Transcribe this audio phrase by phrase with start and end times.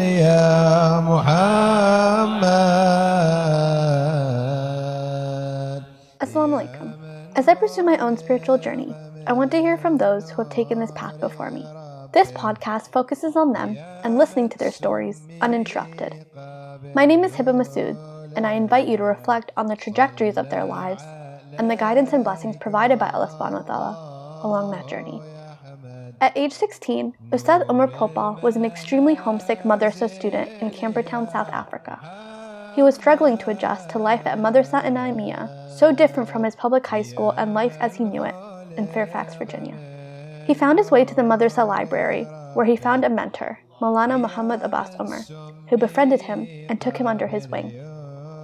[0.00, 1.60] يا محمد
[6.20, 6.88] Assalamu alaikum.
[7.36, 8.94] As I pursue my own spiritual journey,
[9.26, 11.64] I want to hear from those who have taken this path before me.
[12.12, 16.26] This podcast focuses on them and listening to their stories uninterrupted.
[16.82, 17.96] My name is Hebah Masood,
[18.36, 21.02] and I invite you to reflect on the trajectories of their lives
[21.58, 25.20] and the guidance and blessings provided by Allah subhanahu wa ta'ala along that journey.
[26.22, 31.50] At age 16, Ustadh Omar Popal was an extremely homesick Madrasa student in Campertown, South
[31.50, 32.00] Africa.
[32.74, 36.86] He was struggling to adjust to life at Madrasa In'aamiyya, so different from his public
[36.86, 38.34] high school and life as he knew it
[38.78, 39.76] in Fairfax, Virginia.
[40.46, 42.24] He found his way to the Madrasa library,
[42.54, 45.22] where he found a mentor, Maulana Muhammad Abbas Omar,
[45.68, 47.72] who befriended him and took him under his wing.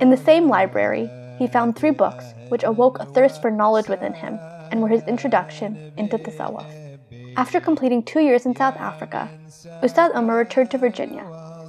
[0.01, 4.15] In the same library, he found three books which awoke a thirst for knowledge within
[4.15, 4.39] him
[4.71, 6.67] and were his introduction into Tasawwuf.
[7.37, 9.29] After completing two years in South Africa,
[9.83, 11.25] Ustadh Omar returned to Virginia.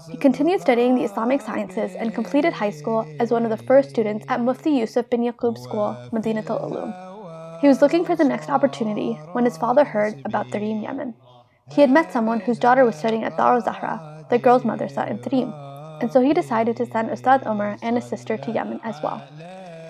[0.10, 3.90] He continued studying the Islamic sciences and completed high school as one of the first
[3.90, 7.60] students at Mufti Yusuf bin Yaqub School, Madinatul Uloom.
[7.60, 11.14] He was looking for the next opportunity when his father heard about Tarim Yemen.
[11.70, 15.10] He had met someone whose daughter was studying at Dar al Zahra, the girls' madrasa
[15.10, 15.54] in Tarim,
[16.02, 19.22] and so he decided to send Ustadh Omar and his sister to Yemen as well.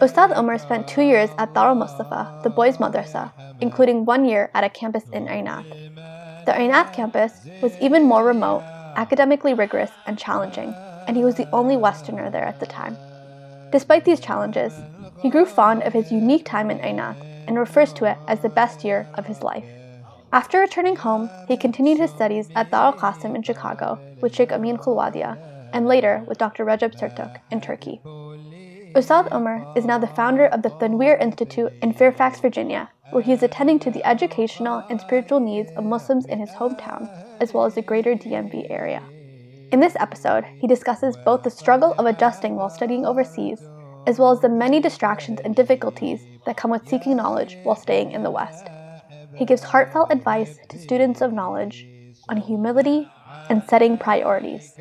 [0.02, 4.50] Ustadh Omar spent two years at Dar al Mustafa, the boys' madrasa, including one year
[4.54, 5.66] at a campus in Ainat.
[6.46, 8.64] The Ainat campus was even more remote,
[8.96, 10.74] academically rigorous, and challenging,
[11.08, 12.98] and he was the only Westerner there at the time.
[13.72, 14.74] Despite these challenges,
[15.20, 17.16] he grew fond of his unique time in Ainat
[17.48, 19.66] and refers to it as the best year of his life.
[20.34, 24.52] After returning home, he continued his studies at Dar al Qasim in Chicago with Sheikh
[24.52, 25.38] Amin Kholwadia,
[25.72, 26.66] and later with Dr.
[26.66, 28.02] Rajab Sertuk in Turkey.
[28.94, 33.32] Ustadh Omar is now the founder of the Tanwir Institute in Fairfax, Virginia, where he
[33.32, 37.08] is attending to the educational and spiritual needs of Muslims in his hometown,
[37.40, 39.02] as well as the greater DMV area.
[39.72, 43.62] In this episode, he discusses both the struggle of adjusting while studying overseas
[44.08, 48.14] as well as the many distractions and difficulties that come with seeking knowledge while staying
[48.14, 48.68] in the West
[49.37, 51.87] He gives heartfelt advice to students of knowledge
[52.29, 53.09] on humility
[53.49, 54.73] and setting priorities.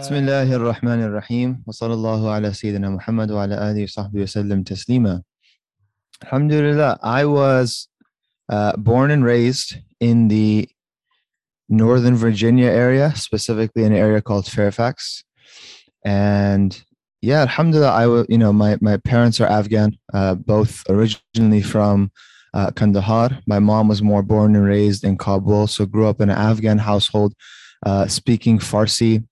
[0.00, 5.22] بسم الله الرحمن الرحيم وصلى الله على سيدنا محمد وعلى آله وصحبه وسلم تسليما
[6.22, 7.88] Alhamdulillah, I was
[8.50, 10.68] uh, born and raised in the
[11.69, 15.23] Northern Virginia area, specifically an area called Fairfax.
[16.05, 16.79] And
[17.21, 22.11] yeah, Alhamdulillah, I will, you know, my, my parents are Afghan, uh, both originally from
[22.53, 23.39] uh, Kandahar.
[23.47, 26.77] My mom was more born and raised in Kabul, so grew up in an Afghan
[26.77, 27.33] household,
[27.85, 29.25] uh, speaking Farsi.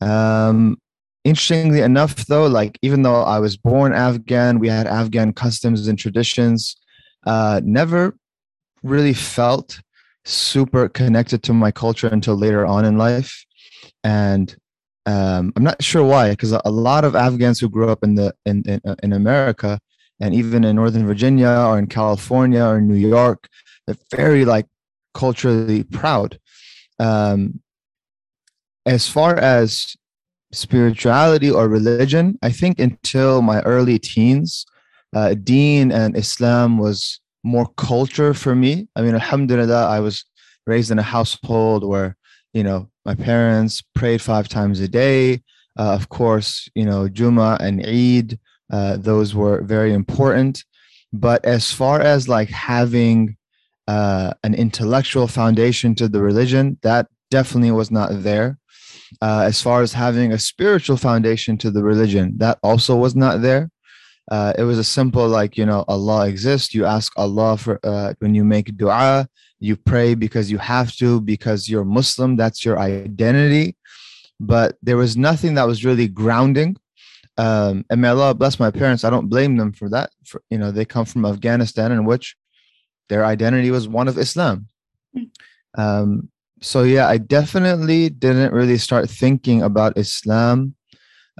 [0.00, 0.78] Um,
[1.24, 5.98] interestingly enough though like even though i was born afghan we had afghan customs and
[5.98, 6.76] traditions
[7.26, 8.16] uh, never
[8.82, 9.80] really felt
[10.28, 13.44] super connected to my culture until later on in life.
[14.04, 14.54] And
[15.06, 18.34] um, i'm not sure why because a lot of afghans who grew up in the
[18.44, 19.80] in, in, uh, in america
[20.20, 23.48] and even in northern virginia or in california or new york
[23.88, 24.66] they're very like
[25.14, 26.38] culturally proud.
[26.98, 27.60] Um,
[28.86, 29.96] as far as
[30.52, 34.64] spirituality or religion, I think until my early teens,
[35.14, 38.88] uh, Deen and Islam was more culture for me.
[38.96, 40.24] I mean, Alhamdulillah, I was
[40.66, 42.16] raised in a household where,
[42.52, 45.42] you know, my parents prayed five times a day.
[45.78, 48.38] Uh, of course, you know, Juma and Eid,
[48.72, 50.64] uh, those were very important.
[51.12, 53.36] But as far as like having
[53.86, 58.58] uh, an intellectual foundation to the religion, that definitely was not there
[59.22, 63.42] uh, as far as having a spiritual foundation to the religion, that also was not
[63.42, 63.70] there.
[64.30, 66.74] Uh, it was a simple like you know Allah exists.
[66.74, 69.26] You ask Allah for uh, when you make du'a,
[69.58, 72.36] you pray because you have to because you're Muslim.
[72.36, 73.76] That's your identity.
[74.40, 76.76] But there was nothing that was really grounding.
[77.38, 79.04] Um, and may Allah bless my parents.
[79.04, 80.10] I don't blame them for that.
[80.24, 82.36] For, you know, they come from Afghanistan, in which
[83.08, 84.68] their identity was one of Islam.
[85.14, 85.24] Hmm.
[85.76, 86.28] Um,
[86.60, 90.74] so yeah, I definitely didn't really start thinking about Islam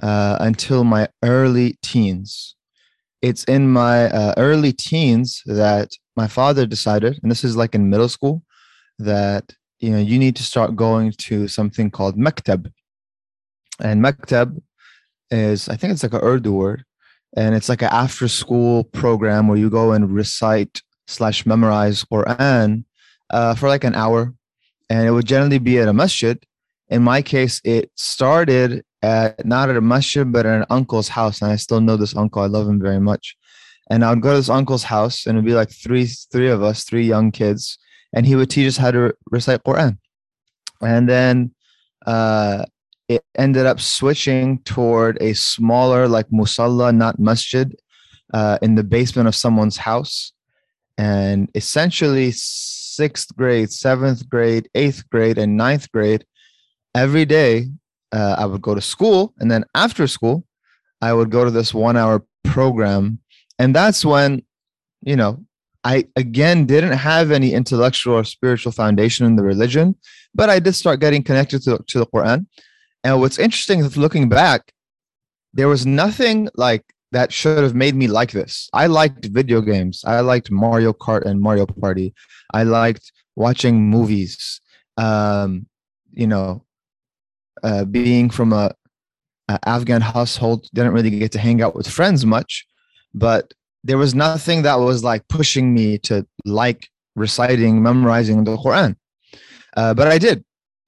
[0.01, 2.55] uh, until my early teens.
[3.21, 7.89] It's in my uh, early teens that my father decided, and this is like in
[7.89, 8.43] middle school,
[8.97, 12.71] that you know you need to start going to something called maktab.
[13.81, 14.61] And maktab
[15.31, 16.83] is, I think it's like a Urdu word.
[17.35, 22.83] and it's like an after school program where you go and recite slash memorize Quran
[23.29, 24.33] uh, for like an hour,
[24.89, 26.41] and it would generally be at a masjid.
[26.89, 31.41] In my case, it started at not at a masjid but at an uncle's house,
[31.41, 32.41] and I still know this uncle.
[32.41, 33.35] I love him very much.
[33.89, 36.61] And I would go to this uncle's house, and it'd be like three three of
[36.61, 37.77] us, three young kids,
[38.13, 39.97] and he would teach us how to recite Quran.
[40.81, 41.53] And then
[42.05, 42.65] uh,
[43.07, 47.75] it ended up switching toward a smaller, like musalla, not masjid,
[48.33, 50.33] uh, in the basement of someone's house.
[50.97, 56.25] And essentially, sixth grade, seventh grade, eighth grade, and ninth grade,
[56.93, 57.69] every day
[58.11, 59.33] uh, I would go to school.
[59.39, 60.45] And then after school,
[61.01, 63.19] I would go to this one hour program.
[63.57, 64.43] And that's when,
[65.01, 65.43] you know,
[65.83, 69.95] I again didn't have any intellectual or spiritual foundation in the religion,
[70.35, 72.47] but I did start getting connected to, to the Quran.
[73.03, 74.73] And what's interesting is looking back,
[75.53, 78.69] there was nothing like that should have made me like this.
[78.73, 80.03] I liked video games.
[80.05, 82.13] I liked Mario Kart and Mario Party.
[82.53, 84.61] I liked watching movies.
[84.97, 85.65] Um,
[86.11, 86.65] you know,
[87.63, 88.73] uh, being from a,
[89.47, 92.65] a Afghan household, didn't really get to hang out with friends much,
[93.13, 93.53] but
[93.83, 98.95] there was nothing that was like pushing me to like reciting, memorizing the Quran.
[99.75, 100.43] Uh, but I did.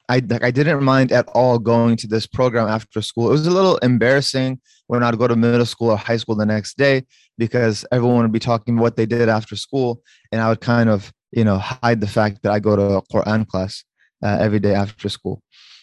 [0.09, 3.29] I like I didn't mind at all going to this program after school.
[3.29, 6.45] It was a little embarrassing when I'd go to middle school or high school the
[6.45, 7.05] next day
[7.37, 10.01] because everyone would be talking what they did after school,
[10.31, 13.01] and I would kind of you know hide the fact that I go to a
[13.03, 13.85] Quran class
[14.21, 15.41] uh, every day after school.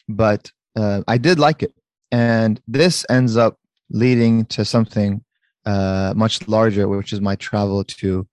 [0.08, 1.74] But uh, I did like it,
[2.12, 3.58] and this ends up
[3.90, 5.24] leading to something
[5.66, 8.26] uh, much larger, which is my travel to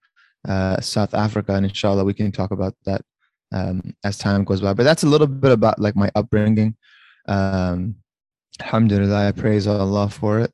[0.48, 3.02] uh, South Africa, and inshallah we can talk about that
[3.52, 4.74] um, as time goes by.
[4.74, 6.76] But that's a little bit about like my upbringing.
[7.28, 7.96] Um,
[8.62, 10.52] alhamdulillah, I praise Allah for it.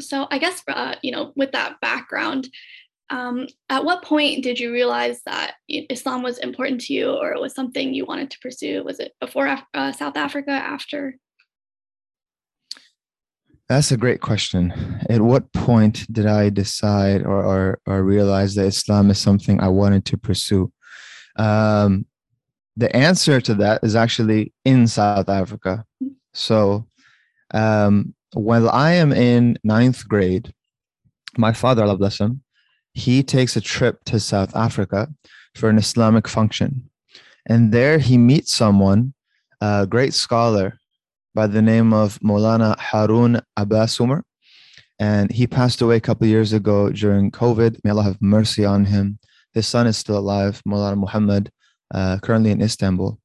[0.00, 2.48] So I guess uh, you know, with that background,
[3.10, 7.40] um, at what point did you realize that Islam was important to you, or it
[7.40, 8.84] was something you wanted to pursue?
[8.84, 11.16] Was it before uh, South Africa, after?
[13.68, 14.72] That's a great question.
[15.08, 19.68] At what point did I decide or, or, or realize that Islam is something I
[19.68, 20.72] wanted to pursue?
[21.36, 22.06] Um,
[22.76, 25.84] the answer to that is actually in South Africa.
[26.32, 26.86] So,
[27.52, 30.52] um, while I am in ninth grade,
[31.36, 32.42] my father, Allah bless him,
[32.94, 35.08] he takes a trip to South Africa
[35.54, 36.90] for an Islamic function.
[37.46, 39.14] And there he meets someone,
[39.60, 40.78] a great scholar
[41.34, 44.24] by the name of Molana Harun Abbas Umar.
[44.98, 47.80] And he passed away a couple years ago during COVID.
[47.82, 49.18] May Allah have mercy on him.
[49.54, 51.50] His son is still alive, Molana Muhammad,
[51.94, 53.18] uh, currently in Istanbul.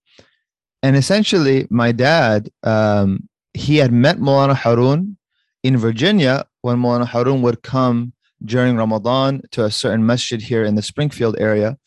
[0.82, 5.18] And essentially, my dad, um, he had met Molana Harun
[5.64, 8.14] in Virginia when Molana Harun would come
[8.44, 11.78] during Ramadan to a certain masjid here in the Springfield area.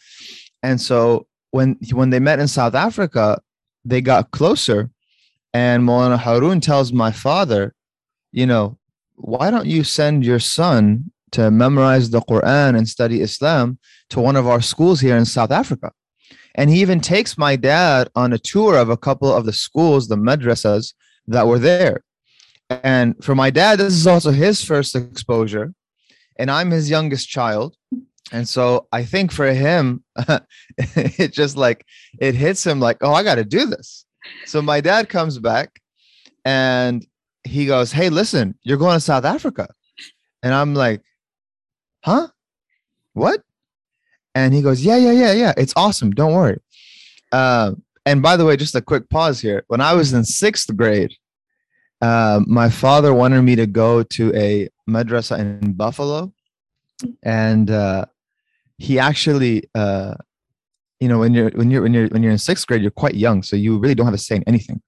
[0.62, 3.41] And so when when they met in South Africa,
[3.85, 4.91] they got closer
[5.55, 7.75] and Molana Harun tells my father,
[8.33, 8.79] you know,
[9.17, 13.79] why don't you send your son to memorize the Quran and study Islam
[14.11, 15.93] to one of our schools here in South Africa?
[16.55, 20.09] And he even takes my dad on a tour of a couple of the schools,
[20.09, 20.95] the madrasas
[21.27, 22.03] that were there.
[22.71, 25.73] And for my dad, this is also his first exposure.
[26.38, 27.76] And I'm his youngest child.
[28.30, 30.04] And so I think for him,
[30.78, 31.85] it just like,
[32.21, 34.04] it hits him like, oh, I got to do this.
[34.45, 35.80] So my dad comes back
[36.45, 37.07] and
[37.45, 39.68] he goes, Hey, listen, you're going to South Africa.
[40.42, 41.02] And I'm like,
[42.04, 42.28] Huh?
[43.14, 43.42] What?
[44.35, 45.52] And he goes, Yeah, yeah, yeah, yeah.
[45.57, 46.11] It's awesome.
[46.11, 46.59] Don't worry.
[47.33, 47.73] Uh,
[48.07, 49.64] and by the way, just a quick pause here.
[49.68, 51.14] When I was in sixth grade,
[52.00, 56.33] uh, my father wanted me to go to a madrasa in Buffalo.
[57.23, 58.07] And uh,
[58.78, 60.14] he actually uh,
[61.00, 63.14] you know when you're when you're when you're when you're in sixth grade you're quite
[63.14, 64.83] young so you really don't have to say in anything.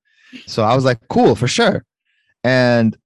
[0.46, 1.84] So i was like cool for sure.
[2.42, 2.96] And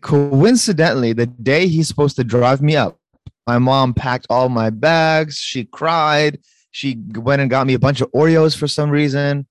[0.00, 2.98] coincidentally the day he's supposed to drive me up
[3.46, 6.38] my mom packed all my bags she cried
[6.76, 9.46] she went and got me a bunch of oreos for some reason.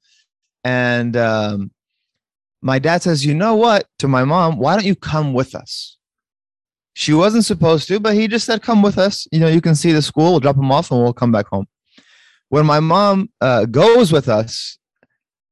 [0.63, 1.71] And um,
[2.65, 5.97] my dad says you know what to my mom why don't you come with us
[6.93, 9.75] she wasn't supposed to but he just said come with us you know you can
[9.75, 11.67] see the school we'll drop him off and we'll come back home
[12.49, 14.77] when my mom uh, goes with us,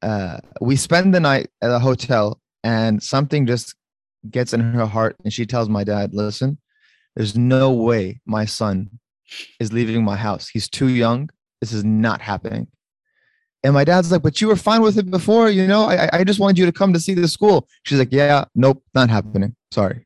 [0.02, 3.76] uh, we spend the night at a hotel, and something just
[4.30, 6.58] gets in her heart, and she tells my dad, "Listen,
[7.16, 8.90] there's no way my son
[9.60, 10.48] is leaving my house.
[10.48, 11.30] He's too young.
[11.62, 12.68] This is not happening."
[13.64, 15.86] And my dad's like, "But you were fine with it before, you know.
[15.86, 18.84] I I just wanted you to come to see the school." She's like, "Yeah, nope,
[18.94, 19.56] not happening.
[19.72, 20.06] Sorry."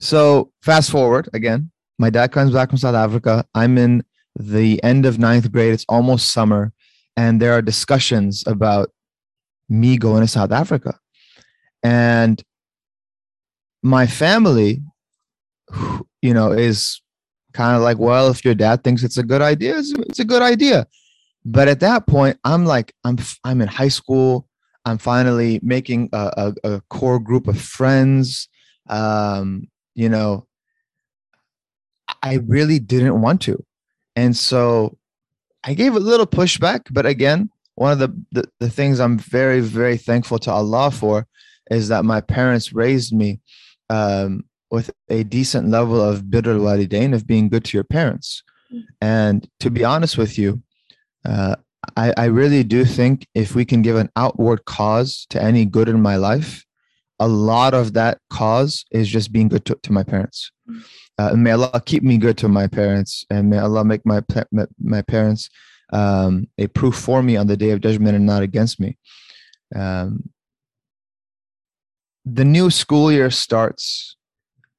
[0.00, 1.70] So fast forward again.
[1.98, 3.44] My dad comes back from South Africa.
[3.54, 4.02] I'm in
[4.34, 5.74] the end of ninth grade.
[5.74, 6.72] It's almost summer,
[7.16, 8.90] and there are discussions about
[9.68, 10.98] me going to South Africa.
[11.82, 12.42] And
[13.82, 14.82] my family,
[16.22, 17.00] you know, is
[17.52, 20.24] kind of like, well, if your dad thinks it's a good idea, it's, it's a
[20.24, 20.86] good idea.
[21.44, 24.46] But at that point, I'm like, I'm I'm in high school.
[24.84, 28.48] I'm finally making a, a, a core group of friends.
[28.88, 30.46] Um, you know,
[32.22, 33.64] I really didn't want to.
[34.16, 34.96] And so
[35.64, 39.60] I gave a little pushback, but again, one of the, the, the things I'm very,
[39.60, 41.26] very thankful to Allah for
[41.70, 43.40] is that my parents raised me
[43.90, 48.42] um, with a decent level of birr al-walidain, of being good to your parents.
[49.00, 50.62] And to be honest with you,
[51.24, 51.56] uh,
[51.96, 55.88] I, I really do think if we can give an outward cause to any good
[55.88, 56.64] in my life,
[57.18, 60.50] a lot of that cause is just being good to, to my parents.
[61.18, 64.22] Uh, may Allah keep me good to my parents, and may Allah make my
[64.80, 65.50] my parents
[65.92, 68.96] um, a proof for me on the day of judgment and not against me.
[69.74, 70.30] Um,
[72.24, 74.16] the new school year starts.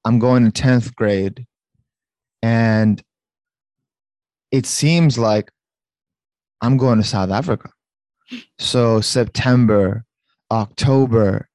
[0.04, 1.46] I'm going to tenth grade,
[2.42, 3.04] and
[4.52, 5.52] it seems like
[6.62, 7.70] I'm going to South Africa.
[8.60, 10.06] So September,
[10.51, 11.48] October,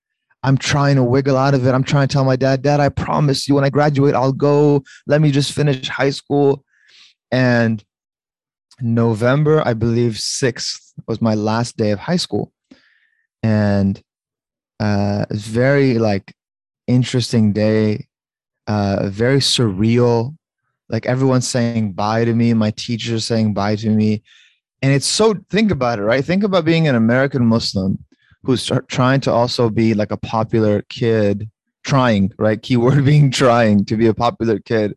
[0.43, 1.73] I'm trying to wiggle out of it.
[1.73, 4.85] I'm trying to tell my dad, Dad, I promise you when I graduate, I'll go.
[5.07, 6.65] Let me just finish high school.
[7.33, 7.83] And
[8.81, 12.53] November, I believe 6th was my last day of high school.
[13.43, 14.01] And
[14.79, 16.35] uh, it's very like
[16.87, 18.07] interesting day,
[18.67, 20.37] uh, very surreal.
[20.89, 22.55] Like everyone's saying bye to me.
[22.55, 24.23] My teachers saying bye to me.
[24.87, 26.25] And it's so, think about it, right?
[26.25, 27.99] Think about being an American Muslim
[28.45, 31.51] who's trying to also be like a popular kid,
[31.83, 32.63] trying, right?
[32.63, 34.97] Keyword being trying to be a popular kid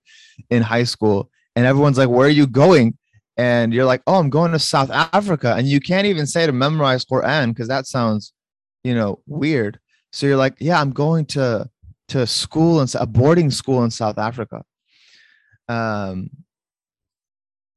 [0.51, 1.31] in high school.
[1.55, 3.00] And everyone's like, Where are you going?
[3.36, 5.55] And you're like, Oh, I'm going to South Africa.
[5.58, 8.31] And you can't even say to memorize Quran because that sounds,
[8.84, 9.79] you know, weird.
[10.12, 11.67] So you're like, Yeah, I'm going to
[12.10, 14.63] to school and a boarding school in South Africa.
[15.67, 16.29] Um,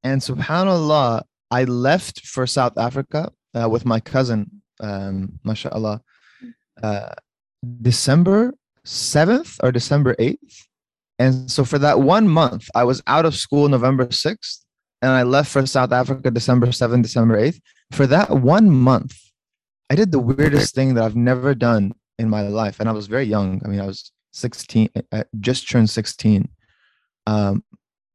[0.03, 6.01] and subhanallah, I left for South Africa uh, with my cousin um, mashallah,
[6.83, 7.13] uh,
[7.83, 8.55] December
[8.87, 10.57] 7th or December 8th.
[11.19, 14.65] And so for that one month, I was out of school November 6th
[15.03, 17.61] and I left for South Africa December 7th, December 8th.
[17.93, 19.15] For that one month,
[19.91, 22.81] I did the weirdest thing that I've never done in my life.
[22.81, 23.61] And I was very young.
[23.63, 26.49] I mean, I was 16, I just turned 16.
[27.27, 27.63] Um,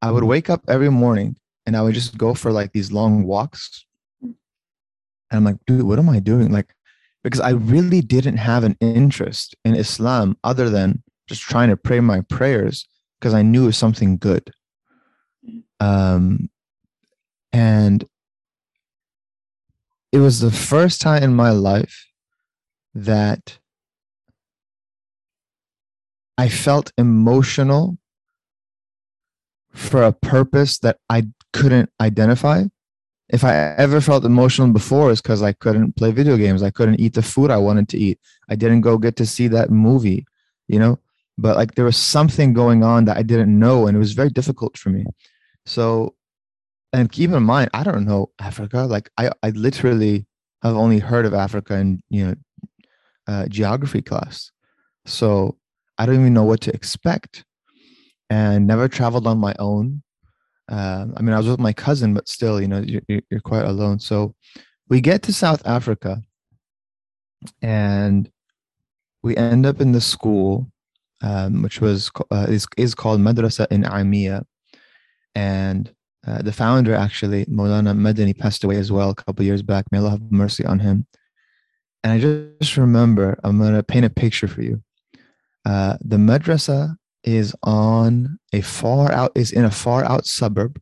[0.02, 3.26] I would wake up every morning and I would just go for like these long
[3.26, 3.86] walks
[5.30, 6.52] and I'm like, dude, what am I doing?
[6.52, 6.74] Like,
[7.24, 12.00] because I really didn't have an interest in Islam other than just trying to pray
[12.00, 12.88] my prayers
[13.20, 14.50] because I knew it was something good.
[15.82, 16.50] Um,
[17.52, 18.06] and
[20.14, 22.08] it was the first time in my life
[22.96, 23.60] that
[26.38, 27.98] I felt emotional
[29.74, 32.64] for a purpose that I couldn't identify
[33.30, 36.64] if I ever felt emotional before, it's because I couldn't play video games.
[36.64, 38.20] I couldn't eat the food I wanted to eat.
[38.50, 40.26] I didn't go get to see that movie,
[40.68, 41.00] you know.
[41.38, 44.30] But like there was something going on that I didn't know, and it was very
[44.30, 45.06] difficult for me.
[45.66, 46.16] So,
[46.94, 48.86] and keep in mind, I don't know Africa.
[48.86, 50.26] Like I, I literally
[50.64, 52.36] have only heard of Africa in you know
[53.28, 54.52] uh, geography class.
[55.06, 55.58] So
[55.98, 57.44] I don't even know what to expect,
[58.30, 60.02] and never traveled on my own
[60.70, 63.66] um, I mean, I was with my cousin, but still, you know, you're, you're quite
[63.66, 64.00] alone.
[64.00, 64.36] So
[64.90, 66.22] we get to South Africa
[67.62, 68.30] and
[69.24, 70.70] we end up in the school,
[71.22, 74.44] um, which was uh, is, is called Madrasa In'aamiyya.
[75.36, 75.94] And
[76.26, 79.86] uh, the founder, actually, Maulana Madani, passed away as well a couple years back.
[79.92, 81.08] May Allah have mercy on him.
[82.04, 82.20] And I
[82.60, 84.82] just remember, I'm going to paint a picture for you.
[85.66, 86.96] Uh, the madrasa
[87.28, 90.80] is on a far out is in a far out suburb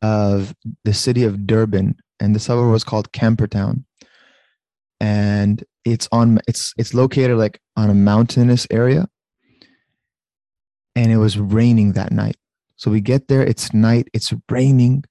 [0.00, 0.54] of
[0.84, 3.84] the city of Durban, and the suburb was called Campertown.
[5.00, 9.08] And it's on it's it's located like on a mountainous area.
[10.94, 12.36] And it was raining that night.
[12.76, 15.04] So we get there, it's night, it's raining.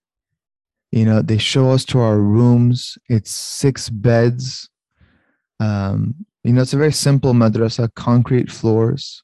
[0.91, 2.97] You know, they show us to our rooms.
[3.09, 4.69] It's six beds.
[5.59, 9.21] Um, you know, it's a very simple madrasa, concrete floors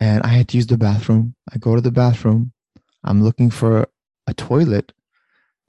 [0.00, 1.34] and I had to use the bathroom.
[1.52, 2.52] I go to the bathroom.
[3.04, 3.86] I'm looking for
[4.26, 4.92] a toilet.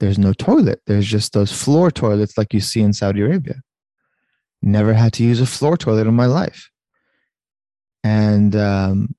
[0.00, 0.82] There's no toilet.
[0.86, 3.56] There's just those floor toilets like you see in Saudi Arabia.
[4.62, 6.70] Never had to use a floor toilet in my life.
[8.02, 9.14] And um,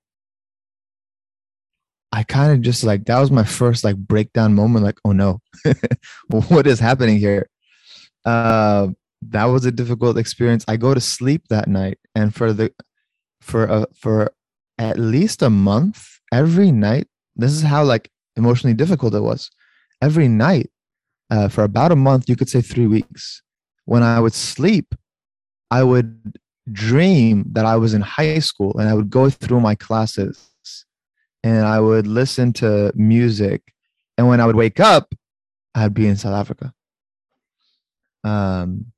[2.12, 4.86] I kind of just like that was my first like breakdown moment.
[4.86, 5.40] Like, oh no,
[6.28, 7.50] what is happening here?
[8.26, 8.90] Uh,
[9.22, 10.64] that was a difficult experience.
[10.68, 12.74] I go to sleep that night, and for the
[13.42, 14.34] for a for
[14.77, 17.07] at least a month, every night.
[17.36, 19.50] This is how like emotionally difficult it was.
[20.01, 20.69] Every night,
[21.29, 23.41] uh, for about a month, you could say three weeks.
[23.86, 24.93] When I would sleep,
[25.72, 26.38] I would
[26.72, 30.50] dream that I was in high school and I would go through my classes
[31.43, 33.74] and I would listen to music.
[34.17, 35.13] And when I would wake up,
[35.75, 36.74] I'd be in South Africa.
[38.24, 38.91] Um,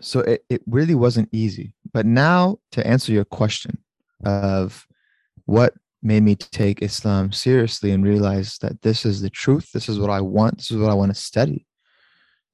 [0.00, 1.72] so it, it really wasn't easy.
[1.92, 3.78] But now to answer your question
[4.24, 4.86] of
[5.46, 9.98] what made me take Islam seriously and realize that this is the truth, this is
[9.98, 11.66] what I want, this is what I want to study.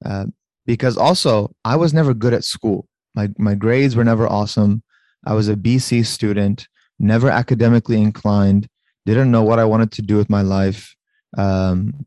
[0.04, 0.26] Uh,
[0.66, 2.86] because also I was never good at school.
[3.14, 4.82] My my grades were never awesome.
[5.26, 6.68] I was a BC student,
[6.98, 8.68] never academically inclined,
[9.04, 10.94] didn't know what I wanted to do with my life.
[11.36, 12.06] Um,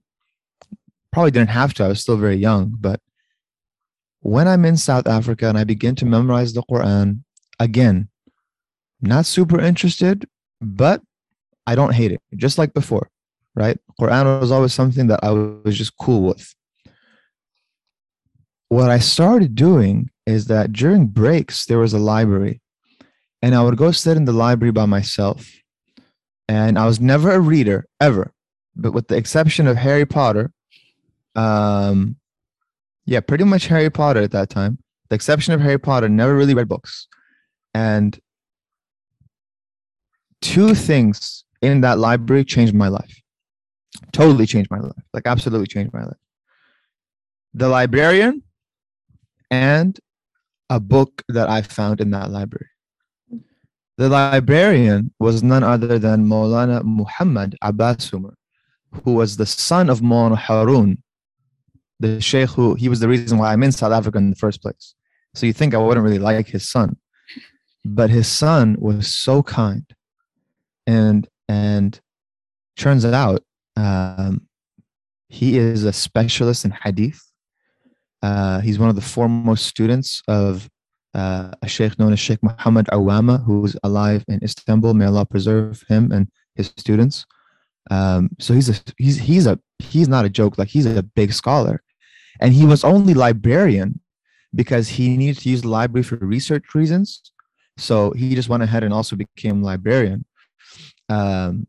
[1.11, 1.83] probably didn't have to.
[1.83, 2.99] I was still very young, but
[4.21, 7.19] when I'm in South Africa and I begin to memorize the Quran,
[7.59, 8.07] again,
[9.01, 10.25] not super interested,
[10.63, 11.01] but
[11.67, 13.09] I don't hate it, just like before,
[13.55, 13.77] right?
[13.99, 16.53] Quran was always something that I was just cool with.
[18.69, 22.61] What I started doing is that during breaks, there was a library,
[23.41, 25.49] and I would go sit in the library by myself.
[26.47, 28.33] And I was never a reader, ever,
[28.75, 30.51] but with the exception of Harry Potter,
[31.35, 32.17] um,
[33.05, 34.79] yeah, pretty much Harry Potter at that time.
[35.09, 37.07] The exception of Harry Potter, never really read books.
[37.73, 38.19] And
[40.43, 43.21] two things in that library changed my life.
[44.11, 45.03] Totally changed my life.
[45.13, 46.23] Like absolutely changed my life.
[47.53, 48.43] The librarian
[49.49, 49.97] and
[50.69, 52.67] a book that I found in that library.
[53.97, 58.33] The librarian was none other than Maulana Muhammad Abbas Omar,
[59.03, 61.01] who was the son of Maulana Harun,
[61.99, 64.61] the sheikh who he was the reason why I'm in South Africa in the first
[64.61, 64.95] place.
[65.35, 66.97] So you think I wouldn't really like his son,
[67.85, 69.85] but his son was so kind,
[70.87, 71.99] and and
[72.77, 73.43] turns out
[73.77, 74.47] um,
[75.29, 77.21] he is a specialist in hadith.
[78.21, 80.69] Uh, he's one of the foremost students of
[81.13, 84.93] uh, a sheikh known as Sheikh Muhammad Awama, who's alive in Istanbul.
[84.93, 87.25] May Allah preserve him and his students.
[87.91, 90.57] Um, so he's a he's he's a he's not a joke.
[90.57, 91.83] Like he's a big scholar,
[92.39, 93.99] and he was only librarian
[94.55, 97.31] because he needed to use the library for research reasons.
[97.77, 100.25] So he just went ahead and also became librarian.
[101.09, 101.67] Um,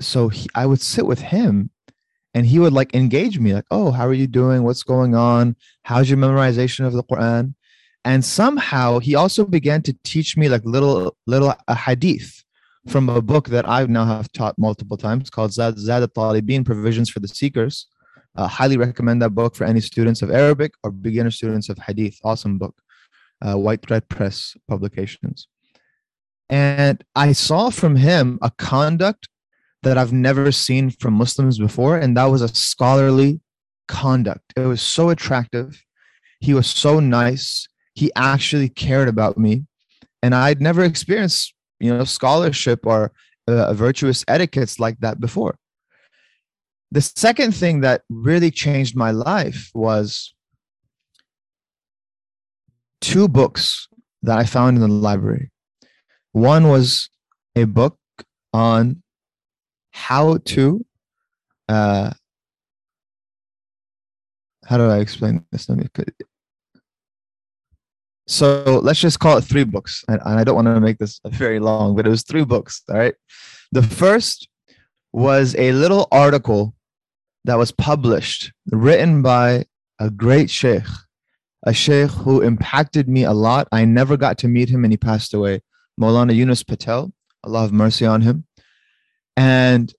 [0.00, 1.70] so he, I would sit with him
[2.34, 4.62] and he would like engage me like oh how are you doing?
[4.62, 5.56] What's going on?
[5.84, 7.54] How's your memorization of the quran?
[8.04, 12.44] And somehow he also began to teach me like little little a hadith
[12.88, 17.08] from a book that i now have taught multiple times called zad, zad al-talibin provisions
[17.08, 17.86] for the seekers.
[18.34, 22.18] Uh, highly recommend that book for any students of arabic or beginner students of hadith.
[22.24, 22.74] Awesome book.
[23.40, 25.48] Uh, white thread press publications
[26.52, 29.28] and i saw from him a conduct
[29.82, 33.40] that I've never seen from Muslims before, and that was a scholarly
[33.88, 34.52] conduct.
[34.56, 35.82] It was so attractive.
[36.40, 37.66] He was so nice.
[37.94, 39.66] He actually cared about me,
[40.22, 43.12] and I'd never experienced, you know, scholarship or
[43.48, 45.56] uh, virtuous etiquettes like that before.
[46.92, 50.34] The second thing that really changed my life was
[53.00, 53.88] two books
[54.22, 55.51] that I found in the library.
[56.32, 57.08] One was
[57.56, 57.98] a book
[58.52, 59.02] on
[59.90, 60.84] how to
[61.68, 62.10] uh
[64.64, 65.68] how do I explain this?
[68.28, 70.04] So let's just call it three books.
[70.08, 72.82] And, and I don't want to make this very long, but it was three books.
[72.88, 73.14] All right.
[73.72, 74.48] The first
[75.12, 76.74] was a little article
[77.44, 79.66] that was published, written by
[79.98, 80.86] a great sheikh,
[81.64, 83.68] a sheikh who impacted me a lot.
[83.72, 85.60] I never got to meet him and he passed away.
[86.00, 87.12] Maulana Yunus Patel,
[87.44, 88.44] Allah have mercy on him.
[89.36, 89.92] And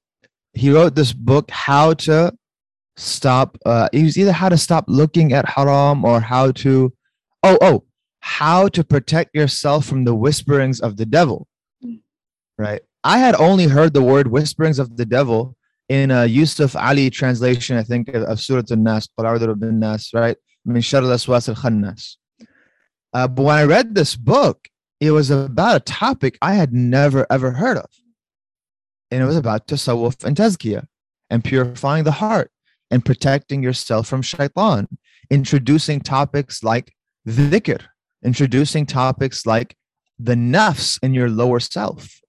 [0.53, 2.33] he wrote this book how to
[2.95, 6.93] stop uh it was either how to stop looking at haram or how to
[7.41, 7.83] oh oh
[8.19, 11.47] how to protect yourself from the whisperings of the devil
[12.57, 12.81] right?
[13.03, 15.57] I had only heard the word whisperings of the devil
[15.89, 20.37] in a yusuf ali translation i think of surah an-nas nas right?
[20.65, 22.15] Min al-khannas.
[23.13, 24.69] Uh, but when i read this book
[25.03, 27.89] it was about a topic i had never ever heard of
[29.11, 30.87] and it was about tasawwuf and tazkiyah
[31.29, 32.51] and purifying the heart
[32.89, 34.87] and protecting yourself from shaitan,
[35.29, 36.93] introducing topics like
[37.27, 37.81] dhikr,
[38.23, 39.75] introducing topics like
[40.19, 42.21] the nafs in your lower self.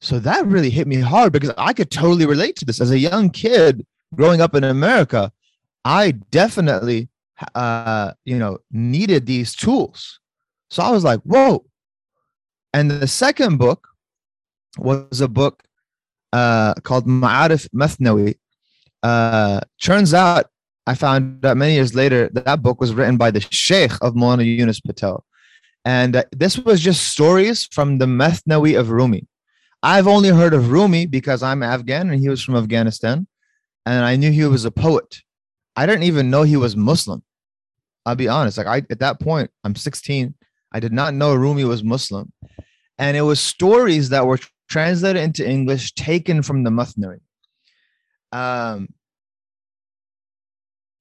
[0.00, 2.80] So that really hit me hard because I could totally relate to this.
[2.80, 5.30] As a young kid growing up in America,
[5.84, 7.08] I definitely,
[7.54, 10.18] uh, you know, needed these tools.
[10.72, 11.66] So I was like, whoa.
[12.72, 13.88] And the second book
[14.78, 15.62] was a book
[16.32, 18.36] uh, called Ma'arif Mathnawi.
[19.02, 20.46] Uh, turns out,
[20.86, 24.14] I found out many years later that that book was written by the Sheikh of
[24.14, 25.26] Maulana Yunus Patel.
[25.84, 29.26] And uh, this was just stories from the Mathnawi of Rumi.
[29.82, 33.26] I've only heard of Rumi because I'm Afghan and he was from Afghanistan.
[33.84, 35.20] And I knew he was a poet.
[35.76, 37.22] I didn't even know he was Muslim.
[38.06, 38.56] I'll be honest.
[38.56, 40.34] Like I at that point, I'm 16.
[40.72, 42.32] I did not know Rumi was Muslim.
[42.98, 47.20] And it was stories that were translated into English, taken from the Mathnawi.
[48.32, 48.88] Um,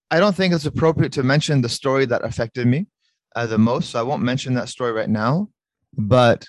[0.10, 2.88] I don't think it's appropriate to mention the story that affected me
[3.36, 5.50] uh, the most, so I won't mention that story right now.
[5.98, 6.46] But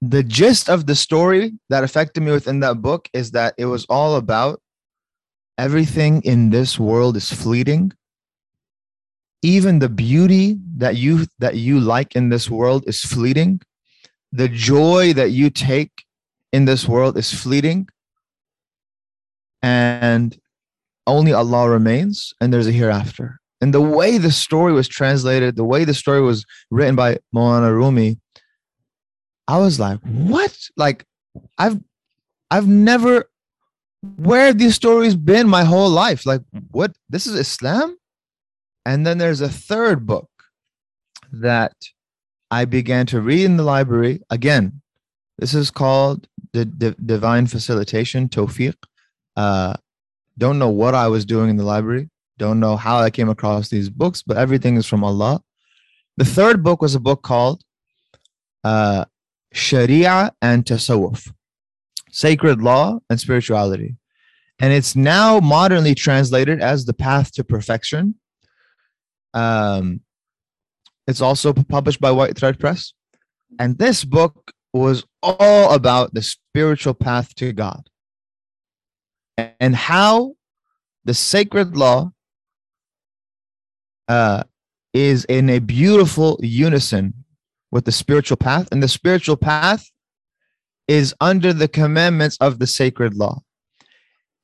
[0.00, 3.86] the gist of the story that affected me within that book is that it was
[3.88, 4.60] all about
[5.58, 7.92] everything in this world is fleeting
[9.42, 13.60] even the beauty that you that you like in this world is fleeting
[14.32, 16.04] the joy that you take
[16.52, 17.88] in this world is fleeting
[19.62, 20.38] and
[21.06, 25.64] only allah remains and there's a hereafter and the way the story was translated the
[25.64, 28.18] way the story was written by Maulana Rumi
[29.48, 30.56] I was like, what?
[30.76, 31.04] Like,
[31.58, 31.80] I've
[32.50, 33.28] I've never
[34.16, 36.26] where have these stories been my whole life?
[36.26, 36.92] Like, what?
[37.08, 37.96] This is Islam?
[38.86, 40.30] And then there's a third book
[41.32, 41.74] that
[42.52, 44.20] I began to read in the library.
[44.30, 44.80] Again,
[45.38, 48.76] this is called the, the Divine Facilitation, Tawfiq.
[49.36, 49.74] Uh,
[50.38, 52.10] don't know what I was doing in the library.
[52.38, 55.42] Don't know how I came across these books, but everything is from Allah.
[56.16, 57.64] The third book was a book called
[58.62, 59.06] uh,
[59.52, 61.32] Sharia and Tasawwuf,
[62.12, 63.96] sacred law and spirituality.
[64.60, 68.14] And it's now modernly translated as the path to perfection.
[69.36, 70.00] Um,
[71.06, 72.94] it's also published by White Thread Press.
[73.58, 77.88] And this book was all about the spiritual path to God
[79.60, 80.34] and how
[81.04, 82.10] the sacred law
[84.08, 84.42] uh,
[84.92, 87.12] is in a beautiful unison
[87.70, 89.90] with the spiritual path, and the spiritual path
[90.88, 93.42] is under the commandments of the sacred law.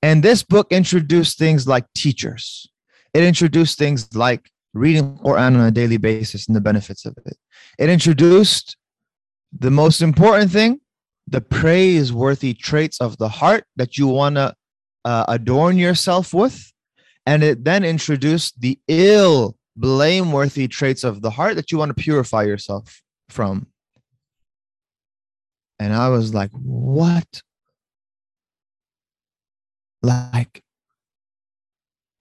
[0.03, 2.69] And this book introduced things like teachers.
[3.15, 7.37] It introduced things like reading Quran on a daily basis and the benefits of it.
[7.79, 8.77] It introduced
[9.57, 10.81] the most important thing,
[11.27, 14.55] the praiseworthy traits of the heart that you want to
[15.05, 16.73] uh, adorn yourself with.
[17.27, 22.03] And it then introduced the ill, blameworthy traits of the heart that you want to
[22.03, 23.69] purify yourself from.
[25.79, 27.43] And I was like, what?
[30.03, 30.62] Like,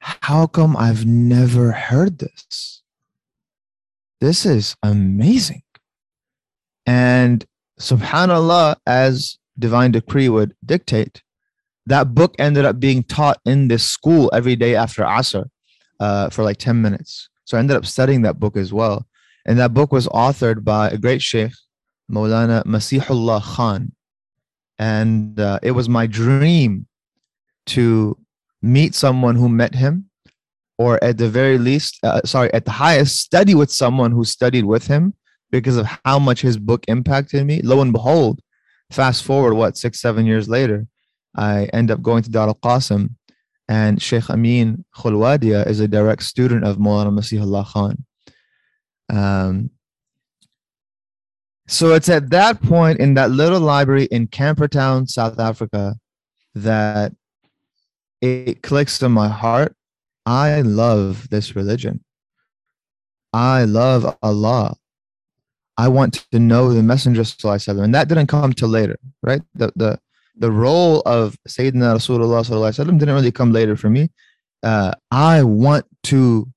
[0.02, 2.82] how come I've never heard this?
[4.20, 5.62] This is amazing.
[6.86, 7.46] And
[7.80, 11.22] subhanAllah, as divine decree would dictate,
[11.86, 15.46] that book ended up being taught in this school every day after Asr
[16.00, 17.30] uh, for like 10 minutes.
[17.46, 19.06] So I ended up studying that book as well.
[19.46, 21.54] And that book was authored by a great sheikh,
[22.12, 23.92] Maulana Masihullah Khan.
[24.78, 26.88] And uh, it was my dream
[27.68, 28.18] to
[28.62, 30.10] meet someone who met him,
[30.78, 34.66] or at the very least, uh, sorry, at the highest, study with someone who studied
[34.66, 35.14] with him
[35.52, 37.62] because of how much his book impacted me.
[37.62, 38.40] Lo and behold,
[38.92, 40.88] fast forward, what, six, seven years later,
[41.36, 43.16] I end up going to Dar al Qasim,
[43.68, 48.06] and Sheikh Amin Kholwadia is a direct student of Maulana Masihullah Khan.
[49.10, 49.70] Um,
[51.68, 55.96] so it's at that point in that little library in Campertown, South Africa,
[56.54, 57.14] that
[58.22, 59.76] it clicks in my heart.
[60.26, 62.04] I love this religion.
[63.34, 64.76] I love Allah.
[65.78, 67.24] I want to know the Messenger,
[67.82, 69.42] and that didn't come till later, right?
[69.56, 70.00] The the
[70.36, 74.10] the role of Sayyidina Rasulullah didn't really come later for me.
[74.62, 76.48] Uh, I want to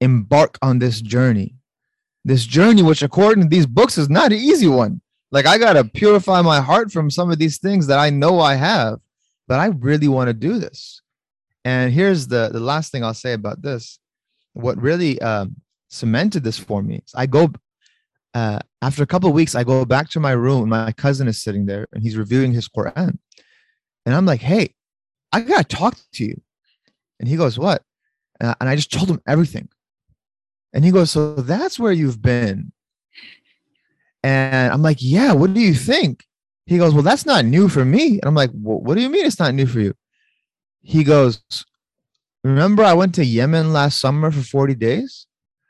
[0.00, 1.54] embark on this journey
[2.24, 5.00] this journey, which according to these books is not an easy one.
[5.30, 8.54] Like I gotta purify my heart from some of these things that I know I
[8.54, 9.00] have,
[9.48, 11.01] but I really want to do this.
[11.64, 13.98] And here's the the last thing I'll say about this.
[14.54, 15.56] What really um,
[15.88, 17.52] cemented this for me is I go
[18.34, 20.68] uh, after a couple of weeks, I go back to my room.
[20.68, 23.18] My cousin is sitting there and he's reviewing his Quran,
[24.06, 24.74] and I'm like, "Hey,
[25.32, 26.40] I gotta talk to you."
[27.20, 27.82] And he goes, "What?"
[28.42, 29.68] and I just told him everything.
[30.72, 32.72] And he goes, So that's where you've been.
[34.22, 36.24] And I'm like, Yeah, what do you think?
[36.66, 38.12] He goes, Well, that's not new for me.
[38.12, 39.94] And I'm like, What do you mean it's not new for you?
[40.82, 41.42] He goes,
[42.44, 45.26] Remember, I went to Yemen last summer for 40 days?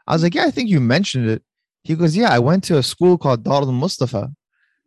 [0.07, 1.43] I was like, Yeah, I think you mentioned it.
[1.85, 4.33] He goes, Yeah, I went to a school called Dar al Mustafa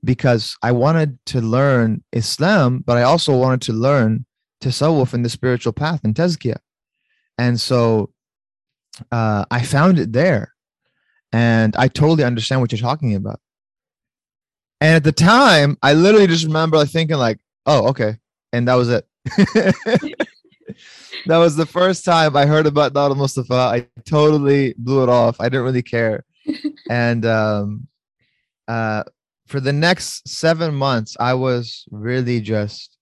[0.04, 4.26] because I wanted to learn Islam, but I also wanted to learn
[4.62, 6.58] Tasawwuf in the spiritual path and Tazkiyah.
[7.38, 8.12] And so
[9.12, 10.54] uh, I found it there.
[11.32, 13.42] And I totally understand what you're talking about.
[14.80, 18.18] And at the time, I literally just remember thinking like, oh, okay.
[18.54, 19.06] And that was it.
[21.26, 23.54] that was the first time I heard about Dar Mustafa.
[23.54, 25.38] I totally blew it off.
[25.40, 26.24] I didn't really care.
[26.90, 27.88] and um,
[28.68, 29.04] uh,
[29.48, 32.98] for the next seven months, I was really just,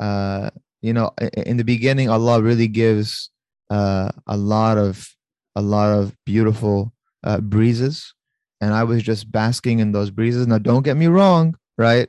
[0.00, 0.50] uh,
[0.82, 1.12] you know,
[1.46, 3.30] in the beginning, Allah really gives
[3.70, 5.08] uh, a lot of
[5.56, 6.92] a lot of beautiful
[7.24, 8.14] uh, breezes,
[8.60, 10.46] and I was just basking in those breezes.
[10.46, 12.08] Now, don't get me wrong, right?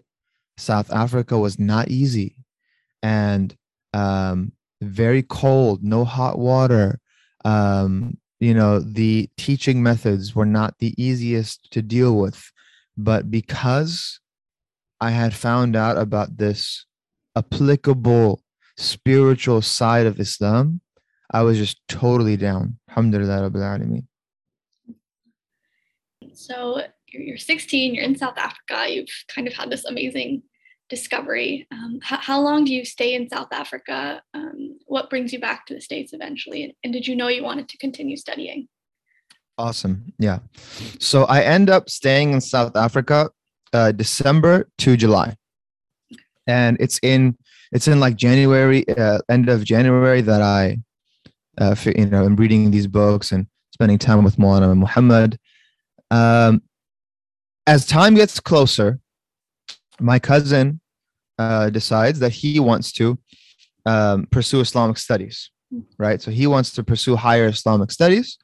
[0.57, 2.35] South Africa was not easy,
[3.01, 3.55] and
[3.93, 6.99] um, very cold, no hot water.
[7.45, 12.51] Um, you know, the teaching methods were not the easiest to deal with
[12.99, 14.19] but because
[14.99, 16.85] I had found out about this
[17.33, 18.43] applicable
[18.75, 20.81] spiritual side of Islam,
[21.31, 22.77] I was just totally down.
[22.89, 24.05] Alhamdulillah Rabbil Alameen.
[26.33, 30.43] So you're 16, you're in South Africa, you've kind of had this amazing
[30.89, 31.67] discovery.
[31.71, 34.21] Um, h- how long do you stay in South Africa?
[34.33, 36.63] Um, what brings you back to the States eventually?
[36.63, 38.67] And, and did you know you wanted to continue studying?
[39.57, 40.13] Awesome.
[40.17, 40.39] Yeah.
[40.99, 43.29] So I end up staying in South Africa
[43.73, 45.35] uh, December to July.
[46.47, 47.37] And it's in
[47.71, 50.79] it's in like January, uh, end of January that I
[51.59, 55.37] uh, you know, I'm reading these books and spending time with Maulana and Muhammad.
[56.09, 56.61] Um,
[57.67, 58.99] as time gets closer,
[59.99, 60.79] my cousin
[61.37, 63.17] uh, decides that he wants to
[63.85, 65.51] um, pursue Islamic studies,
[65.97, 66.21] right?
[66.21, 68.37] So he wants to pursue higher Islamic studies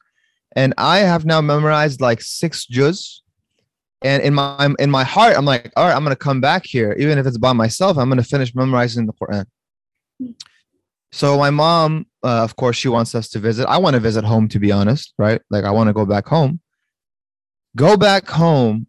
[0.56, 3.22] and I have now memorized like six juz.
[4.02, 6.94] And in my in my heart, I'm like, all right, I'm gonna come back here,
[6.98, 7.98] even if it's by myself.
[7.98, 9.44] I'm gonna finish memorizing the Quran.
[11.12, 13.66] So my mom, uh, of course, she wants us to visit.
[13.68, 15.40] I want to visit home, to be honest, right?
[15.50, 16.60] Like I want to go back home.
[17.74, 18.86] Go back home,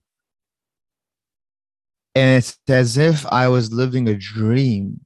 [2.17, 5.01] and it's as if I was living a dream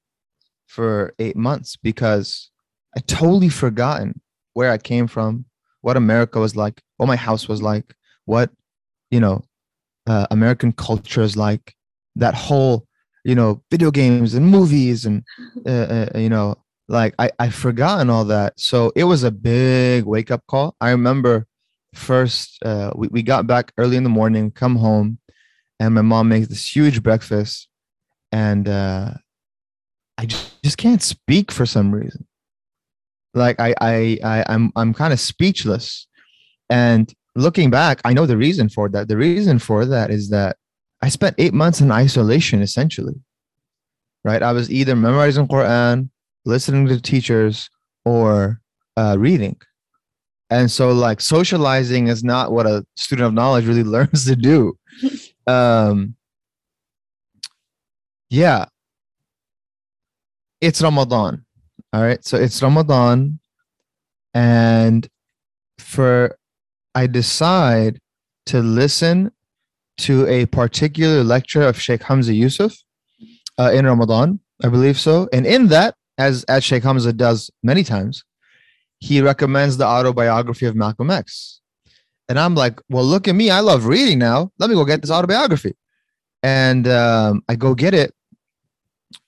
[0.67, 2.49] for eight months because
[2.95, 4.21] I totally forgotten
[4.53, 5.43] where I came from,
[5.81, 7.93] what America was like, what my house was like,
[8.23, 8.49] what
[9.09, 9.43] you know,
[10.07, 11.75] uh, American culture is like.
[12.15, 12.87] That whole
[13.25, 15.23] you know video games and movies and
[15.65, 16.55] uh, uh, you know
[16.87, 18.57] like I I forgotten all that.
[18.57, 20.75] So it was a big wake up call.
[20.79, 21.45] I remember
[21.93, 25.19] first uh, we we got back early in the morning, come home,
[25.81, 27.67] and my mom makes this huge breakfast,
[28.31, 29.15] and uh,
[30.17, 32.25] I just, just can't speak for some reason
[33.33, 36.07] like I I, I I'm I'm kind of speechless.
[36.69, 39.07] And looking back, I know the reason for that.
[39.07, 40.57] The reason for that is that
[41.01, 43.15] I spent eight months in isolation essentially.
[44.23, 44.43] Right.
[44.43, 46.09] I was either memorizing Quran,
[46.45, 47.69] listening to teachers,
[48.05, 48.61] or
[48.95, 49.57] uh, reading.
[50.51, 54.77] And so like socializing is not what a student of knowledge really learns to do.
[55.47, 56.15] Um
[58.29, 58.65] yeah.
[60.61, 61.45] It's Ramadan
[61.93, 62.23] all right.
[62.23, 63.39] So it's Ramadan.
[64.33, 65.07] And
[65.77, 66.37] for
[66.95, 67.99] I decide
[68.47, 69.31] to listen
[69.97, 72.75] to a particular lecture of Sheikh Hamza Yusuf
[73.59, 75.27] uh, in Ramadan, I believe so.
[75.33, 78.23] And in that, as, as Sheikh Hamza does many times,
[78.99, 81.60] he recommends the autobiography of Malcolm X.
[82.31, 83.49] And I'm like, well, look at me.
[83.49, 84.53] I love reading now.
[84.57, 85.75] Let me go get this autobiography.
[86.41, 88.13] And um, I go get it.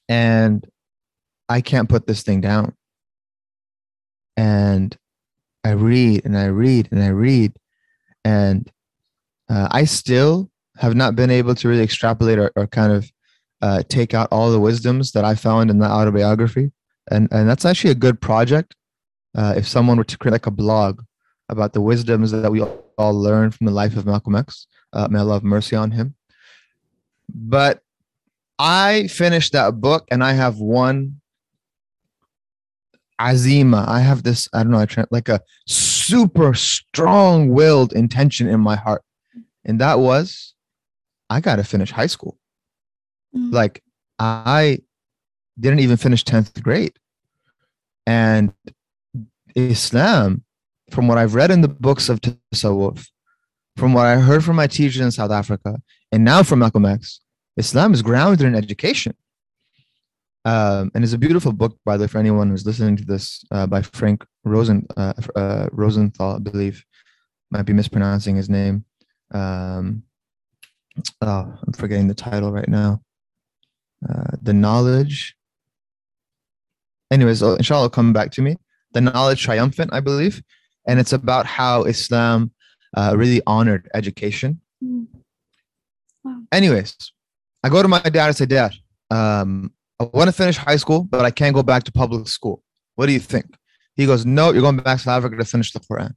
[0.08, 0.66] And
[1.50, 2.76] I can't put this thing down.
[4.38, 4.98] And
[5.66, 7.52] I read and I read and I read.
[8.24, 8.72] And
[9.50, 13.12] uh, I still have not been able to really extrapolate or, or kind of
[13.62, 16.72] uh, take out all the wisdoms that I found in that autobiography.
[17.12, 18.78] And, and that's actually a good project.
[19.36, 21.02] Uh, if someone were to create like a blog
[21.50, 22.62] about the wisdoms that we
[22.98, 26.16] all learn from the life of Malcolm X, uh, may Allah have mercy on him.
[27.34, 27.82] But
[28.60, 31.22] I finished that book and I have one
[33.20, 33.88] azima.
[33.88, 38.60] I have this, I don't know, I try, like a super strong willed intention in
[38.60, 39.04] my heart.
[39.66, 40.54] And that was,
[41.30, 42.38] I got to finish high school.
[43.36, 43.54] Mm-hmm.
[43.54, 43.84] Like,
[44.20, 44.80] I
[45.60, 46.94] didn't even finish 10th grade.
[48.06, 48.54] And
[49.56, 50.44] Islam,
[50.94, 53.08] from what I've read in the books of Tasawwuf,
[53.78, 57.20] from what I heard from my teachers in South Africa, and now from Malcolm X,
[57.58, 59.16] Islam is grounded in education.
[60.46, 63.44] Um, and it's a beautiful book, by the way, for anyone who's listening to this
[63.52, 66.84] uh, by Frank Rosen, uh, uh, Rosenthal, I believe.
[67.50, 68.86] Might be mispronouncing his name.
[69.32, 70.04] Um,
[71.22, 73.02] oh, I'm forgetting the title right now.
[74.08, 75.36] Uh, the knowledge.
[77.10, 78.58] Anyways, oh, inshallah, come back to me.
[78.92, 80.44] The knowledge triumphant, I believe,
[80.88, 82.52] and it's about how Islam
[82.96, 84.62] uh, really honored education.
[84.84, 85.08] Mm.
[86.24, 86.42] Wow.
[86.52, 86.96] Anyways,
[87.64, 88.74] I go to my dad and say, Dad,
[89.10, 92.64] um, I want to finish high school, but I can't go back to public school.
[92.96, 93.46] What do you think?
[93.96, 96.14] He goes, No, you're going back to South Africa to finish the Quran.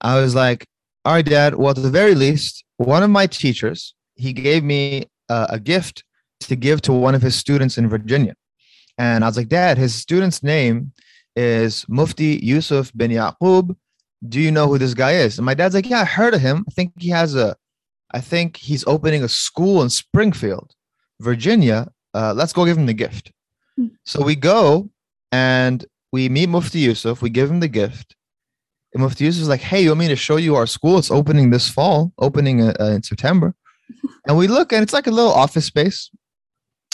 [0.00, 0.66] I was like,
[1.04, 1.54] All right, Dad.
[1.54, 6.04] Well, at the very least, one of my teachers, he gave me uh, a gift
[6.40, 8.34] to give to one of his students in Virginia.
[8.96, 10.92] And I was like, Dad, his student's name
[11.36, 13.76] is Mufti Yusuf bin Yaqub.
[14.28, 15.38] Do you know who this guy is?
[15.38, 16.64] And my dad's like, Yeah, I heard of him.
[16.68, 17.56] I think he has a,
[18.12, 20.74] I think he's opening a school in Springfield,
[21.20, 21.88] Virginia.
[22.14, 23.32] Uh, let's go give him the gift.
[23.76, 23.88] Hmm.
[24.04, 24.90] So we go
[25.30, 27.22] and we meet Mufti Yusuf.
[27.22, 28.16] We give him the gift.
[28.94, 30.98] And Mufti Yusuf is like, Hey, you want me to show you our school?
[30.98, 33.54] It's opening this fall, opening uh, uh, in September.
[34.26, 36.10] and we look and it's like a little office space.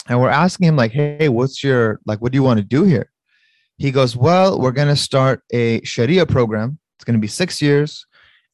[0.07, 2.83] And we're asking him, like, Hey, what's your, like, what do you want to do
[2.83, 3.11] here?
[3.77, 6.79] He goes, Well, we're going to start a Sharia program.
[6.97, 8.05] It's going to be six years.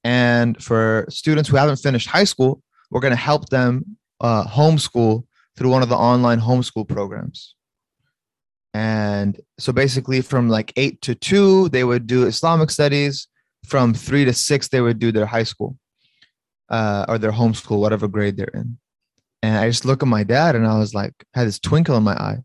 [0.04, 5.26] And for students who haven't finished high school, we're going to help them uh, homeschool
[5.56, 7.56] through one of the online homeschool programs.
[8.74, 13.28] And so basically, from like eight to two, they would do Islamic studies.
[13.66, 15.78] From three to six, they would do their high school
[16.70, 18.80] uh, or their homeschool, whatever grade they're in.
[19.44, 22.04] And I just look at my dad and I was like, had this twinkle in
[22.04, 22.40] my eye.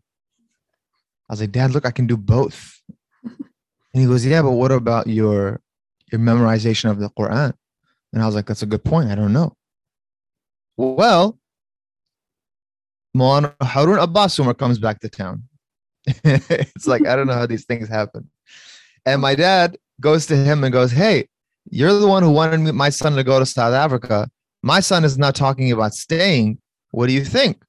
[1.29, 2.81] I was like, Dad, look, I can do both.
[3.93, 5.59] And he goes, Yeah, but what about your
[6.11, 7.53] your memorization of the Quran?
[8.13, 9.09] And I was like, That's a good point.
[9.09, 9.53] I don't know.
[10.75, 11.39] Well,
[13.15, 15.43] Maulana Harun Abbas Omar comes back to town.
[16.05, 18.29] it's like, I don't know how these things happen.
[19.05, 21.27] And my dad goes to him and goes, Hey,
[21.69, 24.29] you're the one who wanted my son to go to South Africa.
[24.63, 26.59] My son is not talking about staying.
[26.91, 27.63] What do you think?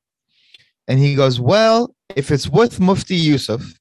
[0.89, 3.79] And he goes, Well, if it's with Mufti Yusuf,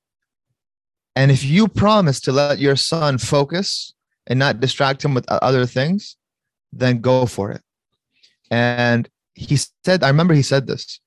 [1.16, 3.94] and if you promise to let your son focus
[4.28, 6.18] and not distract him with other things,
[6.72, 7.62] then go for it.
[8.52, 11.00] And he said, I remember he said this.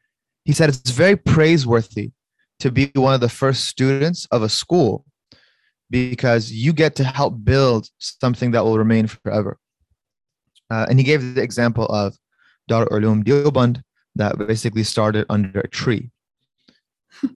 [0.44, 2.12] He said, It's very praiseworthy
[2.60, 5.04] to be one of the first students of a school
[5.90, 9.58] because you get to help build something that will remain forever.
[10.70, 12.16] Uh, and he gave the example of
[12.68, 13.82] Dar Ulum Deoband
[14.20, 16.10] that basically started under a tree.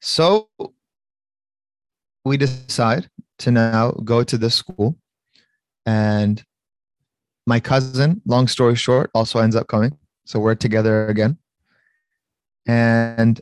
[0.00, 0.48] so
[2.24, 4.98] we decide to now go to this school.
[5.86, 6.42] And
[7.46, 9.96] my cousin, long story short, also ends up coming.
[10.24, 11.38] So we're together again.
[12.66, 13.40] And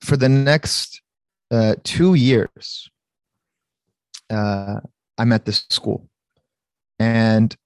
[0.00, 1.02] for the next
[1.50, 2.90] uh, two years,
[4.28, 4.80] uh,
[5.18, 6.08] I'm at this school.
[6.98, 7.56] And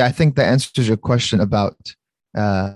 [0.00, 1.76] yeah, I think that answers your question about,
[2.34, 2.72] uh,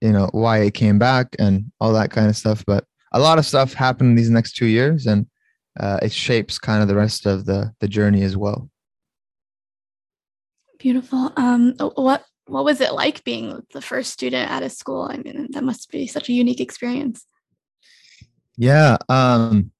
[0.00, 2.64] you know, why it came back and all that kind of stuff.
[2.66, 5.26] But a lot of stuff happened these next two years, and
[5.78, 8.68] uh, it shapes kind of the rest of the the journey as well.
[10.80, 11.32] Beautiful.
[11.36, 15.08] Um, what what was it like being the first student at a school?
[15.08, 17.24] I mean, that must be such a unique experience.
[18.56, 18.96] Yeah.
[19.08, 19.70] Um,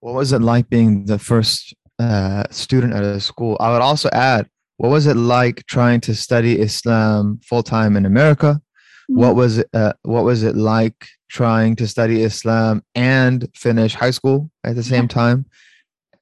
[0.00, 3.56] what was it like being the first uh, student at a school?
[3.60, 8.04] I would also add, what was it like trying to study Islam full time in
[8.06, 8.60] America?
[9.08, 14.10] What was it, uh, what was it like trying to study Islam and finish high
[14.10, 15.46] school at the same time?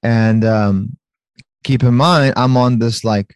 [0.03, 0.97] And um,
[1.65, 3.35] keep in mind, I'm on this like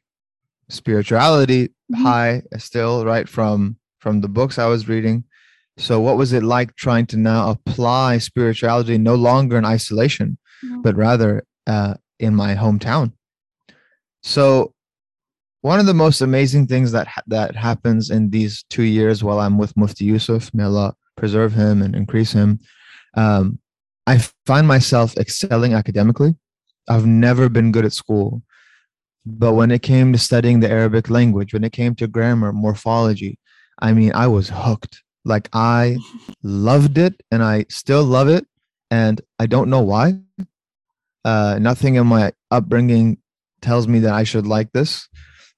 [0.68, 2.02] spirituality Mhm.
[2.02, 5.24] high still, right from from the books I was reading.
[5.78, 10.36] So, what was it like trying to now apply spirituality no longer in isolation,
[10.82, 13.12] but rather uh, in my hometown?
[14.22, 14.74] So,
[15.68, 19.38] one of the most amazing things that ha- that happens in these two years while
[19.38, 22.58] I'm with Mufti Yusuf, may Allah preserve him and increase him,
[23.22, 23.58] um,
[24.06, 24.16] I
[24.46, 26.34] find myself excelling academically.
[26.88, 28.42] I've never been good at school,
[29.26, 33.38] but when it came to studying the Arabic language, when it came to grammar, morphology,
[33.78, 35.02] I mean, I was hooked.
[35.26, 35.98] Like I
[36.42, 38.46] loved it, and I still love it,
[38.90, 40.06] and I don't know why.
[41.26, 43.18] Uh, nothing in my upbringing
[43.60, 45.08] tells me that I should like this,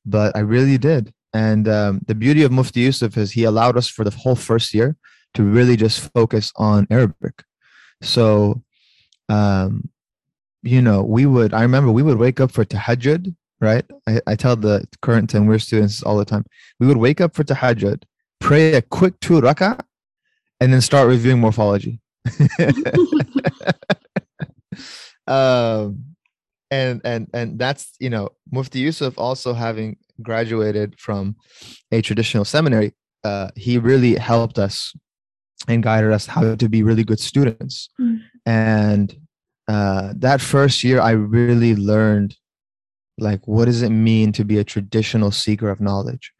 [0.04, 1.12] but I really did.
[1.32, 4.74] And um, the beauty of Mufti Yusuf is he allowed us for the whole first
[4.74, 4.96] year
[5.34, 7.44] to really just focus on Arabic.
[8.02, 8.62] So,
[9.28, 9.88] um,
[10.62, 13.84] you know, we would, I remember we would wake up for tahajjud right?
[14.06, 16.44] I, I tell the current and we're students all the time.
[16.78, 18.02] We would wake up for tahajjud,
[18.40, 19.80] pray a quick two rak'ah,
[20.60, 22.00] and then start reviewing morphology.
[25.26, 26.04] um,
[26.70, 31.36] and and and that's you know Mufti Yusuf also having graduated from
[31.90, 32.94] a traditional seminary,
[33.24, 34.94] uh, he really helped us
[35.68, 37.90] and guided us how to be really good students.
[38.00, 38.20] Mm.
[38.46, 39.16] And
[39.68, 42.36] uh, that first year, I really learned
[43.18, 46.32] like what does it mean to be a traditional seeker of knowledge,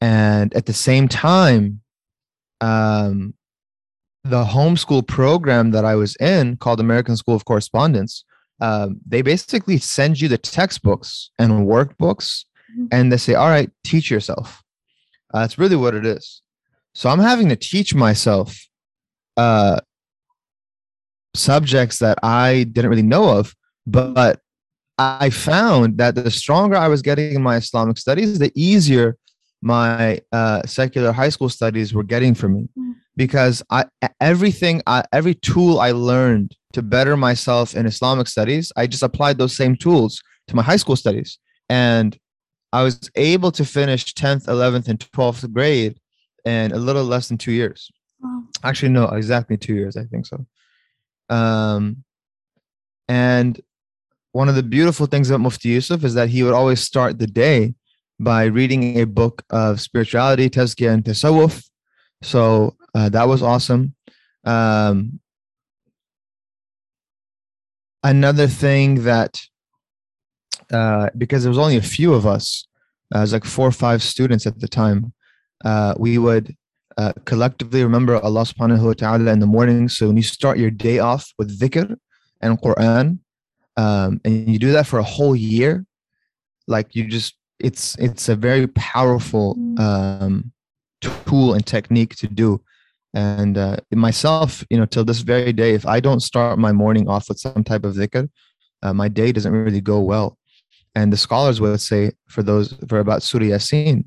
[0.00, 1.80] and at the same time,
[2.60, 3.34] um,
[4.24, 8.24] the homeschool program that I was in called American School of Correspondence.
[8.60, 12.44] Um, they basically send you the textbooks and workbooks
[12.76, 12.88] Mhm.
[12.92, 14.62] and they say, all right, teach yourself.
[15.32, 16.42] Uh, that's really what it is.
[16.94, 18.56] So I'm having to teach myself
[19.36, 19.80] uh,
[21.34, 23.54] subjects that I didn't really know of,
[23.86, 24.40] but
[24.98, 29.16] I found that the stronger I was getting in my Islamic studies, the easier
[29.62, 32.94] my uh, secular high school studies were getting for me, Mm.
[33.20, 33.84] Because I
[34.18, 39.36] everything I, every tool I learned to better myself in Islamic studies, I just applied
[39.36, 42.16] those same tools to my high school studies, and
[42.72, 46.00] I was able to finish 10th, 11th, and 12th grade
[46.46, 47.90] in a little less than two years.
[48.20, 48.44] Wow.
[48.64, 50.46] Actually, no, exactly two years, I think so.
[51.28, 52.04] Um,
[53.06, 53.60] and
[54.32, 57.26] one of the beautiful things about Mufti Yusuf is that he would always start the
[57.26, 57.74] day
[58.18, 61.69] by reading a book of spirituality, tazkiyah, and tasawwuf.
[62.22, 63.94] So uh, that was awesome.
[64.44, 65.20] Um,
[68.02, 69.40] another thing that
[70.70, 72.66] uh, because there was only a few of us,
[73.14, 75.12] uh, it was like four or five students at the time.
[75.64, 76.56] Uh, we would
[76.96, 79.88] uh, collectively remember Allah subhanahu wa ta'ala in the morning.
[79.88, 81.96] So when you start your day off with dhikr
[82.40, 83.18] and Quran,
[83.76, 85.84] um, and you do that for a whole year,
[86.66, 90.52] like you just, it's it's a very powerful um,
[91.00, 92.60] tool and technique to do.
[93.12, 97.08] And uh, myself, you know, till this very day, if I don't start my morning
[97.08, 98.28] off with some type of dhikr,
[98.82, 100.38] uh, my day doesn't really go well.
[100.94, 104.04] And the scholars would say for those for about Surah Yasin,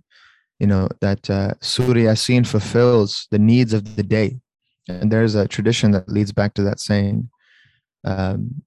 [0.59, 2.15] you know, that uh, Surah
[2.45, 4.39] fulfills the needs of the day.
[4.87, 7.29] And there's a tradition that leads back to that saying.
[8.03, 8.63] Um,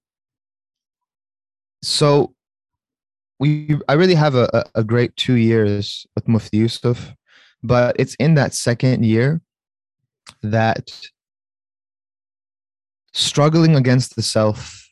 [1.83, 2.35] so
[3.39, 7.15] we I really have a a great two years with Mufti Yusuf,
[7.67, 9.41] but it's in that second year
[10.43, 10.91] that
[13.13, 14.89] struggling against the self,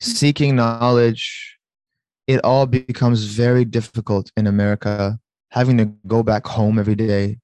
[0.00, 1.56] seeking knowledge,
[2.26, 5.18] it all becomes very difficult in America.
[5.50, 7.38] Having to go back home every day.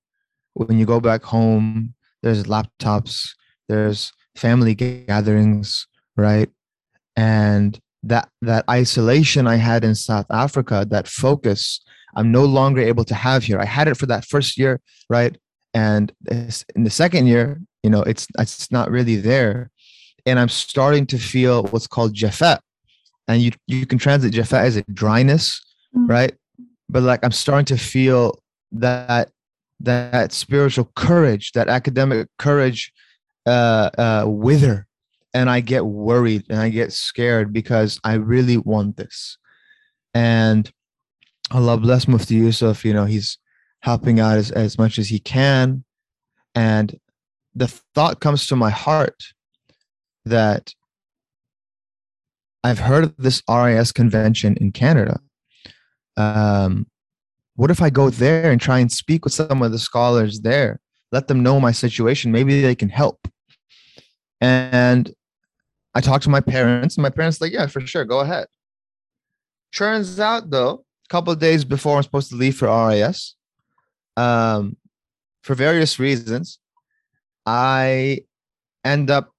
[0.55, 3.31] When you go back home, there's laptops,
[3.68, 6.51] there's family gatherings, right?
[7.16, 11.81] And that that isolation I had in South Africa, that focus,
[12.17, 13.61] I'm no longer able to have here.
[13.61, 15.37] I had it for that first year, right?
[15.73, 19.71] And in the second year, you know, it's it's not really there,
[20.25, 22.61] and I'm starting to feel what's called jaffa,
[23.29, 25.61] and you you can translate jaffa as a dryness,
[25.97, 26.09] Mm.
[26.09, 26.35] right?
[26.89, 28.39] But like I'm starting to feel
[28.73, 29.31] that
[29.81, 32.93] that spiritual courage, that academic courage,
[33.47, 34.87] uh, uh, wither,
[35.33, 39.39] and I get worried and I get scared because I really want this,
[40.15, 40.71] and
[41.51, 42.84] Allah bless Mufti Yusuf.
[42.84, 43.38] You know, he's
[43.80, 45.84] helping out as, as much as he can.
[46.55, 46.99] And
[47.55, 49.22] the thought comes to my heart
[50.24, 50.72] that
[52.62, 55.20] I've heard of this RIS convention in Canada.
[56.16, 56.86] Um,
[57.57, 60.80] what if I go there and try and speak with some of the scholars there?
[61.12, 62.32] Let them know my situation.
[62.32, 63.28] Maybe they can help.
[64.40, 65.12] And
[65.95, 68.47] I talked to my parents, and my parents like, yeah, for sure, go ahead.
[69.72, 73.35] Turns out though, couple of days before I'm supposed to leave for RIS,
[74.17, 74.77] um,
[75.43, 76.59] for various reasons,
[77.47, 78.21] I
[78.85, 79.31] end up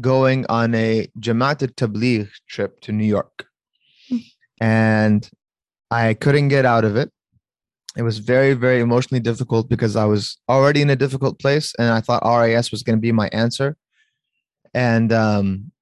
[0.00, 3.46] going on a Jamaat Tabligh trip to New York.
[4.08, 4.16] Hmm.
[4.60, 5.30] And
[5.90, 7.10] I couldn't get out of it.
[7.96, 11.88] It was very, very emotionally difficult because I was already in a difficult place and
[11.88, 13.76] I thought RIS was going to be my answer.
[14.74, 15.72] And um,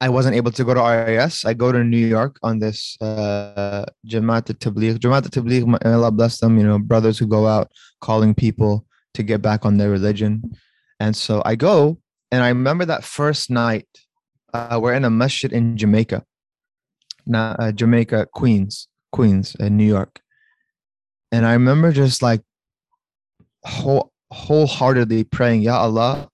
[0.00, 1.44] I wasn't able to go to RIS.
[1.44, 4.98] I go to New York on this uh, Jamaat Tabligh.
[4.98, 9.22] Jamaat Tabligh, may Allah bless them, you know, brothers who go out calling people to
[9.24, 10.56] get back on their religion.
[11.00, 11.98] And so I go,
[12.30, 13.88] and I remember that first night,
[14.54, 16.24] uh, we're in a masjid in Jamaica,
[17.26, 20.20] not uh, Jamaica, Queens, Queens, in New York.
[21.32, 22.42] And I remember just like
[23.64, 26.28] whole, wholeheartedly praying, Ya Allah,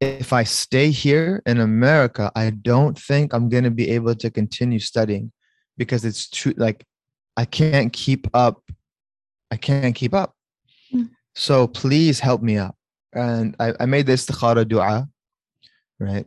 [0.00, 4.30] if I stay here in America, I don't think I'm going to be able to
[4.30, 5.30] continue studying
[5.76, 6.86] because it's too like
[7.36, 8.62] I can't keep up.
[9.50, 10.34] I can't keep up.
[10.92, 11.10] Mm.
[11.34, 12.76] So please help me out.
[13.12, 15.08] And I, I made this istikhara dua,
[15.98, 16.26] right?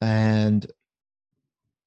[0.00, 0.66] And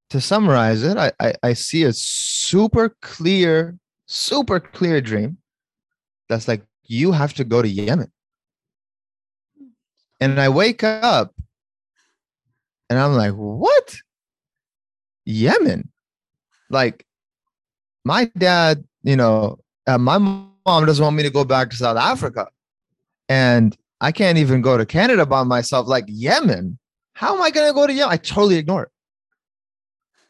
[0.09, 3.77] to summarize it, I, I, I see a super clear,
[4.07, 5.37] super clear dream
[6.29, 8.11] that's like, you have to go to Yemen.
[10.21, 11.33] And I wake up
[12.89, 13.97] and I'm like, what?
[15.25, 15.91] Yemen?
[16.69, 17.05] Like,
[18.05, 21.97] my dad, you know, uh, my mom doesn't want me to go back to South
[21.97, 22.47] Africa.
[23.29, 25.87] And I can't even go to Canada by myself.
[25.87, 26.77] Like, Yemen?
[27.13, 28.11] How am I going to go to Yemen?
[28.11, 28.91] I totally ignore it.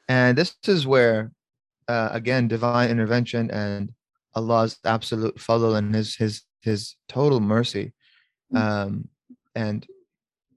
[0.08, 1.32] And this is where,
[1.88, 3.92] uh, again, divine intervention and
[4.36, 7.94] Allah's absolute fadl and his his his total mercy.
[8.54, 9.08] Um,
[9.56, 9.86] and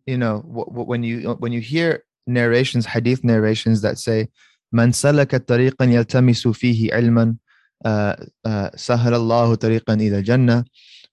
[0.07, 4.29] you know, w- w- when you when you hear narrations, hadith narrations that say,
[4.73, 7.39] "Man salaka tariqan yaltamisu fihi ilman,
[8.77, 10.65] sahara Allahu tariqan ila jannah,"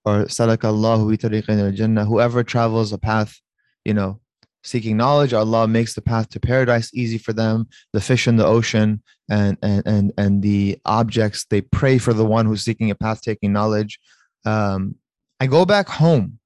[0.05, 3.39] or "Salaka Allahu bi tariqan ila jannah." Whoever travels a path,
[3.85, 4.19] you know,
[4.63, 7.67] seeking knowledge, Allah makes the path to paradise easy for them.
[7.93, 12.25] The fish in the ocean and and and and the objects they pray for the
[12.25, 13.99] one who's seeking a path, taking knowledge.
[14.45, 14.95] Um,
[15.39, 16.39] I go back home,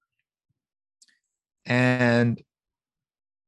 [1.65, 2.41] and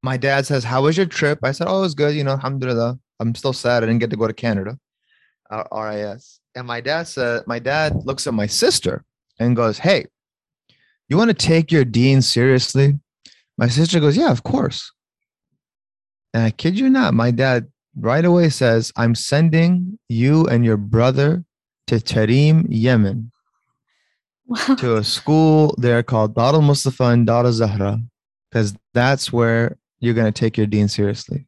[0.03, 2.15] my dad says, "How was your trip?" I said, "Oh, it was good.
[2.15, 2.99] You know, Alhamdulillah.
[3.19, 4.77] I'm still sad I didn't get to go to Canada,
[5.49, 9.03] uh, RIS." And my dad said, "My dad looks at my sister
[9.39, 10.05] and goes, "Hey,
[11.09, 12.99] you want to take your dean seriously?"
[13.57, 14.91] My sister goes, Yeah, of course.
[16.33, 20.77] And I kid you not, my dad right away says, I'm sending you and your
[20.77, 21.43] brother
[21.87, 23.31] to Tarim, Yemen,
[24.77, 27.99] To a school there called Dar al Mustafa and Dar al Zahra,
[28.49, 31.47] because that's where you're going to take your dean seriously.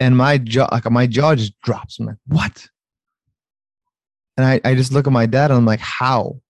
[0.00, 1.98] And my jaw, like my jaw just drops.
[1.98, 2.68] I'm like, What?
[4.36, 6.40] And I, I just look at my dad and I'm like, How?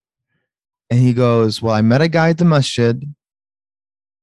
[0.89, 3.03] And he goes, Well, I met a guy at the masjid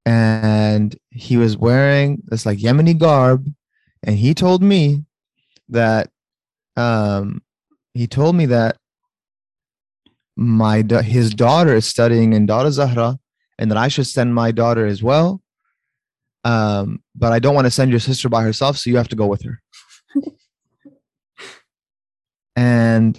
[0.06, 3.48] and he was wearing this like Yemeni garb,
[4.02, 5.04] and he told me
[5.68, 6.10] that
[6.76, 7.42] um
[7.94, 8.76] he told me that
[10.36, 13.18] my his daughter is studying in Dar Zahra,
[13.58, 15.42] and that I should send my daughter as well.
[16.44, 19.16] Um, but I don't want to send your sister by herself, so you have to
[19.16, 19.62] go with her.
[22.56, 23.18] and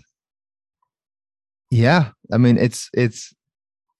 [1.71, 3.33] yeah, I mean, it's it's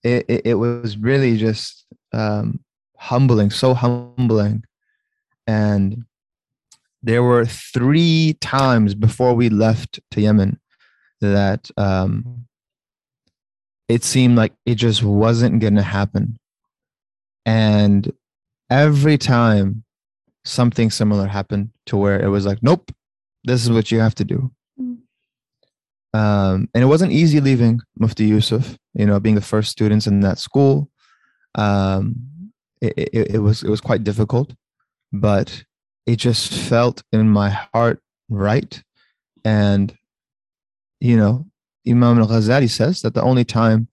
[0.03, 2.59] it it, it was really just um
[2.97, 4.63] humbling, so humbling.
[5.47, 6.05] And
[7.03, 10.59] there were three times before we left to Yemen
[11.21, 12.44] that um,
[13.87, 16.37] it seemed like it just wasn't going to happen.
[17.45, 18.11] And
[18.69, 19.83] every time
[20.43, 22.91] something similar happened to where it was like, nope,
[23.43, 24.51] this is what you have to do.
[24.79, 24.97] Mm.
[26.13, 30.21] Um, and it wasn't easy leaving Mufti Yusuf, you know, being the first students in
[30.21, 30.89] that school.
[31.55, 34.53] Um, it, it, it was it was quite difficult,
[35.11, 35.63] but
[36.05, 38.81] it just felt in my heart right.
[39.43, 39.95] And
[40.99, 41.45] you know,
[41.87, 43.87] Imam Al Ghazali says that the only time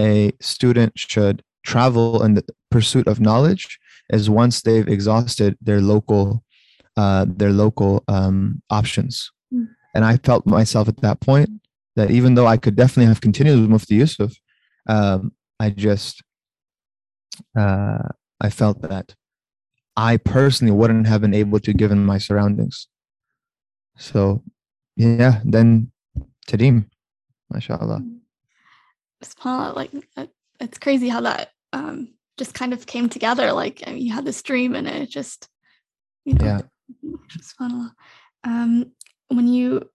[0.00, 3.78] a student should travel in the pursuit of knowledge
[4.10, 6.42] is once they've exhausted their local
[6.96, 9.30] uh, their local um, options.
[9.52, 9.68] Mm.
[9.94, 11.50] And I felt myself at that point
[11.94, 14.32] that even though I could definitely have continued with Mufti Yusuf,
[14.88, 16.22] um, I just
[17.56, 18.08] uh,
[18.40, 19.14] I felt that
[19.96, 22.88] I personally wouldn't have been able to given my surroundings.
[23.96, 24.42] So
[24.96, 25.92] yeah, then
[26.48, 26.86] Tarim,
[27.50, 28.02] mashallah.
[29.24, 30.30] SubhanAllah, like that,
[30.60, 33.52] it's crazy how that um, just kind of came together.
[33.52, 35.48] Like I mean, you had this dream and it just,
[36.24, 36.60] you know, Yeah.
[37.38, 37.92] SubhanAllah.
[38.44, 38.92] Um,
[39.28, 39.88] when you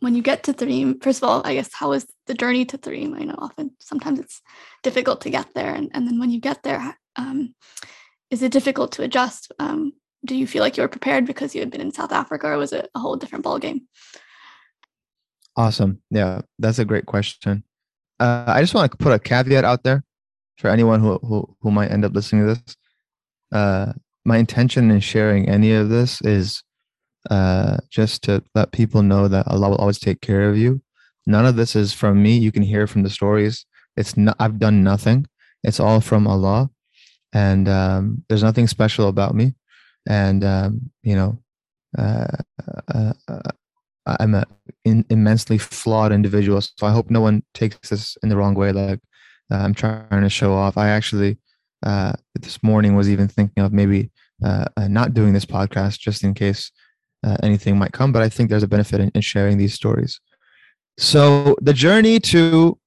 [0.00, 2.78] when you get to Tarim, first of all, I guess how was the journey to
[2.78, 3.20] Tarim?
[3.20, 4.40] I know often sometimes it's
[4.82, 7.54] difficult to get there, and, and then when you get there, um,
[8.30, 9.52] is it difficult to adjust?
[9.58, 9.92] Um,
[10.24, 12.58] do you feel like you were prepared because you had been in South Africa, or
[12.58, 13.82] was it a whole different ballgame?
[15.56, 16.00] Awesome.
[16.10, 17.64] Yeah, that's a great question.
[18.20, 20.04] Uh, I just want to put a caveat out there
[20.56, 22.76] for anyone who, who, who might end up listening to this.
[23.52, 23.92] Uh,
[24.24, 26.62] my intention in sharing any of this is
[27.30, 30.82] uh, just to let people know that Allah will always take care of you.
[31.26, 32.36] None of this is from me.
[32.36, 33.66] You can hear from the stories.
[33.96, 35.26] It's not, I've done nothing.
[35.62, 36.70] It's all from Allah.
[37.32, 39.54] And um, there's nothing special about me.
[40.08, 41.38] And, um, you know,
[41.96, 42.36] uh,
[42.94, 43.50] uh, uh,
[44.20, 44.44] I'm an
[44.84, 46.60] in, immensely flawed individual.
[46.60, 48.72] So I hope no one takes this in the wrong way.
[48.72, 49.00] Like
[49.50, 50.76] uh, I'm trying to show off.
[50.76, 51.38] I actually
[51.84, 54.10] uh, this morning was even thinking of maybe
[54.44, 56.70] uh, uh, not doing this podcast just in case
[57.24, 60.20] uh, anything might come, but I think there's a benefit in, in sharing these stories.
[60.98, 62.78] So the journey to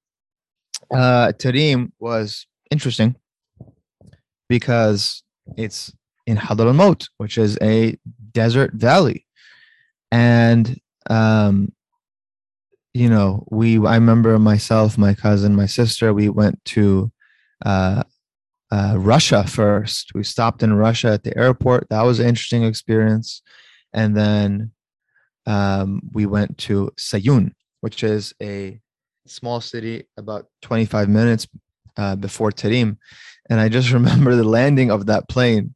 [0.90, 3.16] uh, Tarim was interesting
[4.48, 5.22] because
[5.56, 5.92] it's
[6.26, 7.96] in Hadramaut, which is a
[8.32, 9.26] desert valley,
[10.10, 10.78] and
[11.10, 11.72] um,
[12.94, 17.10] you know, we I remember myself, my cousin, my sister, we went to
[17.64, 18.02] uh,
[18.70, 20.12] uh, Russia first.
[20.14, 21.88] We stopped in Russia at the airport.
[21.90, 23.42] That was an interesting experience,
[23.92, 24.72] and then
[25.46, 28.80] um, we went to Sayun, which is a
[29.26, 31.46] small city about 25 minutes
[31.96, 32.96] uh, before Tarim.
[33.48, 35.74] And I just remember the landing of that plane.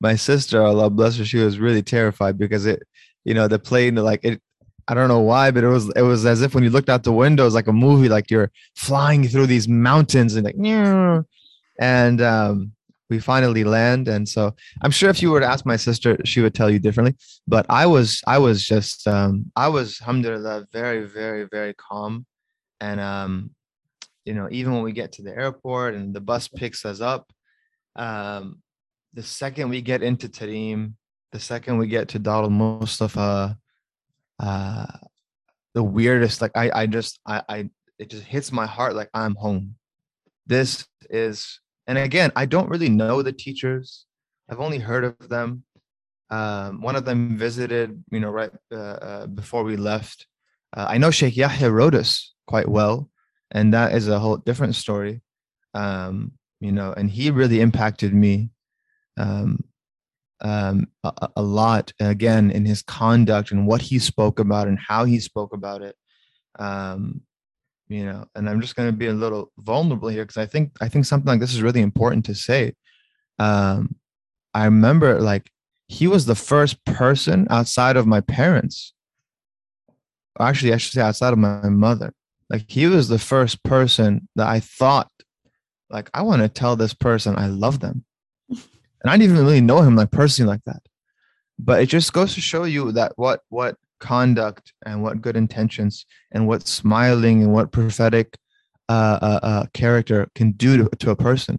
[0.00, 2.82] My sister, Allah bless her, she was really terrified because it,
[3.24, 4.40] you know, the plane, like it,
[4.88, 7.04] I don't know why, but it was it was as if when you looked out
[7.04, 10.56] the windows like a movie, like you're flying through these mountains and like,
[11.78, 12.72] and um,
[13.10, 14.08] we finally land.
[14.08, 16.78] And so I'm sure if you were to ask my sister, she would tell you
[16.78, 17.16] differently.
[17.46, 22.24] But I was I was just um, I was alhamdulillah very very very calm,
[22.80, 23.50] and um,
[24.24, 27.30] you know even when we get to the airport and the bus picks us up,
[27.94, 28.62] um,
[29.12, 30.94] the second we get into Tarim,
[31.32, 33.58] the second we get to Dar al Mustafa
[34.40, 34.86] uh
[35.74, 39.34] the weirdest like i i just i i it just hits my heart like i'm
[39.34, 39.74] home.
[40.46, 44.06] This is and again i don't really know the teachers.
[44.48, 45.64] I've only heard of them.
[46.30, 50.26] Um one of them visited you know right uh, uh, before we left.
[50.76, 53.10] Uh, i know sheikh Yahya Rhodus quite well
[53.50, 55.22] and that is a whole different story.
[55.74, 58.50] Um you know and he really impacted me.
[59.16, 59.64] Um
[60.40, 65.04] um, a, a, lot again in his conduct and what he spoke about and how
[65.04, 65.96] he spoke about it.
[66.58, 67.22] Um,
[67.88, 70.72] you know and i'm just going to be a little vulnerable here because i think
[70.80, 72.74] i think something like this is really important to say.
[73.38, 73.96] Um,
[74.54, 75.50] i remember like
[75.88, 78.92] he was the first person outside of my parents
[80.38, 82.12] actually i should say outside of my mother.
[82.50, 85.10] Like he was the first person that i thought
[85.90, 88.04] like i want to tell this person i love them
[89.02, 90.82] and I didn't even really know him like personally like that.
[91.58, 96.06] But it just goes to show you that what what conduct and what good intentions
[96.32, 98.38] and what smiling and what prophetic
[98.88, 101.58] uh, uh, uh, character can do to, to a person.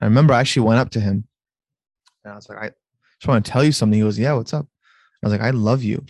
[0.00, 1.26] I remember I actually went up to him
[2.24, 2.70] and I was like, I
[3.18, 3.98] just want to tell you something.
[3.98, 4.66] He goes, Yeah, what's up?
[5.22, 6.04] I was like, I love you.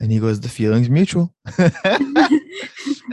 [0.00, 1.34] And he goes, The feeling's mutual.
[1.58, 2.50] it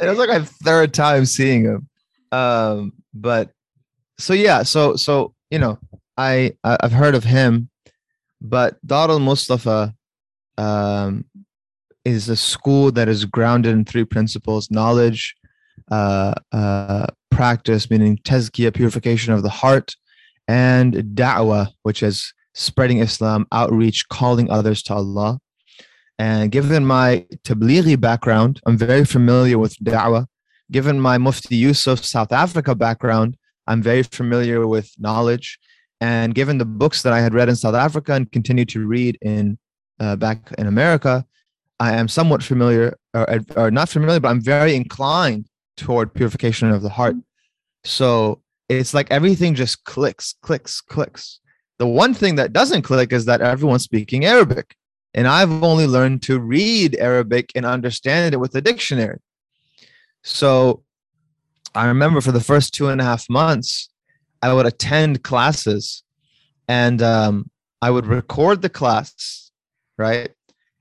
[0.01, 1.89] was like a third time seeing him.
[2.31, 3.51] Um, but
[4.19, 5.79] so yeah, so so you know,
[6.17, 7.69] I I've heard of him,
[8.41, 9.93] but Dar al Mustafa
[10.57, 11.25] um,
[12.05, 15.35] is a school that is grounded in three principles: knowledge,
[15.91, 19.95] uh, uh, practice, meaning tazkiyah, purification of the heart,
[20.47, 25.39] and da'wah, which is spreading Islam, outreach, calling others to Allah.
[26.17, 30.25] And given my tablighi background, I'm very familiar with da'wah.
[30.71, 33.37] Given my Mufti Yusuf South Africa background,
[33.67, 35.59] I'm very familiar with knowledge.
[35.99, 39.17] And given the books that I had read in South Africa and continue to read
[39.21, 39.57] in
[39.99, 41.25] uh, back in America,
[41.79, 46.81] I am somewhat familiar, or, or not familiar, but I'm very inclined toward purification of
[46.81, 47.15] the heart.
[47.83, 51.39] So it's like everything just clicks, clicks, clicks.
[51.77, 54.75] The one thing that doesn't click is that everyone's speaking Arabic.
[55.13, 59.19] And I've only learned to read Arabic and understand it with a dictionary.
[60.23, 60.83] So
[61.73, 63.89] I remember for the first two and a half months,
[64.41, 66.03] I would attend classes
[66.67, 67.49] and um,
[67.81, 69.51] I would record the class,
[69.97, 70.29] right?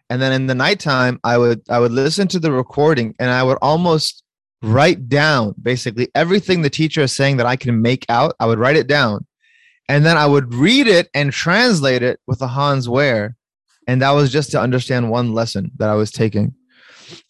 [0.08, 3.42] And then in the nighttime, I would I would listen to the recording and I
[3.42, 4.22] would almost
[4.62, 8.34] write down basically everything the teacher is saying that I can make out.
[8.40, 9.26] I would write it down.
[9.88, 13.34] And then I would read it and translate it with a Hans Wehr.
[13.86, 16.54] And that was just to understand one lesson that I was taking.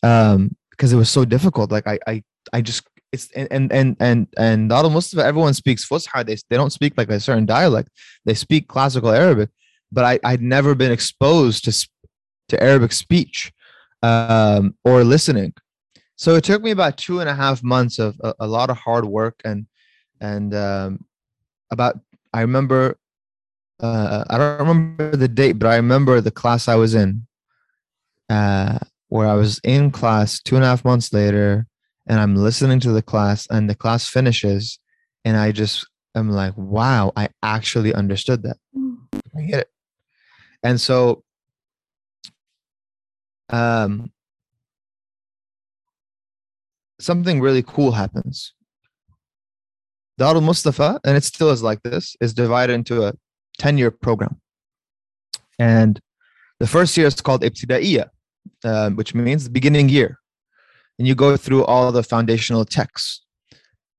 [0.02, 1.70] Um, because it was so difficult.
[1.70, 2.22] Like I I
[2.52, 6.24] I just it's and and and and most of everyone speaks Fusha.
[6.24, 7.90] They they don't speak like a certain dialect.
[8.24, 9.50] They speak classical Arabic,
[9.92, 11.88] but I I'd never been exposed to
[12.48, 13.52] to Arabic speech
[14.02, 15.54] um, or listening.
[16.16, 18.76] So it took me about two and a half months of a, a lot of
[18.78, 19.66] hard work and
[20.20, 21.04] and um,
[21.70, 21.98] about
[22.32, 22.98] I remember
[23.80, 27.26] uh, I don't remember the date, but I remember the class I was in,
[28.30, 28.78] uh,
[29.08, 31.66] where I was in class two and a half months later
[32.06, 34.78] and I'm listening to the class and the class finishes
[35.24, 38.56] and I just am like, wow, I actually understood that.
[39.36, 39.70] I get it.
[40.62, 41.22] And so
[43.50, 44.10] um
[46.98, 48.54] something really cool happens.
[50.18, 53.12] Darul Mustafa, and it still is like this, is divided into a
[53.58, 54.40] 10 year program.
[55.58, 56.00] And
[56.58, 58.08] The first year is called Ibtidaiya,
[58.64, 60.18] uh, which means the beginning year.
[60.98, 63.22] And you go through all the foundational texts.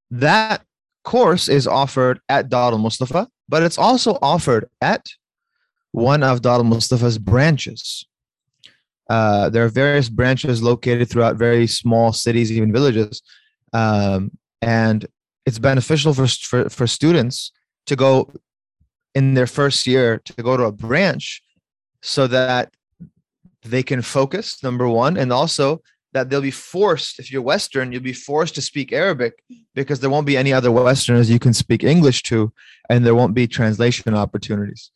[0.10, 0.64] That
[1.04, 5.08] course is offered at Dar al Mustafa, but it's also offered at
[5.92, 8.06] one of Dar al Mustafa's branches.
[9.10, 13.22] Uh, there are various branches located throughout very small cities, even villages.
[13.74, 14.32] Um,
[14.62, 15.06] and
[15.46, 17.52] it's beneficial for, for, for students
[17.86, 18.30] to go
[19.16, 21.42] in their first year to go to a branch
[22.02, 22.74] so that
[23.64, 25.82] they can focus, number one, and also
[26.14, 29.44] that they'll be forced, if you're Western, you'll be forced to speak Arabic
[29.76, 32.52] because there won't be any other Westerners you can speak English to,
[32.90, 34.92] and there won't be translation opportunities.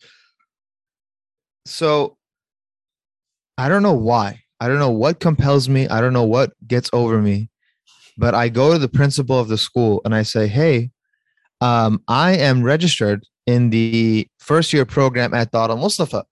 [1.66, 2.18] So
[3.58, 4.42] I don't know why.
[4.60, 5.88] I don't know what compels me.
[5.88, 7.50] I don't know what gets over me.
[8.18, 10.92] But I go to the principal of the school and I say, hey,
[11.62, 16.26] um, I am registered in the first year program at Dar al Mustafa.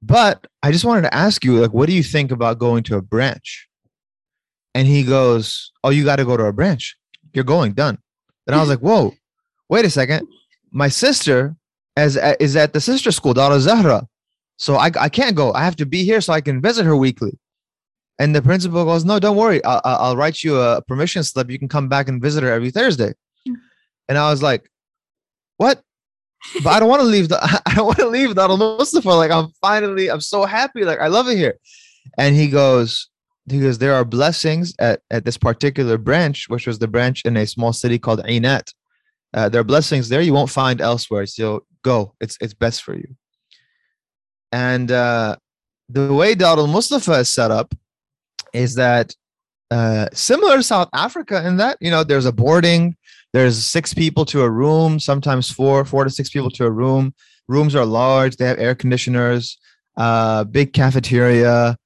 [0.00, 2.96] But I just wanted to ask you, like, what do you think about going to
[2.96, 3.68] a branch?
[4.74, 6.96] And he goes, Oh, you got to go to a branch.
[7.32, 7.98] You're going, done.
[8.46, 9.12] And I was like, Whoa,
[9.68, 10.28] wait a second.
[10.70, 11.56] My sister
[11.96, 14.06] is, is at the sister school, Dar al Zahra.
[14.56, 15.52] So I, I can't go.
[15.52, 17.38] I have to be here so I can visit her weekly.
[18.18, 19.62] And the principal goes, No, don't worry.
[19.64, 21.50] I'll, I'll write you a permission slip.
[21.50, 23.14] You can come back and visit her every Thursday.
[23.46, 23.54] Hmm.
[24.08, 24.70] And I was like,
[25.56, 25.82] What?
[26.62, 29.08] But I don't want to leave the I don't want to leave Dar Mustafa.
[29.10, 30.84] Like I'm finally, I'm so happy.
[30.84, 31.58] Like I love it here.
[32.16, 33.08] And he goes,
[33.48, 37.36] he goes, there are blessings at, at this particular branch, which was the branch in
[37.36, 38.72] a small city called Ainat.
[39.34, 41.26] Uh, there are blessings there you won't find elsewhere.
[41.26, 42.14] So go.
[42.20, 43.16] It's it's best for you.
[44.52, 45.36] And uh,
[45.88, 47.74] the way Dar Mustafa is set up
[48.52, 49.14] is that
[49.70, 52.96] uh, similar to South Africa in that you know there's a boarding
[53.32, 57.14] there's six people to a room, sometimes four, four to six people to a room.
[57.46, 58.36] Rooms are large.
[58.36, 59.58] They have air conditioners,
[59.96, 61.76] uh, big cafeteria.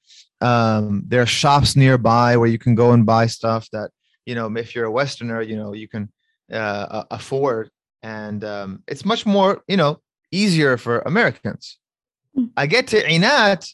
[0.40, 3.90] Um, there are shops nearby where you can go and buy stuff that
[4.26, 6.12] you know if you're a Westerner, you know you can
[6.53, 7.70] uh, afford,
[8.03, 10.01] and um, it's much more you know
[10.32, 11.78] easier for Americans.
[12.34, 12.47] Hmm.
[12.57, 13.68] I get to Ainat.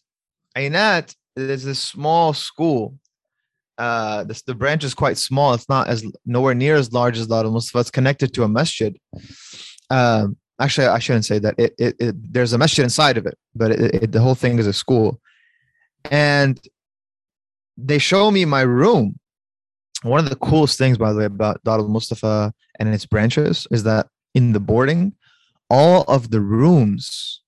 [0.57, 2.99] Ainat is a small school
[3.79, 5.55] uh this, the branch is quite small.
[5.55, 8.49] It's not as nowhere near as large as Dar al Mustafa it's connected to a
[8.49, 8.97] masjid.
[9.91, 11.55] Um actually i shouldn't say that.
[11.59, 14.59] It, it, it there's a masjid inside of it but it, it, the whole thing
[14.59, 15.20] is a school.
[16.11, 16.61] And
[17.76, 19.18] they show me my room.
[20.03, 23.66] One of the coolest things by the way about Dar al Mustafa and its branches
[23.70, 25.14] is that in the boarding
[25.70, 27.43] all of the rooms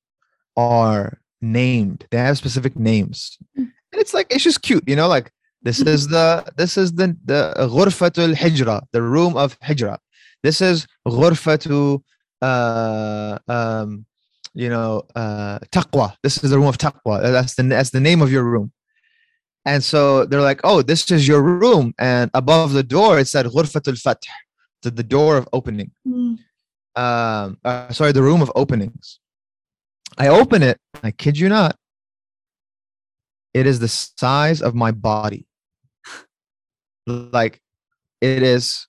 [0.56, 2.06] are named.
[2.10, 3.38] They have specific names.
[3.58, 3.72] Mm.
[3.92, 5.32] and it's like it's just cute you know like
[5.65, 9.97] this is the this is the the غرفة الحجرة, the room of hijra.
[10.43, 12.01] This is غرفة
[12.43, 14.05] uh um
[14.53, 16.15] you know uh taqwa.
[16.21, 17.19] This is the room of taqwa.
[17.19, 18.71] That's the that's the name of your room.
[19.67, 21.95] And so they're like, oh, this is your room.
[21.97, 24.33] And above the door it said غرفة الفتح,
[24.83, 25.89] the, the door of opening.
[26.07, 26.37] Mm.
[26.95, 29.19] Um uh, sorry, the room of openings.
[30.15, 31.75] I open it, I kid you not.
[33.55, 35.47] It is the size of my body
[37.06, 37.60] like
[38.20, 38.86] it is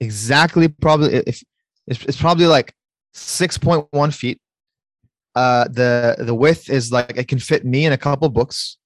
[0.00, 1.42] exactly probably if
[1.86, 2.72] it's, it's probably like
[3.14, 4.40] 6.1 feet.
[5.34, 8.76] Uh the the width is like it can fit me in a couple books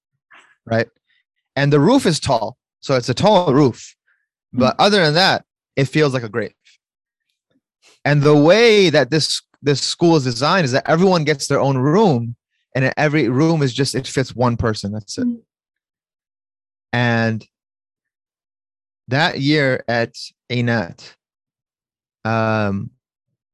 [0.65, 0.89] right?
[1.55, 3.95] And the roof is tall so it's a tall roof.
[4.53, 5.45] But other than that
[5.75, 6.55] it feels like a grave.
[8.05, 11.77] And the way that this this school is designed is that everyone gets their own
[11.77, 12.37] room
[12.75, 15.27] and every room is just it fits one person that's it.
[15.27, 15.41] Mm.
[16.93, 17.47] and
[19.09, 20.15] that year at
[20.51, 21.15] Ainat,
[22.25, 22.91] um,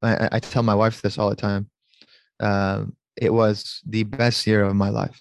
[0.02, 1.68] I, I tell my wife this all the time.
[2.40, 5.20] Um, it was the best year of my life.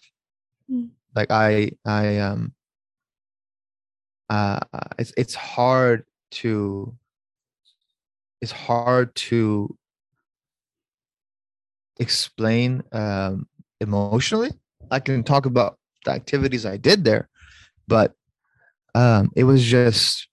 [0.72, 0.90] Mm.
[1.16, 2.54] Like I, I, um,
[4.30, 4.60] uh,
[4.98, 6.96] it's it's hard to,
[8.40, 9.78] it's hard to
[12.00, 13.48] explain um,
[13.82, 14.52] emotionally.
[14.90, 17.30] I can talk about the activities I did there,
[17.88, 18.16] but
[18.96, 20.28] um, it was just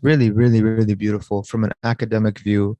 [0.00, 2.76] really, really, really beautiful from an academic view,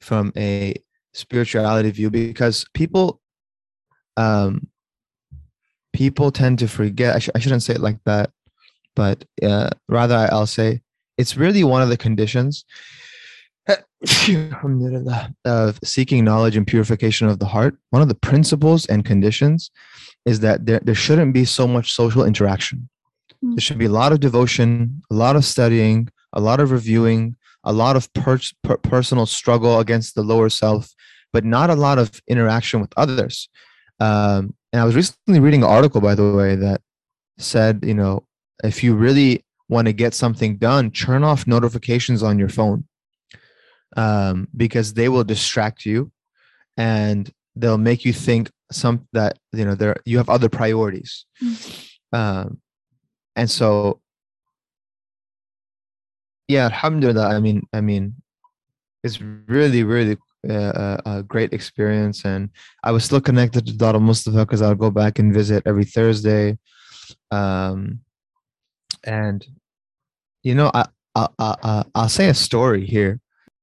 [0.00, 0.74] from a
[1.14, 3.20] spirituality view, because people,
[4.16, 4.68] um,
[5.92, 7.16] people tend to forget.
[7.16, 8.30] I, sh- I shouldn't say it like that,
[8.94, 10.80] but uh, rather I'll say
[11.18, 12.64] it's really one of the conditions
[15.44, 17.76] of seeking knowledge and purification of the heart.
[17.90, 19.70] One of the principles and conditions
[20.26, 22.88] is that there, there shouldn't be so much social interaction
[23.42, 27.36] there should be a lot of devotion, a lot of studying, a lot of reviewing,
[27.64, 30.90] a lot of per- per- personal struggle against the lower self,
[31.32, 33.48] but not a lot of interaction with others.
[33.98, 36.80] Um, and I was recently reading an article, by the way, that
[37.38, 38.24] said, you know,
[38.62, 42.84] if you really want to get something done, turn off notifications on your phone
[43.96, 46.10] um, because they will distract you
[46.76, 51.26] and they'll make you think some that you know there you have other priorities.
[52.12, 52.60] Um,
[53.40, 54.02] and so,
[56.46, 57.26] yeah, alhamdulillah.
[57.26, 58.16] I mean, I mean,
[59.02, 62.50] it's really, really uh, a, a great experience, and
[62.84, 66.58] I was still connected to Dar Mustafa because I'll go back and visit every Thursday.
[67.30, 68.00] Um,
[69.04, 69.46] and
[70.42, 70.84] you know, I,
[71.14, 73.20] I, I, I'll say a story here.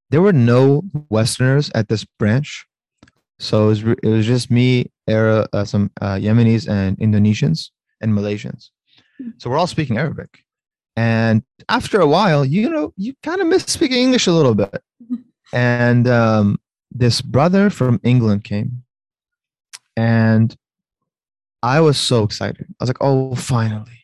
[0.09, 2.65] There were no Westerners at this branch,
[3.37, 7.69] so it was it was just me, Ara, uh, some uh, Yemenis, and Indonesians
[8.01, 8.71] and Malaysians.
[9.38, 10.44] So we're all speaking Arabic,
[10.96, 14.82] and after a while, you know, you kind of miss speaking English a little bit.
[15.52, 16.58] And um,
[16.90, 18.82] this brother from England came,
[19.96, 20.56] and
[21.62, 22.66] I was so excited.
[22.68, 24.02] I was like, "Oh, finally!"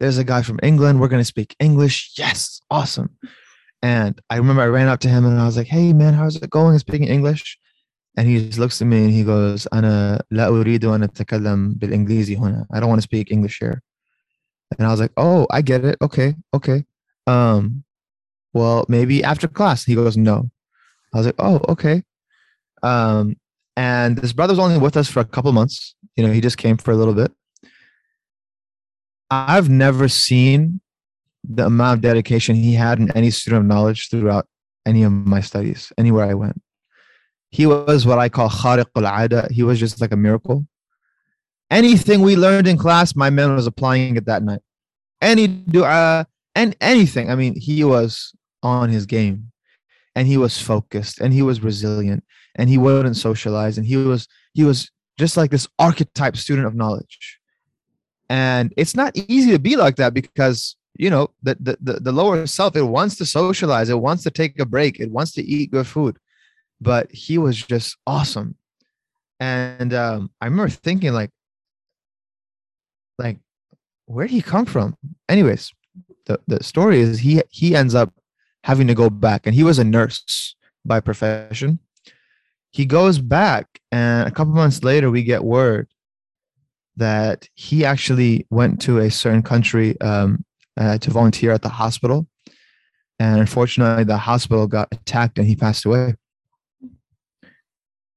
[0.00, 1.00] there's a guy from England.
[1.00, 2.12] We're going to speak English.
[2.16, 3.10] Yes, awesome.
[3.82, 6.36] And I remember I ran up to him and I was like, hey, man, how's
[6.36, 7.58] it going speaking English?
[8.16, 12.36] And he just looks at me and he goes, أنا لا أريد أن أتكلم بالإنجليزي
[12.36, 12.66] هنا.
[12.72, 13.82] I don't want to speak English here.
[14.77, 15.97] And I was like, oh, I get it.
[16.01, 16.85] Okay, okay.
[17.27, 17.83] Um,
[18.53, 19.83] well, maybe after class.
[19.83, 20.49] He goes, no.
[21.13, 22.03] I was like, oh, okay.
[22.81, 23.37] Um,
[23.75, 25.95] and this brother was only with us for a couple months.
[26.15, 27.31] You know, he just came for a little bit.
[29.31, 30.81] I've never seen
[31.43, 34.47] the amount of dedication he had in any student of knowledge throughout
[34.85, 36.61] any of my studies, anywhere I went.
[37.49, 39.47] He was what I call khariq al-ada.
[39.51, 40.65] He was just like a miracle.
[41.69, 44.61] Anything we learned in class, my man was applying it that night.
[45.23, 47.31] Any dua and anything.
[47.31, 49.51] I mean, he was on his game
[50.15, 52.23] and he was focused and he was resilient
[52.55, 56.75] and he wouldn't socialize and he was he was just like this archetype student of
[56.75, 57.39] knowledge
[58.29, 62.11] and it's not easy to be like that because you know the, the the the
[62.11, 65.43] lower self it wants to socialize it wants to take a break it wants to
[65.43, 66.17] eat good food
[66.79, 68.55] but he was just awesome
[69.39, 71.31] and um i remember thinking like
[73.17, 73.37] like
[74.05, 74.95] where did he come from
[75.29, 75.71] anyways
[76.25, 78.13] the, the story is he he ends up
[78.63, 81.79] having to go back and he was a nurse by profession
[82.71, 85.87] he goes back and a couple months later we get word
[86.97, 90.45] that he actually went to a certain country um,
[90.77, 92.27] uh, to volunteer at the hospital.
[93.19, 96.15] And unfortunately, the hospital got attacked and he passed away.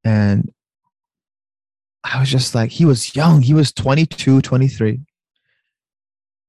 [0.05, 0.53] And
[2.05, 3.43] I was just like, he was young.
[3.43, 5.01] He was 22, 23.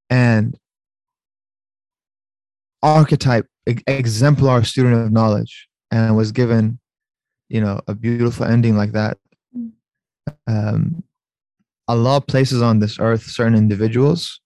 [0.09, 0.57] And
[2.81, 6.79] archetype, exemplar student of knowledge, and was given,
[7.49, 9.17] you know, a beautiful ending like that.
[10.45, 11.03] Um,
[11.87, 14.41] Allah places on this earth certain individuals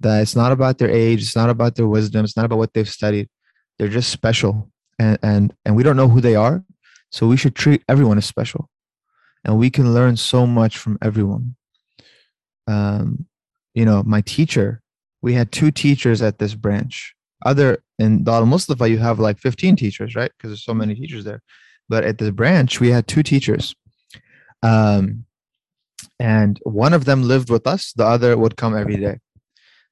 [0.00, 2.74] that it's not about their age, it's not about their wisdom, it's not about what
[2.74, 3.28] they've studied.
[3.78, 6.64] They're just special, and and and we don't know who they are,
[7.10, 8.68] so we should treat everyone as special,
[9.44, 11.56] and we can learn so much from everyone.
[12.66, 13.26] Um,
[13.74, 14.80] you know, my teacher,
[15.24, 17.14] we had two teachers at this branch.
[17.46, 20.30] Other in Dar Mustafa, you have like 15 teachers, right?
[20.36, 21.40] Because there's so many teachers there.
[21.88, 23.74] But at this branch, we had two teachers.
[24.62, 25.24] Um,
[26.20, 29.18] and one of them lived with us the other would come every day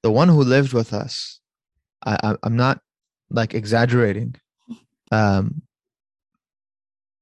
[0.02, 1.40] the one who lived with us
[2.04, 2.80] I, i'm not
[3.30, 4.36] like exaggerating
[5.10, 5.62] um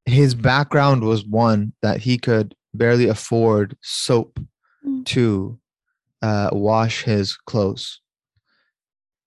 [0.04, 4.38] his background was one that he could barely afford soap
[4.84, 5.04] Mm.
[5.04, 5.59] to
[6.22, 8.00] uh, wash his clothes.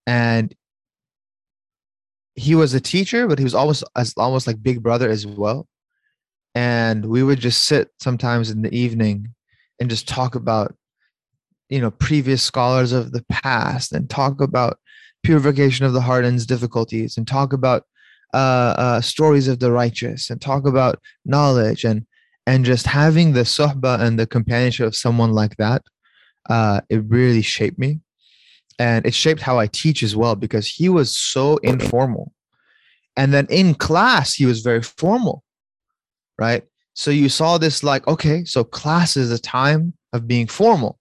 [0.06, 0.54] And
[2.36, 5.68] he was a teacher but he was almost as almost like big brother as well.
[6.56, 9.34] And we would just sit sometimes in the evening
[9.80, 10.76] and just talk about
[11.70, 14.78] you know previous scholars of the past and talk about
[15.24, 17.84] purification of the heart and its difficulties and talk about
[18.34, 22.06] uh, uh, stories of the righteous and talk about knowledge and
[22.46, 25.82] and just having the sohbah and the companionship of someone like that
[26.50, 28.00] uh, it really shaped me
[28.80, 32.32] and it shaped how i teach as well because he was so informal
[33.16, 35.44] and then in class he was very formal
[36.39, 36.64] right
[36.94, 41.00] so you saw this like, okay, so class is a time of being formal.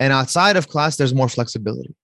[0.00, 1.94] And outside of class, there's more flexibility.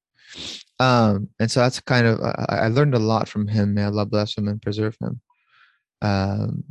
[0.79, 3.75] Um, and so that's kind of, I, I learned a lot from him.
[3.75, 5.21] May Allah bless him and preserve him.
[6.01, 6.65] Um,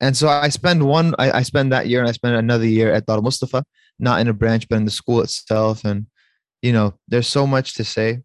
[0.00, 2.92] and so I spend one, I, I spend that year and I spend another year
[2.92, 3.64] at Dar Mustafa,
[3.98, 5.84] not in a branch, but in the school itself.
[5.84, 6.06] And,
[6.62, 8.22] you know, there's so much to say.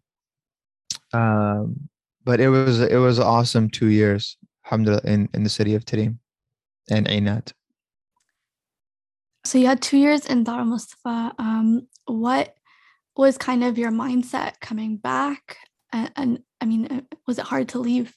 [1.12, 1.88] Um,
[2.24, 6.18] but it was, it was awesome two years, alhamdulillah, in, in the city of Tarim
[6.90, 7.52] and Ainat.
[9.44, 11.34] So you had two years in Dar Mustafa.
[11.38, 12.54] Um, what
[13.16, 15.56] was kind of your mindset coming back?
[15.92, 18.14] And, and I mean, uh, was it hard to leave?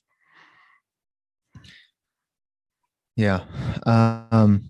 [3.15, 3.45] Yeah.
[3.85, 4.69] Um,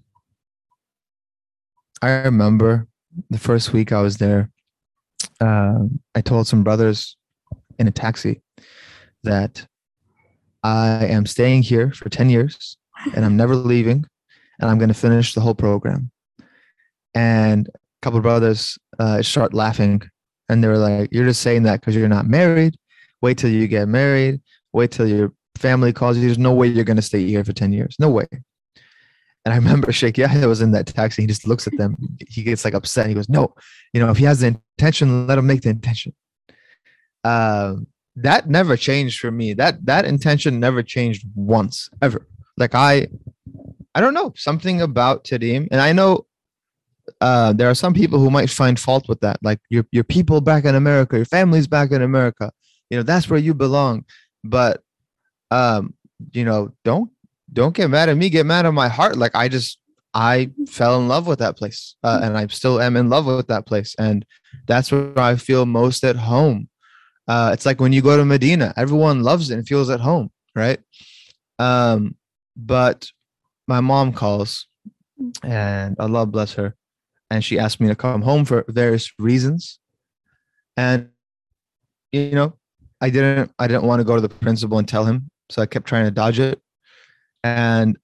[2.03, 2.85] I remember
[3.29, 4.49] the first week I was there.
[5.39, 7.15] Um, I told some brothers
[7.79, 8.41] in a taxi
[9.23, 9.65] that
[10.63, 12.75] I am staying here for 10 years
[13.15, 14.05] and I'm never leaving
[14.59, 16.11] and I'm going to finish the whole program.
[17.15, 20.01] And a couple of brothers uh, start laughing
[20.49, 22.75] and they were like, You're just saying that because you're not married.
[23.21, 24.41] Wait till you get married.
[24.73, 26.25] Wait till your family calls you.
[26.25, 27.95] There's no way you're going to stay here for 10 years.
[27.97, 28.27] No way.
[29.45, 31.23] And I remember Sheikh Yahya was in that taxi.
[31.23, 31.97] He just looks at them.
[32.27, 33.07] He gets like upset.
[33.07, 33.53] He goes, No,
[33.93, 36.13] you know, if he has the intention, let him make the intention.
[37.23, 39.53] Um, that never changed for me.
[39.53, 42.27] That that intention never changed once ever.
[42.57, 43.07] Like I,
[43.95, 46.25] I don't know something about Tarim, and I know
[47.21, 49.39] uh, there are some people who might find fault with that.
[49.41, 52.51] Like your your people back in America, your family's back in America.
[52.89, 54.05] You know that's where you belong.
[54.43, 54.81] But
[55.49, 55.95] um,
[56.31, 57.11] you know, don't
[57.53, 58.29] don't get mad at me.
[58.29, 59.17] Get mad at my heart.
[59.17, 59.79] Like I just
[60.13, 63.47] I fell in love with that place, uh, and I still am in love with
[63.47, 64.25] that place, and
[64.67, 66.69] that's where I feel most at home.
[67.27, 70.29] Uh, it's like when you go to Medina, everyone loves it and feels at home,
[70.55, 70.79] right?
[71.57, 72.15] Um,
[72.55, 73.09] but
[73.67, 74.67] my mom calls,
[75.43, 76.75] and Allah bless her,
[77.31, 79.79] and she asked me to come home for various reasons,
[80.77, 81.09] and
[82.11, 82.53] you know,
[83.01, 85.65] I didn't, I didn't want to go to the principal and tell him, so I
[85.65, 86.61] kept trying to dodge it,
[87.43, 87.97] and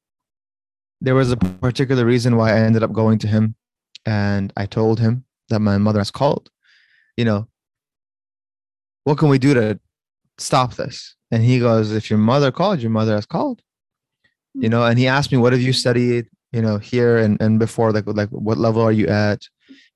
[1.02, 3.56] there was a particular reason why I ended up going to him,
[4.06, 6.50] and I told him that my mother has called,
[7.18, 7.48] you know,
[9.04, 9.80] what can we do to
[10.38, 11.16] stop this?
[11.32, 13.62] And he goes, if your mother called, your mother has called.
[14.56, 17.60] You know, and he asked me, what have you studied, you know, here and, and
[17.60, 19.42] before, like like what level are you at?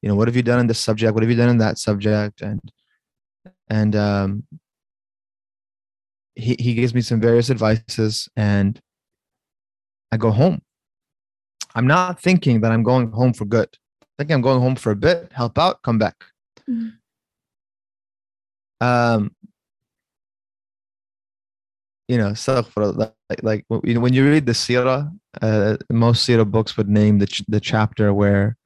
[0.02, 1.14] You know, what have you done in this subject?
[1.14, 2.41] What have you done in that subject?
[2.41, 2.62] And
[3.70, 4.44] and um
[6.36, 8.80] he, he gives me some various advices and
[10.14, 10.61] I go home.
[11.76, 13.70] I'm not thinking that I'm going home for good.
[14.01, 16.18] I think I'm going home for a bit, help out, come back.
[16.70, 16.89] Mm-hmm
[18.84, 19.32] um
[22.09, 22.34] you know
[23.01, 25.09] like, like when you read the sirah
[25.41, 28.57] uh, most sirah books would name the, ch- the chapter where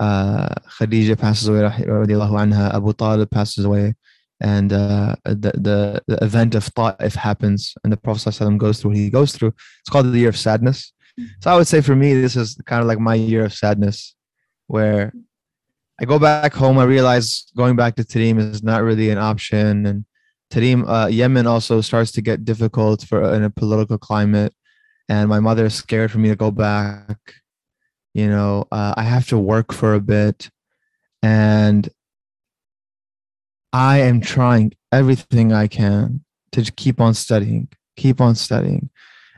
[0.00, 3.94] uh, Khadija passes away anha, Abu Talib passes away
[4.42, 8.90] and uh, the, the, the event of Ta'if happens and the Prophet ﷺ goes through
[8.90, 9.54] what he goes through.
[9.80, 10.92] It's called the year of sadness.
[11.40, 14.16] So I would say for me, this is kind of like my year of sadness
[14.66, 15.12] where
[16.00, 16.78] I go back home.
[16.78, 20.04] I realize going back to Tarim is not really an option, and
[20.50, 24.52] Tarim, uh, Yemen also starts to get difficult for in a political climate,
[25.08, 27.18] and my mother is scared for me to go back.
[28.14, 30.50] You know, uh, I have to work for a bit,
[31.22, 31.88] and
[33.72, 38.90] I am trying everything I can to keep on studying, keep on studying,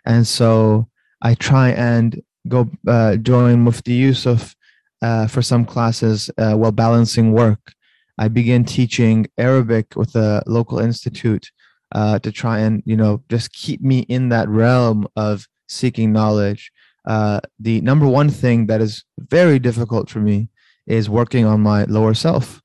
[0.05, 0.89] and so
[1.22, 4.55] I try and go uh, join Mufti Yusuf
[5.03, 7.72] uh, for some classes uh, while balancing work.
[8.18, 11.51] I began teaching Arabic with a local institute
[11.93, 16.72] uh, to try and you know just keep me in that realm of seeking knowledge.
[17.07, 20.49] Uh, the number one thing that is very difficult for me
[20.87, 22.61] is working on my lower self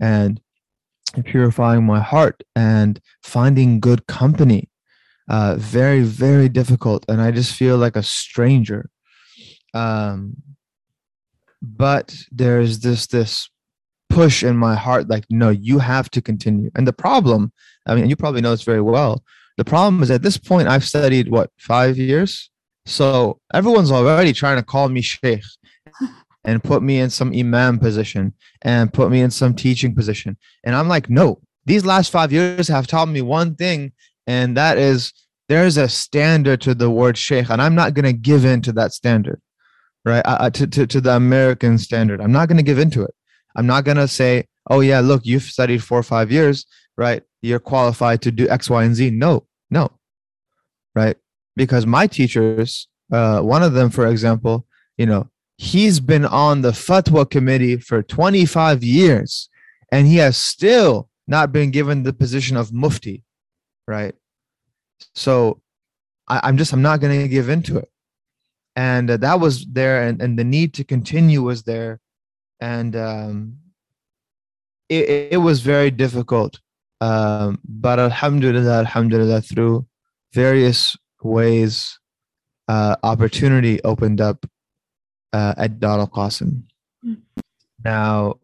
[0.00, 0.40] and
[1.24, 4.68] purifying my heart and finding good company.
[5.28, 8.90] Uh, very very difficult, and I just feel like a stranger.
[9.72, 10.36] Um,
[11.62, 13.48] but there's this this
[14.10, 17.50] push in my heart like no you have to continue and the problem
[17.86, 19.24] i mean you probably know this very well
[19.56, 22.50] the problem is at this point i've studied what five years
[22.84, 25.42] so everyone's already trying to call me sheikh
[26.44, 28.32] and put me in some imam position
[28.62, 32.68] and put me in some teaching position and i'm like no these last five years
[32.68, 33.92] have taught me one thing
[34.26, 35.12] and that is
[35.48, 38.72] there's a standard to the word sheikh and i'm not going to give in to
[38.72, 39.40] that standard
[40.04, 40.22] right?
[40.24, 42.20] I, I, to, to, to the American standard.
[42.20, 43.14] I'm not going to give into it.
[43.56, 46.66] I'm not going to say, oh, yeah, look, you've studied four or five years,
[46.96, 47.22] right?
[47.42, 49.10] You're qualified to do X, Y, and Z.
[49.10, 49.90] No, no,
[50.94, 51.16] right?
[51.56, 54.66] Because my teachers, uh, one of them, for example,
[54.96, 55.28] you know,
[55.62, 59.48] he's been on the fatwa committee for 25 years
[59.92, 63.22] and he has still not been given the position of mufti,
[63.86, 64.12] right?
[65.14, 65.62] So
[66.26, 67.88] I, I'm just, I'm not going to give into it
[68.74, 72.00] and uh, that was there and, and the need to continue was there
[72.60, 73.58] and um,
[74.88, 76.58] it, it was very difficult
[77.00, 79.86] um, but alhamdulillah alhamdulillah through
[80.32, 82.00] various ways
[82.66, 84.44] uh, opportunity opened up
[85.32, 86.62] uh, at Dar al Qasim
[87.84, 88.34] Now,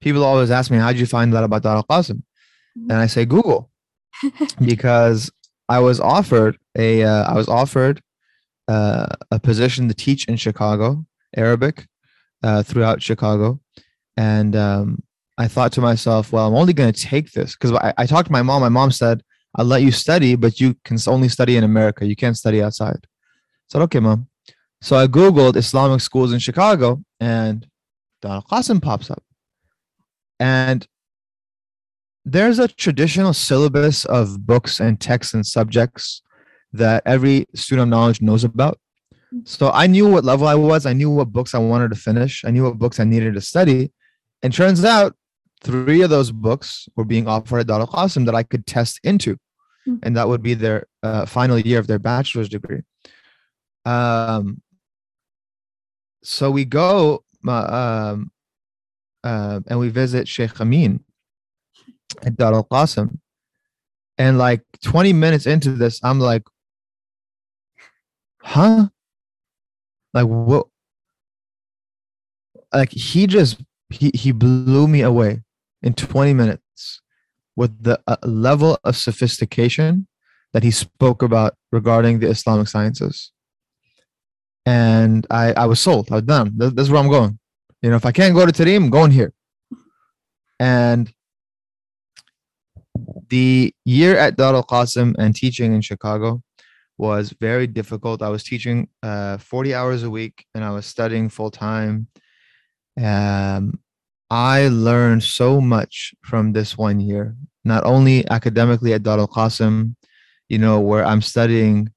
[0.00, 2.22] people always ask me, How'd you find that about Dar al Qasim?
[2.74, 3.70] And I say, Google,
[4.60, 5.30] because
[5.68, 8.02] I was offered a, uh, I was offered
[8.68, 11.04] uh, a position to teach in Chicago,
[11.36, 11.86] Arabic,
[12.42, 13.60] uh, throughout Chicago.
[14.16, 15.02] And um,
[15.38, 18.26] I thought to myself, well, I'm only going to take this because I, I talked
[18.26, 18.62] to my mom.
[18.62, 19.22] My mom said,
[19.56, 22.06] I'll let you study, but you can only study in America.
[22.06, 23.00] You can't study outside.
[23.02, 23.08] I
[23.68, 24.28] said, okay, mom.
[24.82, 27.64] So I Googled Islamic schools in Chicago and
[28.20, 29.22] Dar al Qasim pops up.
[30.40, 30.84] And
[32.24, 36.22] there's a traditional syllabus of books and texts and subjects
[36.72, 38.80] that every student of knowledge knows about.
[39.44, 40.84] So I knew what level I was.
[40.84, 42.44] I knew what books I wanted to finish.
[42.44, 43.92] I knew what books I needed to study.
[44.42, 45.14] And turns out
[45.62, 48.98] three of those books were being offered at Dar al Qasim that I could test
[49.04, 49.36] into.
[49.86, 50.00] Mm.
[50.02, 52.80] And that would be their uh, final year of their bachelor's degree.
[53.84, 54.60] Um,
[56.22, 58.30] so we go um,
[59.24, 61.04] uh, and we visit Sheikh Amin
[62.22, 63.18] at Dar al Qasim.
[64.18, 66.42] And like 20 minutes into this, I'm like,
[68.40, 68.88] huh?
[70.12, 70.66] Like, what?
[72.72, 75.42] Like, he just, he, he blew me away
[75.82, 77.00] in 20 minutes
[77.56, 80.06] with the uh, level of sophistication
[80.52, 83.32] that he spoke about regarding the Islamic sciences.
[84.64, 86.10] And I, I was sold.
[86.10, 86.52] I was done.
[86.56, 87.38] This, this is where I'm going.
[87.82, 89.32] You know, if I can't go to Tarim, I'm going here.
[90.60, 91.12] And
[93.28, 96.42] the year at Dar al Qasim and teaching in Chicago
[96.98, 98.22] was very difficult.
[98.22, 102.06] I was teaching uh, 40 hours a week and I was studying full time.
[103.02, 103.80] Um,
[104.30, 107.34] I learned so much from this one year,
[107.64, 109.96] not only academically at Dar al Qasim,
[110.48, 111.90] you know, where I'm studying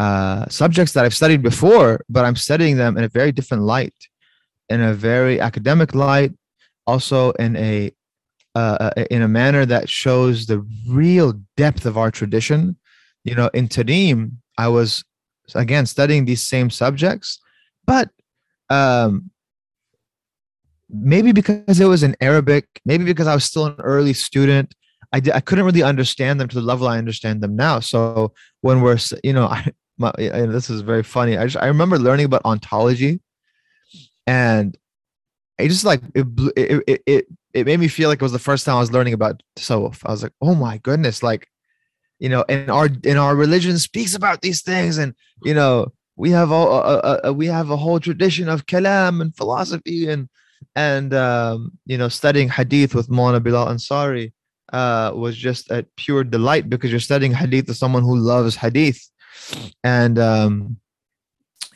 [0.00, 3.94] uh, subjects that I've studied before, but I'm studying them in a very different light,
[4.70, 6.32] in a very academic light,
[6.86, 7.92] also in a
[8.54, 12.76] uh, uh, in a manner that shows the real depth of our tradition.
[13.24, 15.04] You know, in Tarim, I was
[15.54, 17.38] again studying these same subjects,
[17.84, 18.08] but
[18.70, 19.30] um,
[20.88, 24.74] maybe because it was in Arabic, maybe because I was still an early student,
[25.12, 27.80] I, I couldn't really understand them to the level I understand them now.
[27.80, 28.32] So
[28.62, 29.70] when we're, you know, I,
[30.00, 31.36] my, and this is very funny.
[31.36, 33.20] I just, I remember learning about ontology
[34.26, 34.76] and
[35.58, 36.26] I just like, it,
[36.56, 38.92] it, it, it, it made me feel like it was the first time I was
[38.92, 40.02] learning about tasawwuf.
[40.04, 41.48] I was like, oh my goodness, like,
[42.18, 46.30] you know, and our, in our religion speaks about these things and, you know, we
[46.30, 50.28] have all, uh, uh, uh, we have a whole tradition of kalam and philosophy and,
[50.74, 54.32] and um, you know studying hadith with Molana Bilal Ansari
[54.72, 59.10] uh, was just a pure delight because you're studying hadith with someone who loves hadith
[59.84, 60.76] and um,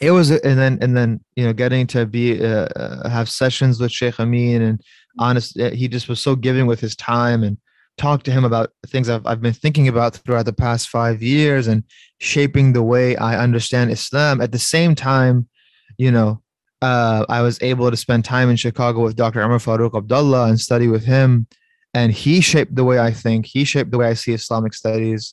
[0.01, 3.81] it was and then and then you know getting to be uh, uh, have sessions
[3.81, 4.81] with Sheikh Amin and
[5.19, 7.57] honest uh, he just was so giving with his time and
[7.97, 11.69] talk to him about things I've, I've been thinking about throughout the past five years
[11.69, 11.85] and
[12.19, 15.49] shaping the way I understand Islam at the same time
[15.97, 16.43] you know
[16.85, 19.41] uh, I was able to spend time in Chicago with Dr.
[19.41, 21.47] Umar Farooq Abdullah and study with him.
[21.95, 25.33] And he shaped the way I think, he shaped the way I see Islamic studies.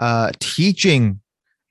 [0.00, 1.20] Uh, teaching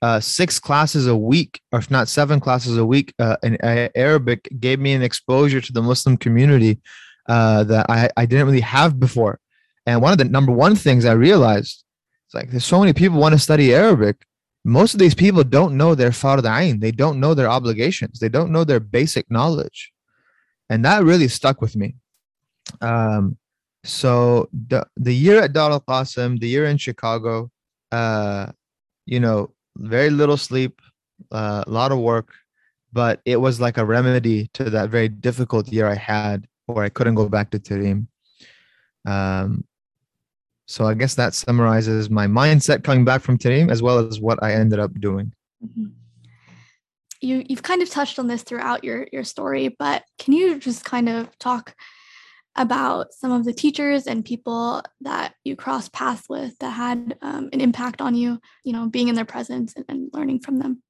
[0.02, 3.90] uh, six classes a week, or if not seven classes a week uh, in A-
[3.96, 6.80] Arabic, gave me an exposure to the Muslim community
[7.28, 9.40] uh, that I, I didn't really have before.
[9.86, 11.84] And one of the number one things I realized,
[12.26, 14.24] it's like there's so many people want to study Arabic,
[14.64, 16.80] most of these people don't know their fard ain.
[16.80, 18.18] They don't know their obligations.
[18.18, 19.92] They don't know their basic knowledge.
[20.68, 21.96] And that really stuck with me.
[22.80, 23.38] Um,
[23.84, 27.50] so the, the year at Dar al Qasim, the year in Chicago,
[27.90, 28.52] uh,
[29.06, 30.80] you know, very little sleep,
[31.32, 32.32] uh, a lot of work,
[32.92, 36.88] but it was like a remedy to that very difficult year I had where I
[36.88, 38.06] couldn't go back to Tarim.
[39.06, 39.64] Um,
[40.66, 44.42] so I guess that summarizes my mindset coming back from Tarim as well as what
[44.42, 45.32] I ended up doing.
[45.64, 45.92] Mhm.
[47.20, 50.84] You you've kind of touched on this throughout your your story, but can you just
[50.84, 51.74] kind of talk
[52.56, 57.48] about some of the teachers and people that you crossed paths with that had um,
[57.52, 58.40] an impact on you?
[58.64, 60.82] You know, being in their presence and, and learning from them.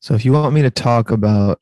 [0.00, 1.60] So if you want me to talk about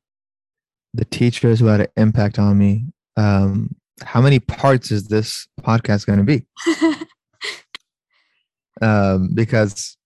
[0.94, 2.84] the teachers who had an impact on me,
[3.16, 6.46] um, how many parts is this podcast going to be?
[8.82, 9.96] um, because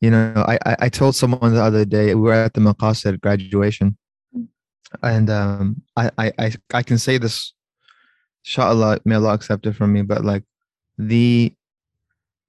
[0.00, 3.20] you know I, I I told someone the other day we were at the Maqasid
[3.20, 3.96] graduation
[5.02, 7.52] and um I, I I can say this
[8.44, 10.44] inshallah may Allah accept it from me but like
[10.98, 11.52] the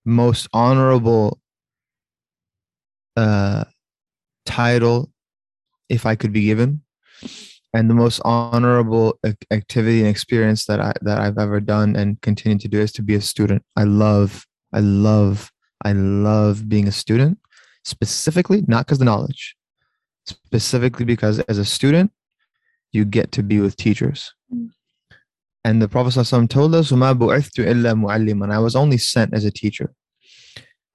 [0.06, 1.40] most honorable
[3.16, 3.66] uh
[4.46, 5.12] title
[5.90, 6.82] if I could be given
[7.74, 9.20] and the most honorable
[9.52, 13.04] activity and experience that I that I've ever done and continue to do is to
[13.04, 13.64] be a student.
[13.76, 15.52] I love, I love,
[15.84, 17.38] I love being a student,
[17.84, 19.56] specifically not because the knowledge,
[20.26, 22.12] specifically because as a student,
[22.93, 24.33] you get to be with teachers.
[24.53, 24.71] Mm.
[25.65, 29.45] And the Prophet ﷺ told us, "وَمَا بُعِثْتُ إِلَّا مُعَلِّمًا." I was only sent as
[29.45, 29.95] a teacher.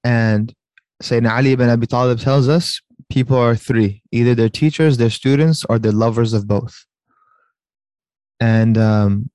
[0.04, 0.54] And
[1.02, 5.64] Sayyidina Ali ibn Abi Talib tells us people are three either they're teachers, they're students,
[5.68, 6.84] or they're lovers of both.
[8.40, 9.30] And um,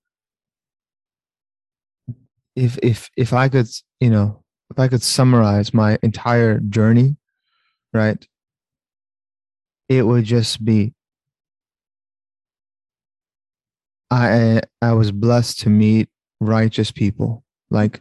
[2.56, 3.68] if if if I could,
[4.00, 7.18] you know, if I could summarize my entire journey,
[7.94, 8.26] right,
[9.90, 10.94] it would just be
[14.11, 16.09] I I was blessed to meet
[16.41, 17.45] righteous people.
[17.71, 18.01] Like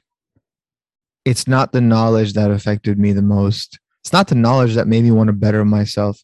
[1.26, 3.80] it's not the knowledge that affected me the most.
[4.04, 6.22] It's not the knowledge that made me want to better myself.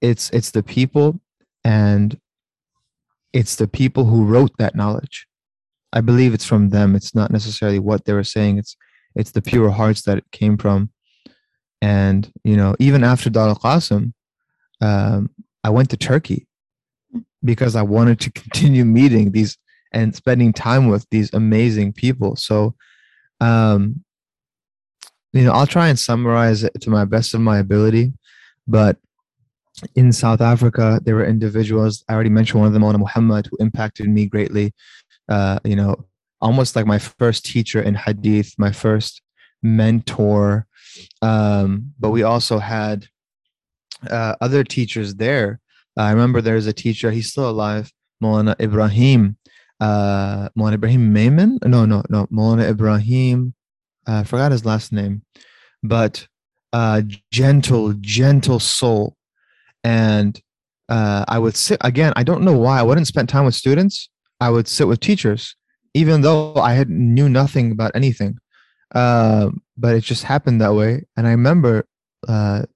[0.00, 1.20] It's it's the people
[1.64, 2.18] and
[3.32, 5.26] it's the people who wrote that knowledge.
[5.92, 6.94] I believe it's from them.
[6.94, 8.58] It's not necessarily what they were saying.
[8.58, 8.76] It's
[9.16, 10.90] it's the pure hearts that it came from.
[11.82, 14.12] And you know, even after Dar Qasim,
[14.80, 15.30] um,
[15.64, 16.46] I went to Turkey
[17.46, 19.56] because I wanted to continue meeting these
[19.92, 22.36] and spending time with these amazing people.
[22.36, 22.74] So,
[23.40, 24.04] um,
[25.32, 28.12] you know, I'll try and summarize it to my best of my ability.
[28.66, 28.98] But
[29.94, 32.04] in South Africa, there were individuals.
[32.08, 34.74] I already mentioned one of them, Molana Muhammad, who impacted me greatly.
[35.28, 36.06] Uh, you know,
[36.40, 39.22] almost like my first teacher in Hadith, my first
[39.62, 40.66] mentor.
[41.22, 43.06] Um, but we also had
[44.10, 45.60] uh, other teachers there.
[45.96, 47.92] I remember there's a teacher, he's still alive,
[48.22, 49.36] Molana Ibrahim.
[49.80, 51.58] Uh, Ibrahim Mayman?
[51.64, 52.26] No, no, no.
[52.26, 53.54] Molana Ibrahim.
[54.06, 55.22] Uh, I forgot his last name,
[55.82, 56.26] but
[56.72, 57.02] uh,
[57.32, 59.16] gentle, gentle soul.
[59.82, 60.40] And
[60.88, 62.12] uh, I would sit again.
[62.16, 64.08] I don't know why I wouldn't spend time with students.
[64.40, 65.56] I would sit with teachers,
[65.94, 68.38] even though I had knew nothing about anything.
[68.94, 71.04] Uh, but it just happened that way.
[71.16, 71.86] And I remember
[72.28, 72.66] uh,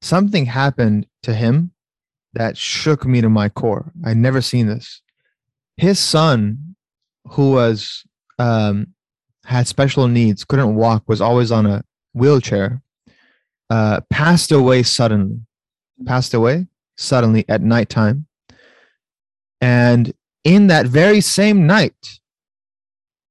[0.00, 1.71] something happened to him
[2.34, 3.92] that shook me to my core.
[4.04, 5.02] I'd never seen this.
[5.76, 6.76] His son,
[7.26, 8.04] who was
[8.38, 8.88] um,
[9.44, 11.84] had special needs, couldn't walk, was always on a
[12.14, 12.82] wheelchair,
[13.70, 15.40] uh, passed away suddenly.
[16.04, 18.26] Passed away suddenly at nighttime.
[19.60, 20.12] And
[20.44, 22.18] in that very same night,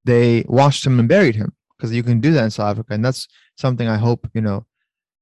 [0.05, 2.93] they washed him and buried him because you can do that in South Africa.
[2.93, 4.65] And that's something I hope, you know,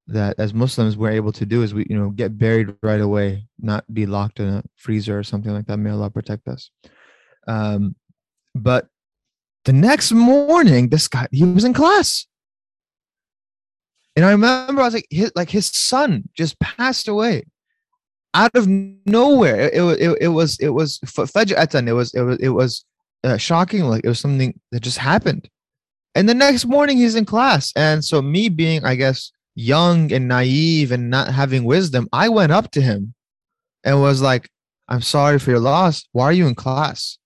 [0.10, 3.48] that as Muslims we're able to do is we, you know, get buried right away,
[3.60, 5.78] not be locked in a freezer or something like that.
[5.78, 6.72] May Allah protect us.
[7.48, 7.96] Um,
[8.56, 8.88] but
[9.66, 12.28] the next morning, this guy he was in class,
[14.16, 17.44] and I remember I was like, his, like his son just passed away
[18.34, 19.70] out of nowhere.
[19.70, 21.88] It, it, it, was it was fajatan.
[21.88, 22.86] It was it was it was
[23.24, 23.84] uh, shocking.
[23.84, 25.50] Like it was something that just happened.
[26.16, 30.30] And the next morning he's in class, and so me being, I guess, young and
[30.30, 33.14] naive and not having wisdom, I went up to him
[33.84, 34.50] and was like,
[34.88, 36.08] I'm sorry for your loss.
[36.14, 37.18] Why are you in class?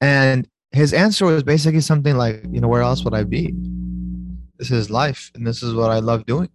[0.00, 3.54] And his answer was basically something like, you know, where else would I be?
[4.58, 6.48] This is life and this is what I love doing.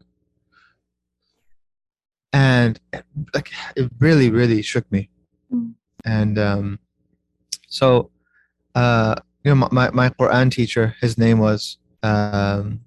[2.34, 2.80] And
[3.36, 5.10] like it really, really shook me.
[5.54, 5.74] Mm.
[6.04, 6.80] And um
[7.68, 8.10] so
[8.74, 12.85] uh you know my, my Quran teacher, his name was um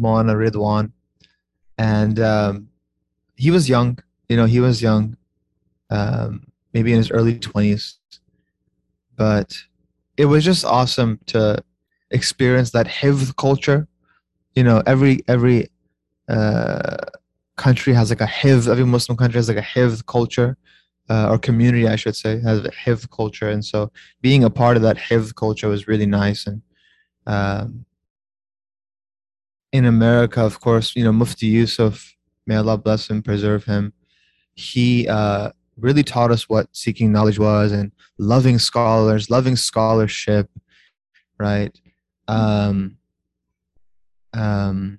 [0.00, 0.92] Maulana Ridwan.
[1.78, 2.68] And um
[3.36, 3.98] he was young,
[4.28, 5.16] you know, he was young,
[5.88, 7.96] um, maybe in his early 20s.
[9.16, 9.56] But
[10.16, 11.62] it was just awesome to
[12.10, 13.88] experience that hifz culture.
[14.54, 15.68] You know, every every
[16.28, 16.96] uh,
[17.56, 18.68] country has like a hifz.
[18.68, 20.56] Every Muslim country has like a hifz culture,
[21.08, 23.48] uh, or community, I should say, has a hifz culture.
[23.48, 23.90] And so,
[24.20, 26.46] being a part of that hifz culture was really nice.
[26.46, 26.62] And
[27.26, 27.86] um,
[29.72, 32.16] in America, of course, you know, Mufti Yusuf,
[32.46, 33.92] may Allah bless him, preserve him.
[34.54, 40.50] He uh, really taught us what seeking knowledge was and loving scholars, loving scholarship,
[41.38, 41.78] right?
[42.28, 42.98] Um,
[44.32, 44.98] um,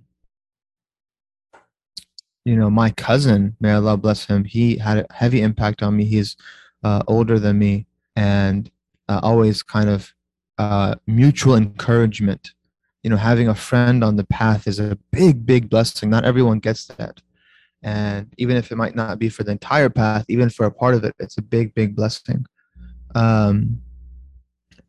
[2.45, 6.05] you know, my cousin, may Allah bless him, he had a heavy impact on me.
[6.05, 6.35] He's
[6.83, 7.85] uh, older than me
[8.15, 8.69] and
[9.07, 10.13] uh, always kind of
[10.57, 12.53] uh, mutual encouragement.
[13.03, 16.09] You know, having a friend on the path is a big, big blessing.
[16.09, 17.21] Not everyone gets that.
[17.83, 20.93] And even if it might not be for the entire path, even for a part
[20.93, 22.45] of it, it's a big, big blessing.
[23.15, 23.81] Um,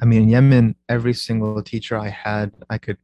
[0.00, 2.98] I mean, in Yemen, every single teacher I had, I could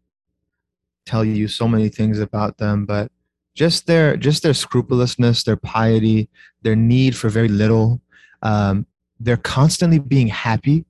[1.07, 3.11] tell you so many things about them, but
[3.55, 6.29] just their just their scrupulousness, their piety,
[6.63, 8.01] their need for very little.
[8.43, 8.87] Um,
[9.19, 10.85] they're constantly being happy.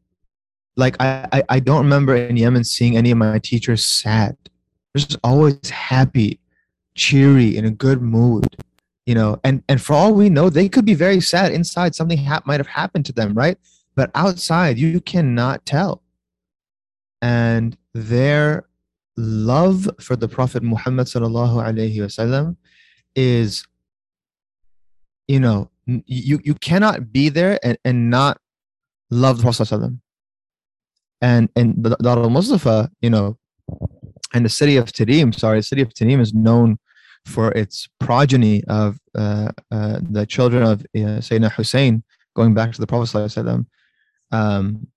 [0.79, 4.37] Like I, I, I don't remember in Yemen seeing any of my teachers sad.
[4.95, 6.39] They're just always happy,
[6.95, 8.47] cheery, in a good mood.
[9.05, 11.97] You know, and and for all we know, they could be very sad inside.
[11.97, 13.59] Something ha- might have happened to them, right?
[13.97, 16.03] But outside, you cannot tell.
[17.21, 18.69] And their
[19.17, 22.57] love for the Prophet Muhammad sallallahu alaihi wasallam
[23.17, 23.67] is,
[25.27, 28.41] you know, you you cannot be there and, and not
[29.11, 29.99] love the Prophet sallallahu.
[31.21, 33.39] And and the Dar al Mustafa, you know,
[34.35, 36.79] and the city of Tarim, sorry, the city of Tarim is known
[37.27, 42.05] for its progeny of uh, uh, the children of uh, Sayyidina Hussein,
[42.35, 43.67] going back to the Prophet wasallam.
[44.31, 44.89] Um,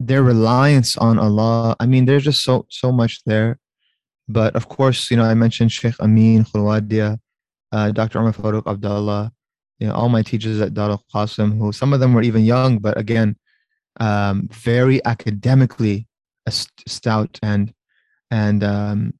[0.00, 1.76] their reliance on Allah.
[1.78, 3.58] I mean, there's just so so much there.
[4.28, 7.18] But of course, you know, I mentioned Sheikh Amin Kholwadia,
[7.72, 8.18] uh, Dr.
[8.18, 9.32] Umar Farooq Abdullah,
[9.78, 12.44] you know, all my teachers at Dar al Qasim, who some of them were even
[12.44, 13.36] young, but again,
[14.00, 16.06] um, very academically
[16.48, 17.72] stout and
[18.30, 19.12] and um,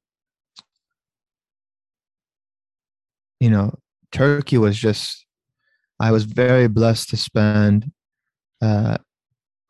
[3.43, 3.77] you know,
[4.11, 5.25] Turkey was just.
[5.99, 7.91] I was very blessed to spend
[8.61, 8.97] uh,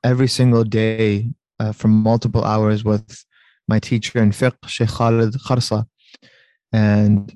[0.03, 3.25] every single day uh, for multiple hours with
[3.67, 5.85] my teacher in fiqh, Sheikh Khalid Kharsa.
[6.71, 7.35] And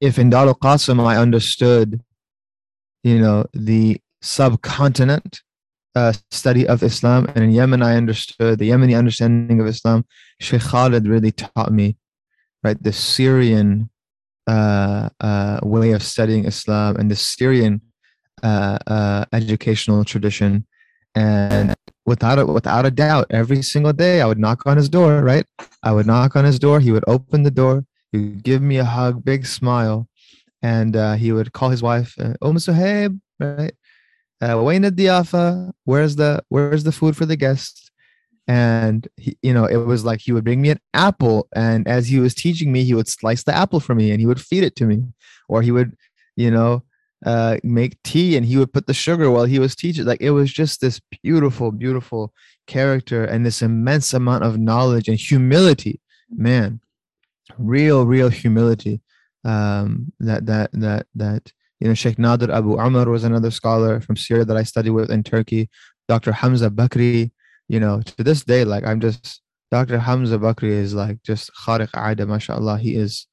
[0.00, 2.00] if in Dar al Qasim I understood,
[3.02, 5.42] you know, the subcontinent
[5.94, 10.04] uh, study of Islam, and in Yemen I understood the Yemeni understanding of Islam,
[10.40, 11.96] Sheikh Khalid really taught me,
[12.62, 13.90] right, the Syrian
[14.46, 17.80] uh, uh, way of studying Islam and the Syrian
[18.42, 20.66] uh, uh, educational tradition.
[21.14, 21.74] And
[22.06, 25.44] without a, without a doubt every single day i would knock on his door right?
[25.82, 26.80] I would knock on his door.
[26.80, 27.84] He would open the door.
[28.12, 30.08] He would give me a hug big smile.
[30.62, 33.74] And uh, he would call his wife oh Suhaib, right
[34.42, 37.90] uh, Wayne at the Alpha, where's the where's the food for the guests?
[38.48, 42.08] And he, you know, it was like he would bring me an apple, and as
[42.08, 44.64] he was teaching me, he would slice the apple for me, and he would feed
[44.64, 45.04] it to me,
[45.48, 45.96] or he would,
[46.34, 46.82] you know,
[47.24, 50.04] uh, make tea, and he would put the sugar while he was teaching.
[50.04, 52.32] Like it was just this beautiful, beautiful
[52.66, 56.00] character, and this immense amount of knowledge and humility.
[56.30, 56.80] Man,
[57.58, 59.02] real, real humility
[59.44, 61.52] um, that that that that
[61.82, 65.10] you know, Sheikh Nadir Abu Amr was another scholar from Syria that I studied with
[65.10, 65.68] in Turkey.
[66.06, 66.30] Dr.
[66.30, 67.32] Hamza Bakri,
[67.68, 69.42] you know, to this day, like I'm just
[69.72, 69.98] Dr.
[69.98, 72.78] Hamza Bakri is like just khariq aida, mashallah.
[72.78, 73.26] He is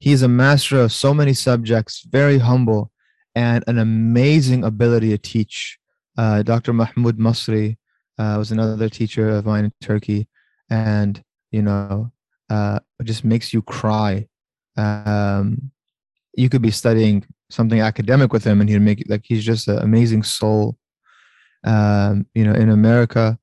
[0.00, 2.90] he's a master of so many subjects, very humble,
[3.34, 5.78] and an amazing ability to teach.
[6.18, 6.74] Uh, Dr.
[6.74, 7.78] Mahmoud Masri
[8.18, 10.28] uh, was another teacher of mine in Turkey,
[10.68, 12.12] and you know,
[12.50, 14.26] uh, just makes you cry.
[14.76, 15.70] Um,
[16.34, 19.78] you could be studying something academic with him, and he'd make like he's just an
[19.78, 20.76] amazing soul.
[21.64, 23.38] Um, you know, in America,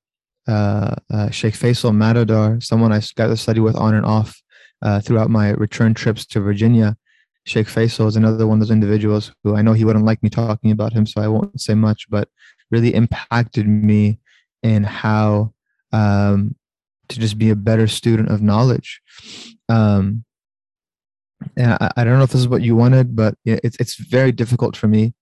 [0.48, 4.42] uh, uh, Sheikh Faisal Matador, someone I got to study with on and off
[4.82, 6.98] uh, throughout my return trips to Virginia.
[7.46, 10.30] Sheikh Faisal is another one of those individuals who I know he wouldn't like me
[10.30, 12.28] talking about him, so I won't say much, but
[12.72, 14.20] really impacted me
[14.62, 15.54] in how
[15.92, 16.56] um,
[17.08, 19.02] to just be a better student of knowledge.
[19.68, 20.26] Um,
[21.58, 24.76] I, I, don't know if this is what you wanted, but it's it's very difficult
[24.76, 25.14] for me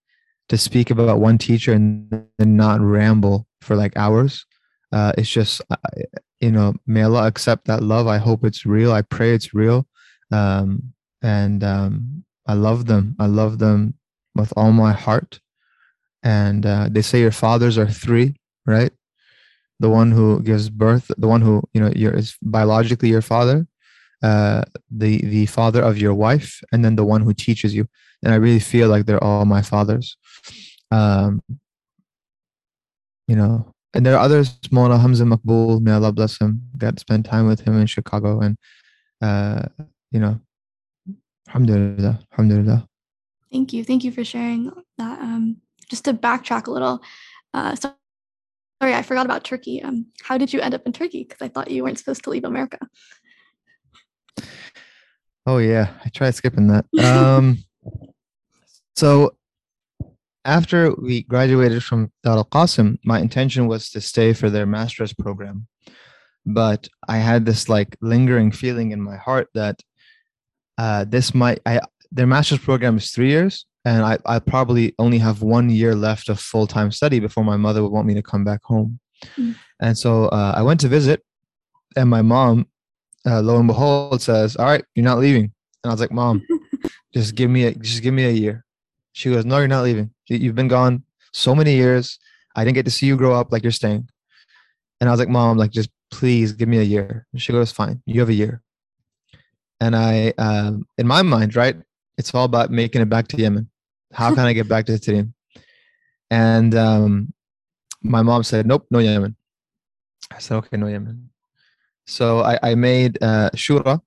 [0.48, 4.46] to speak about one teacher and, not ramble for like hours.
[4.92, 5.60] Uh, it's just,
[6.40, 8.06] you know, may Allah accept that love.
[8.06, 8.92] I hope it's real.
[8.92, 9.86] I pray it's real.
[10.32, 13.16] Um, and um, I love them.
[13.18, 13.94] I love them
[14.34, 15.40] with all my heart.
[16.22, 18.36] And uh, they say your fathers are three,
[18.66, 18.92] right?
[19.80, 23.66] The one who gives birth, the one who you know your is biologically your father,
[24.22, 27.86] uh, the the father of your wife, and then the one who teaches you.
[28.22, 30.16] And I really feel like they're all my fathers.
[30.90, 31.42] Um,
[33.28, 34.58] you know, and there are others.
[34.70, 36.62] Molana Hamza Makbul, may Allah bless him.
[36.76, 38.56] Got to spend time with him in Chicago, and
[39.20, 39.62] uh,
[40.10, 40.40] you know,
[41.48, 42.20] Alhamdulillah.
[42.32, 42.86] Alhamdulillah.
[43.52, 43.84] Thank you.
[43.84, 45.20] Thank you for sharing that.
[45.20, 45.58] Um,
[45.88, 47.00] just to backtrack a little,
[47.54, 47.94] uh, sorry,
[48.80, 49.82] I forgot about Turkey.
[49.82, 51.24] Um, how did you end up in Turkey?
[51.24, 52.78] Because I thought you weren't supposed to leave America.
[55.46, 56.84] Oh yeah, I tried skipping that.
[57.02, 57.58] Um,
[58.96, 59.32] so
[60.44, 65.12] after we graduated from Dar al Qasim, my intention was to stay for their master's
[65.12, 65.66] program,
[66.44, 69.80] but I had this like lingering feeling in my heart that
[70.78, 75.18] uh, this might I their master's program is three years, and I I probably only
[75.18, 78.22] have one year left of full time study before my mother would want me to
[78.22, 79.00] come back home,
[79.36, 79.54] mm.
[79.80, 81.22] and so uh, I went to visit,
[81.96, 82.66] and my mom,
[83.28, 85.52] uh, lo and behold, says, "All right, you're not leaving.
[85.84, 86.44] And I was like, Mom,
[87.14, 88.64] just give me a just give me a year.
[89.12, 90.10] She goes, No, you're not leaving.
[90.28, 91.02] You- You've been gone
[91.32, 92.18] so many years.
[92.56, 94.08] I didn't get to see you grow up like you're staying.
[95.00, 97.26] And I was like, Mom, like just please give me a year.
[97.32, 98.62] And she goes, Fine, you have a year.
[99.80, 101.76] And I um in my mind, right,
[102.16, 103.68] it's all about making it back to Yemen.
[104.12, 105.34] How can I get back to the team?
[106.30, 107.32] And um
[108.02, 109.36] my mom said, Nope, no Yemen.
[110.30, 111.27] I said, Okay, no Yemen.
[112.08, 114.00] So I, I made uh, shura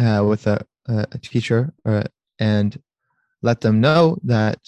[0.00, 2.04] uh, with a, a teacher uh,
[2.38, 2.80] and
[3.42, 4.58] let them know that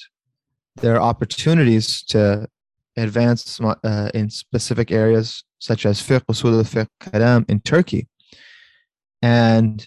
[0.76, 2.46] there are opportunities to
[2.98, 8.08] advance uh, in specific areas such as fiqh, usul al-fiqh, kalam in Turkey.
[9.22, 9.86] And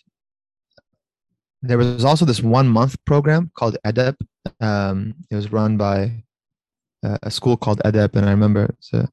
[1.61, 4.16] there was also this one month program called ADEP.
[4.60, 6.24] Um, it was run by
[7.06, 9.07] uh, a school called ADEP, and I remember it's a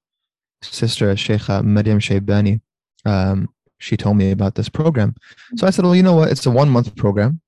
[0.62, 2.62] sister, Sheikha Maryam Shaybani.
[3.04, 5.14] Um, she told me about this program.
[5.56, 6.30] So I said, well, you know what?
[6.30, 7.40] It's a one month program.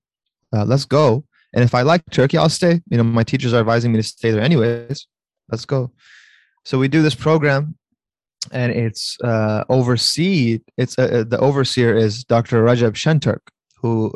[0.53, 1.25] Uh, let's go.
[1.55, 2.81] And if I like Turkey, I'll stay.
[2.91, 5.07] You know, my teachers are advising me to stay there anyways.
[5.51, 5.93] Let's go.
[6.65, 7.77] So we do this program,
[8.53, 10.61] and it's uh, oversee.
[10.77, 12.63] It's uh, uh, the overseer is Dr.
[12.63, 13.41] Rajab Shenturk,
[13.81, 14.13] who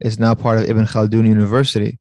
[0.00, 2.00] is now part of Ibn Khaldun University,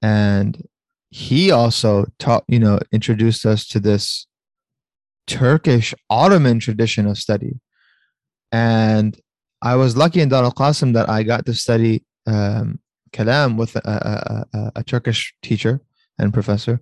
[0.00, 0.64] and
[1.10, 2.44] he also taught.
[2.46, 4.28] You know, introduced us to this
[5.26, 7.58] Turkish Ottoman tradition of study,
[8.52, 9.18] and
[9.62, 12.80] I was lucky in Dar al Qasim that I got to study um,
[13.12, 15.80] kalam with a, a, a, a Turkish teacher
[16.18, 16.80] and professor.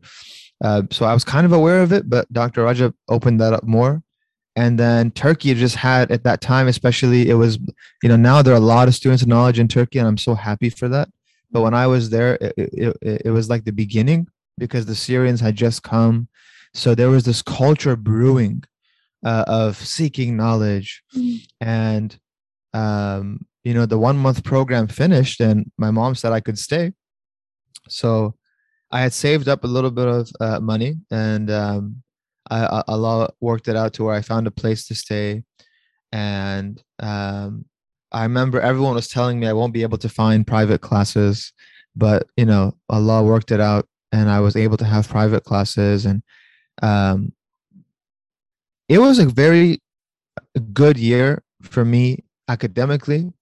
[0.63, 2.65] Uh, so I was kind of aware of it, but Dr.
[2.65, 4.03] Rajab opened that up more.
[4.57, 7.59] And then Turkey just had at that time, especially, it was,
[8.03, 10.17] you know, now there are a lot of students of knowledge in Turkey, and I'm
[10.17, 11.11] so happy for that.
[11.51, 14.95] But when I was there, it, it, it, it was like the beginning because the
[14.95, 16.29] Syrians had just come.
[16.73, 18.65] So there was this culture brewing
[19.27, 21.03] uh, of seeking knowledge.
[21.15, 21.47] Mm.
[21.61, 22.19] And
[22.73, 26.93] um, you know, the one month program finished, and my mom said I could stay.
[27.89, 28.37] So
[28.93, 32.03] I had saved up a little bit of uh, money, and um,
[32.49, 35.43] I, I, Allah worked it out to where I found a place to stay.
[36.13, 37.65] And um,
[38.13, 41.53] I remember everyone was telling me I won't be able to find private classes,
[41.97, 46.07] but you know, Allah worked it out, and I was able to have private classes,
[46.07, 46.23] and
[46.83, 47.33] um,
[48.89, 49.81] it was a very
[50.73, 53.33] good year for me academically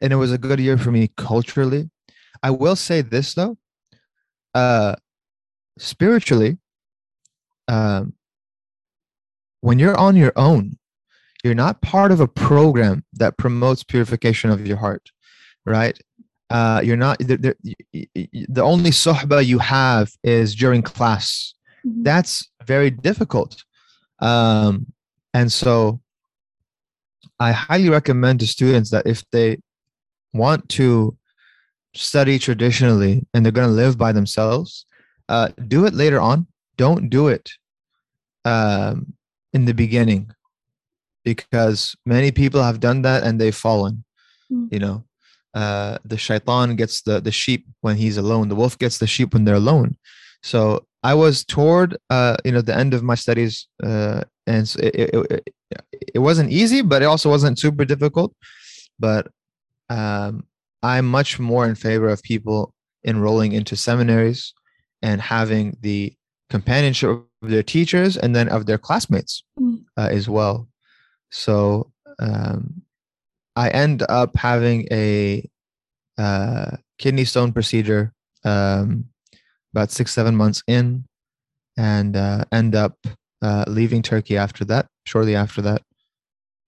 [0.00, 1.90] and it was a good year for me culturally.
[2.42, 3.56] I will say this though.
[4.54, 4.94] Uh
[5.78, 6.58] spiritually
[7.68, 8.12] um
[9.62, 10.76] when you're on your own
[11.42, 15.10] you're not part of a program that promotes purification of your heart
[15.64, 15.98] right?
[16.50, 17.56] Uh you're not the,
[18.48, 21.54] the, only sohbah you have is during class.
[21.86, 22.04] Mhm.
[22.04, 23.64] that's very difficult
[24.22, 24.86] um
[25.34, 26.00] and so
[27.38, 29.58] i highly recommend to students that if they
[30.32, 31.16] want to
[31.94, 34.86] study traditionally and they're going to live by themselves
[35.28, 36.46] uh, do it later on.
[36.76, 37.50] Don't do it
[38.44, 39.14] um,
[39.52, 40.30] in the beginning
[41.24, 44.04] because many people have done that and they've fallen
[44.52, 44.68] Mm.
[44.70, 45.04] you know?
[45.54, 48.48] Uh, the shaitan gets the, the sheep when he's alone.
[48.50, 49.96] The wolf gets the sheep when they're alone.
[50.42, 54.80] So i was toward uh, you know the end of my studies uh, and so
[54.82, 55.54] it, it, it,
[56.14, 58.34] it wasn't easy but it also wasn't super difficult
[58.98, 59.26] but
[59.90, 60.44] um,
[60.82, 62.72] i'm much more in favor of people
[63.04, 64.52] enrolling into seminaries
[65.02, 66.14] and having the
[66.50, 69.84] companionship of their teachers and then of their classmates Mm.
[69.96, 70.68] uh, as well
[71.30, 72.82] so um,
[73.56, 75.48] i end up having a
[76.18, 78.12] uh, kidney stone procedure
[78.44, 79.06] um,
[79.74, 81.04] about six seven months in
[81.76, 82.94] and uh, end up
[83.42, 85.82] uh, leaving turkey after that shortly after that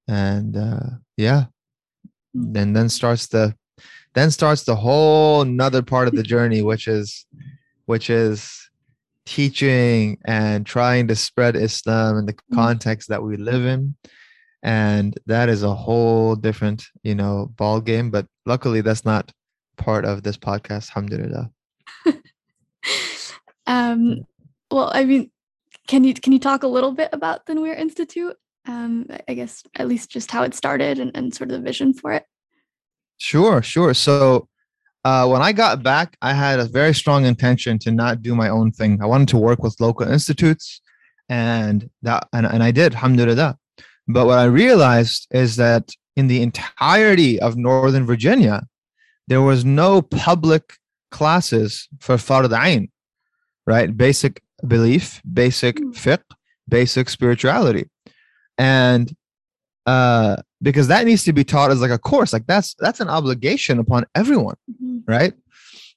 [0.08, 0.80] and uh,
[1.16, 1.44] yeah
[2.36, 2.56] Mm.
[2.56, 3.54] and then starts the
[4.14, 7.26] then starts the whole another part of the journey which is
[7.86, 8.50] which is
[9.24, 12.54] teaching and trying to spread islam in the Mm.
[12.56, 13.94] context that we live in
[14.64, 19.30] and that is a whole different you know ball game but luckily that's not
[19.76, 21.50] part of this podcast alhamdulillah
[23.66, 24.26] Um,
[24.70, 25.30] well, I mean,
[25.86, 28.36] can you can you talk a little bit about the Tanwir Institute?
[28.66, 31.62] Um, I- I guess at least just how it started and, and sort of the
[31.62, 32.24] vision for it.
[33.18, 33.94] Sure, sure.
[33.94, 34.48] So
[35.04, 38.48] uh, when I got back, I had a very strong intention to not do my
[38.48, 39.00] own thing.
[39.02, 40.80] I wanted to work with local institutes,
[41.28, 43.58] and that and, and I did, alhamdulillah.
[44.08, 48.62] But what I realized is that in the entirety of Northern Virginia,
[49.28, 50.74] there was no public
[51.10, 52.90] classes for fard ain,
[53.66, 53.96] right?
[53.96, 55.94] Basic belief, basic Mm.
[55.94, 56.22] fiqh,
[56.68, 57.84] basic spirituality,
[58.58, 59.14] and
[59.86, 63.08] uh, because that needs to be taught as like a course, like that's that's an
[63.08, 65.02] obligation upon everyone Mhm.
[65.06, 65.34] right?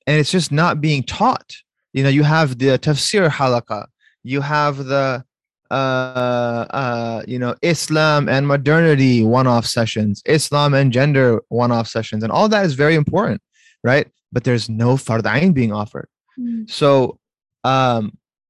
[0.05, 1.49] And it's just not being taught.
[1.93, 3.85] You know, you have the tafsir halaqa,
[4.23, 5.23] you have the
[5.69, 12.31] uh, uh, you know, Islam and modernity one-off sessions, Islam and gender one-off sessions, and
[12.31, 13.41] all that is very important,
[13.83, 14.07] right?
[14.31, 16.07] But there's no fardain being offered.
[16.39, 16.69] Mm.
[16.69, 17.19] So,
[17.67, 18.03] um,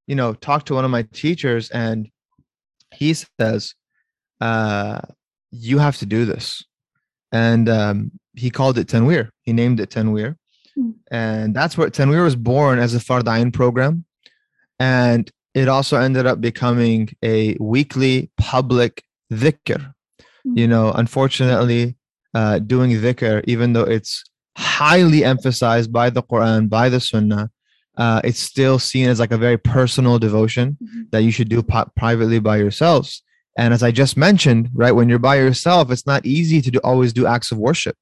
[0.09, 1.99] you know, talk to one of my teachers, and
[2.99, 3.61] he says,
[4.47, 4.99] uh,
[5.51, 6.47] "You have to do this,"
[7.31, 7.97] and um,
[8.41, 9.23] he called it Tanwir.
[9.45, 10.35] He named it Tanwir,
[10.77, 10.93] Mm.
[11.09, 14.05] and that's where Tanwir was born as a fardain program,
[14.79, 15.23] and
[15.61, 18.15] it also ended up becoming a weekly
[18.51, 18.93] public
[19.41, 19.79] dhikr.
[20.45, 20.57] Mm.
[20.59, 21.83] You know, unfortunately,
[22.39, 24.23] uh, doing dhikr, even though it's
[24.57, 27.49] highly emphasized by the Quran, by the Sunnah,
[27.97, 31.11] uh, it's still seen as like a very personal devotion Mhm.
[31.11, 33.23] that you should do po- privately by yourselves.
[33.57, 36.79] And as I just mentioned, right, when you're by yourself, it's not easy to do,
[36.83, 37.97] always do acts of worship.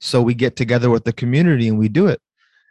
[0.00, 2.20] So we get together with the community and we do it.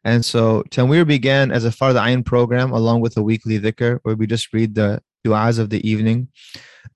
[0.03, 4.15] And so Tanwir began as a Fard Ayn program along with a weekly dhikr where
[4.15, 6.27] we just read the du'as of the evening.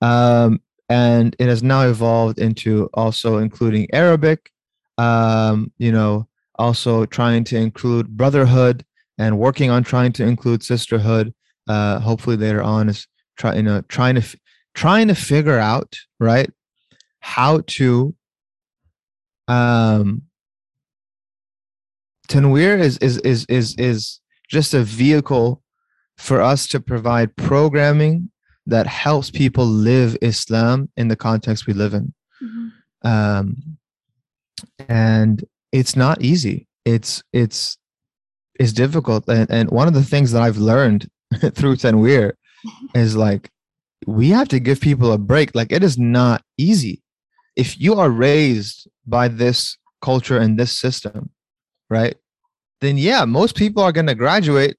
[0.02, 4.50] Um, and it has now evolved into also including Arabic,
[4.98, 6.28] um, you know,
[6.58, 8.84] also trying to include brotherhood
[9.18, 11.34] and working on trying to include sisterhood.
[11.66, 14.36] Uh, hopefully later on is try, you know, trying to, f-
[14.74, 16.50] trying to figure out, right,
[17.20, 18.14] how to,
[19.48, 20.22] um,
[22.28, 25.62] Tanwir is is is is is just a vehicle
[26.18, 28.30] for us to provide programming
[28.66, 32.12] that helps people live Islam in the context we live in.
[32.42, 32.72] Mhm.
[33.02, 33.78] Um,
[34.88, 35.42] and
[35.72, 36.68] it's not easy.
[36.84, 37.78] It's it's
[38.58, 39.24] it's difficult.
[39.28, 41.08] And, and one of the things that I've learned
[41.54, 42.32] through Tanwir
[42.94, 43.50] is like
[44.06, 45.54] we have to give people a break.
[45.54, 47.02] Like it is not easy.
[47.56, 51.30] If you are raised by this culture and this system,
[51.90, 52.16] right?
[52.80, 54.76] Then yeah, most people are going to graduate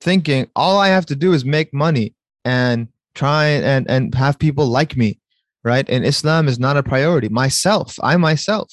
[0.00, 2.14] thinking all I have to do is make money
[2.44, 5.20] and try and and have people like me,
[5.64, 5.88] right?
[5.88, 7.28] And Islam is not a priority.
[7.28, 8.72] Myself, I myself,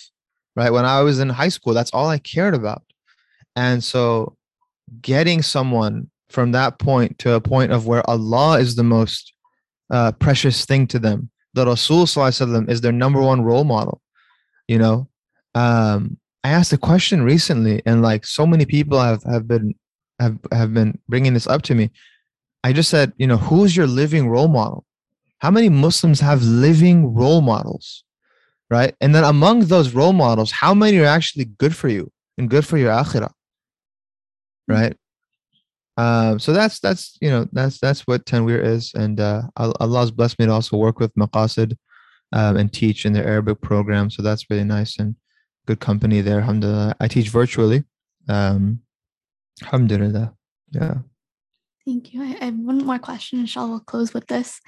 [0.56, 0.72] right?
[0.72, 2.84] When I was in high school, that's all I cared about.
[3.56, 4.36] And so
[5.02, 9.34] getting someone from that point to a point of where Allah is the most
[9.90, 14.02] uh, precious thing to them, the Rasul is their number one role model,
[14.68, 15.08] you know,
[15.54, 19.74] um, I asked a question recently, and like so many people have have been
[20.20, 21.90] have have been bringing this up to me.
[22.64, 24.86] I just said, you know, who's your living role model?
[25.40, 28.04] How many Muslims have living role models,
[28.70, 28.94] right?
[29.02, 32.66] And then among those role models, how many are actually good for you and good
[32.66, 33.32] for your akhirah,
[34.68, 34.96] right?
[35.98, 40.12] Um, so that's that's you know that's that's what Tanwir is, and uh, Al- Allah's
[40.12, 41.78] blessed me to also work with Maqasid
[42.34, 44.10] um, and teach in their Arabic program.
[44.10, 45.16] So that's really nice and
[45.66, 46.40] good company there.
[46.40, 46.96] Alhamdulillah.
[47.00, 47.84] I teach virtually.
[48.28, 48.82] Um,
[49.64, 50.34] alhamdulillah.
[50.72, 50.96] Yeah.
[51.86, 52.24] Thank you.
[52.24, 53.40] I I have one more question.
[53.40, 54.60] Inshallah, we'll close with this.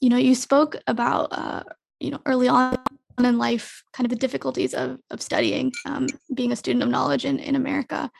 [0.00, 1.64] You know, you spoke about, uh,
[2.00, 2.76] you know, early on
[3.18, 7.24] in life, kind of the difficulties of, of studying, um, being a student of knowledge
[7.24, 8.10] in, in America.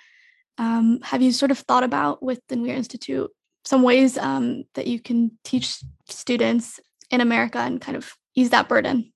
[0.59, 3.31] Um, have you sort of thought about with the Tanwir Institute
[3.65, 5.78] some ways um, that you can teach
[6.09, 6.81] students
[7.11, 9.12] in America and kind of ease that burden?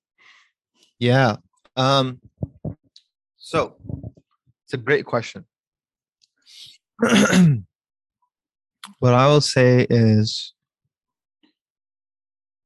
[0.98, 1.36] Yeah.
[1.76, 2.20] Um,
[3.36, 3.76] so
[4.64, 5.44] it's a great question.
[8.98, 10.52] what I will say is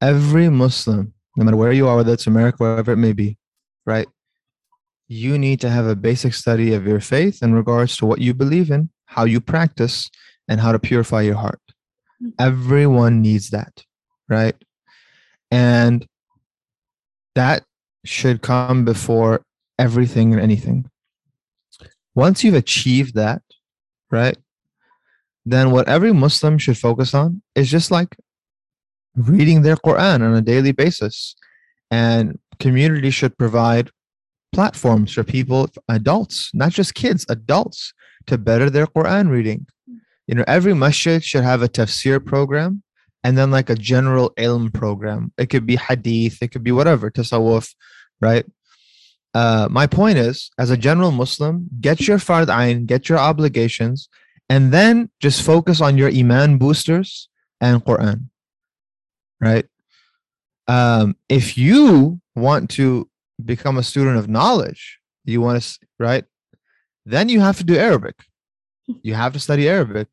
[0.01, 3.37] every Muslim, no matter where you are, whether it's America, wherever it may be,
[3.85, 4.07] right?
[5.07, 8.33] You need to have a basic study of your faith in regards to what you
[8.33, 10.09] believe in, how you practice,
[10.47, 11.61] and how to purify your heart.
[12.21, 12.33] Mm.
[12.39, 13.83] Everyone needs that,
[14.27, 14.55] right?
[15.51, 16.07] And
[17.35, 17.63] that
[18.03, 19.43] should come before
[19.77, 20.89] everything and anything.
[22.15, 23.41] Once you've achieved that,
[24.09, 24.37] right?
[25.45, 28.15] Then what every Muslim should focus on is just like
[29.15, 31.35] reading their Quran on a daily basis.
[31.91, 33.91] And community should provide
[34.55, 37.93] platforms for people, adults, not just kids, adults,
[38.27, 39.67] to better their Quran reading.
[40.27, 42.81] You know, every masjid should have a tafsir program
[43.21, 45.33] and then like a general ilm program.
[45.37, 47.75] It could be hadith, it could be whatever, tasawwuf,
[48.21, 48.45] right?
[49.33, 54.07] Uh, my point is, as a general Muslim, get your fard ayn, get your obligations,
[54.47, 57.27] and then just focus on your iman boosters
[57.59, 58.29] and Quran,
[59.41, 59.65] right?
[60.69, 63.09] Um, if you want to
[63.43, 66.25] become a student of knowledge, you want to, right?
[67.05, 68.15] Then you have to do Arabic.
[69.01, 70.07] You have to study Arabic.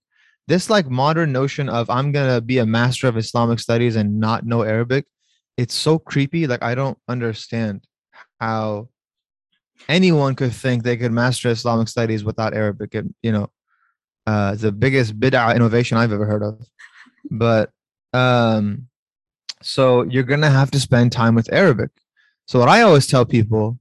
[0.49, 4.45] This like modern notion of I'm gonna be a master of Islamic studies and not
[4.45, 5.07] know Arabic,
[5.57, 6.47] it's so creepy.
[6.47, 7.87] Like I don't understand
[8.41, 8.89] how
[9.89, 12.95] anyone could think they could master Islamic studies without Arabic.
[12.95, 13.51] It, you know,
[14.27, 16.67] uh, the biggest bid'ah innovation I've ever heard of.
[17.31, 17.71] But
[18.13, 18.89] um,
[19.63, 21.91] so you're gonna have to spend time with Arabic.
[22.47, 23.79] So what I always tell people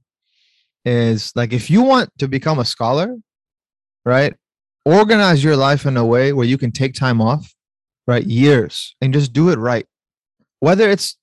[0.84, 3.16] is like if you want to become a scholar,
[4.04, 4.34] right?
[4.84, 7.52] Organize your life in a way where you can take time off,
[8.06, 8.24] right?
[8.24, 9.86] Years and just do it right.
[10.60, 11.16] Whether it's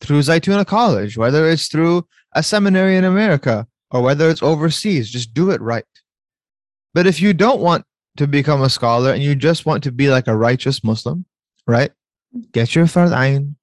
[0.00, 5.34] through Zaytuna College, whether it's through a seminary in America, or whether it's overseas, just
[5.34, 5.84] do it right.
[6.94, 7.84] But if you don't want
[8.16, 11.24] to become a scholar and you just want to be like a righteous Muslim,
[11.66, 11.90] right?
[12.52, 13.54] Get your fard ayn,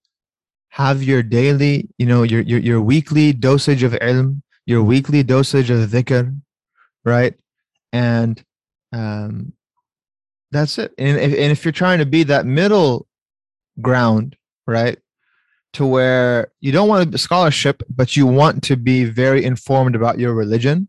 [0.80, 5.70] have your daily, you know, your, your, your weekly dosage of ilm, your weekly dosage
[5.70, 6.34] of dhikr,
[7.04, 7.34] right?
[7.92, 8.42] And
[8.94, 9.52] um,
[10.52, 10.94] that's it.
[10.98, 13.08] And if, and if you're trying to be that middle
[13.82, 14.38] ground,
[14.68, 14.98] right?
[15.74, 20.18] To where you don't want a scholarship, but you want to be very informed about
[20.18, 20.88] your religion,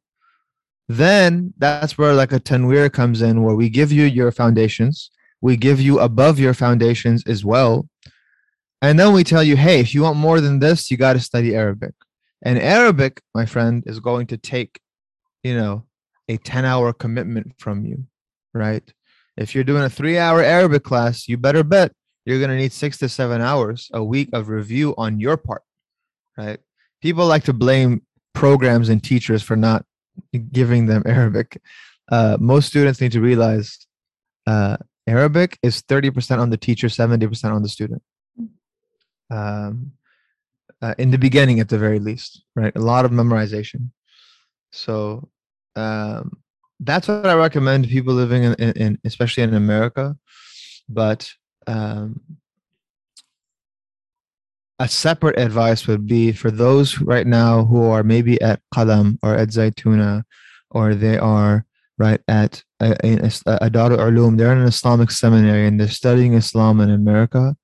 [0.88, 5.10] then that's where like a tanwir comes in, where we give you your foundations,
[5.40, 7.88] we give you above your foundations as well.
[8.82, 11.20] And then we tell you, hey, if you want more than this, you got to
[11.20, 11.94] study Arabic.
[12.42, 14.80] And Arabic, my friend, is going to take,
[15.42, 15.84] you know,
[16.28, 18.06] a 10 hour commitment from you,
[18.54, 18.90] right?
[19.36, 21.92] If you're doing a three hour Arabic class, you better bet
[22.24, 25.62] you're going to need six to seven hours a week of review on your part,
[26.36, 26.60] right?
[27.02, 28.02] People like to blame
[28.34, 29.84] programs and teachers for not
[30.52, 31.60] giving them Arabic.
[32.10, 33.86] Uh, most students need to realize
[34.46, 34.76] uh,
[35.06, 38.02] Arabic is 30% on the teacher, 70% on the student.
[39.30, 39.92] Um,
[40.82, 42.74] uh, in the beginning, at the very least, right?
[42.74, 43.90] A lot of memorization.
[44.72, 45.28] So
[45.76, 46.38] um,
[46.80, 50.16] that's what I recommend to people living in, in, in especially in America.
[50.88, 51.30] But
[51.66, 52.20] um,
[54.78, 59.34] a separate advice would be for those right now who are maybe at Qalam or
[59.34, 60.24] at Zaytuna,
[60.70, 61.66] or they are
[61.98, 63.28] right at a, a,
[63.66, 67.54] a Ulum, they're in an Islamic seminary and they're studying Islam in America.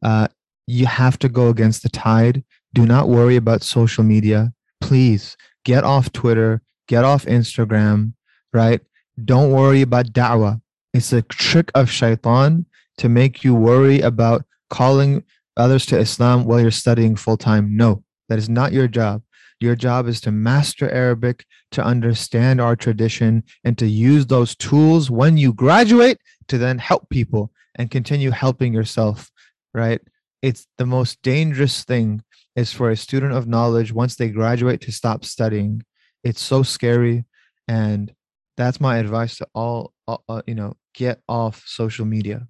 [0.00, 0.28] Uh,
[0.70, 2.44] you have to go against the tide.
[2.72, 4.52] Do not worry about social media.
[4.80, 8.14] Please get off Twitter, get off Instagram,
[8.52, 8.80] right?
[9.24, 10.60] Don't worry about da'wah.
[10.94, 12.66] It's a trick of shaitan
[12.98, 15.24] to make you worry about calling
[15.56, 17.76] others to Islam while you're studying full time.
[17.76, 19.22] No, that is not your job.
[19.58, 25.10] Your job is to master Arabic, to understand our tradition, and to use those tools
[25.10, 26.18] when you graduate
[26.48, 29.30] to then help people and continue helping yourself,
[29.74, 30.00] right?
[30.42, 32.22] It's the most dangerous thing
[32.56, 35.82] is for a student of knowledge once they graduate to stop studying.
[36.24, 37.24] It's so scary.
[37.68, 38.12] And
[38.56, 42.46] that's my advice to all, uh, you know, get off social media.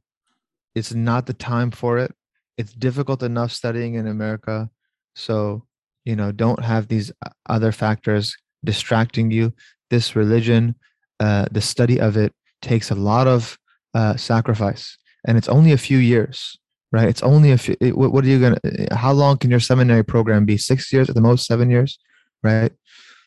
[0.74, 2.14] It's not the time for it.
[2.56, 4.70] It's difficult enough studying in America.
[5.14, 5.64] So,
[6.04, 7.12] you know, don't have these
[7.48, 9.52] other factors distracting you.
[9.90, 10.74] This religion,
[11.18, 13.58] uh, the study of it takes a lot of
[13.94, 14.96] uh, sacrifice,
[15.26, 16.58] and it's only a few years,
[16.91, 17.07] right?
[17.07, 17.76] It's only a few.
[17.81, 18.59] What, what are you gonna?
[18.91, 20.57] How long can your seminary program be?
[20.57, 21.99] Six years at the most, seven years,
[22.43, 22.72] right?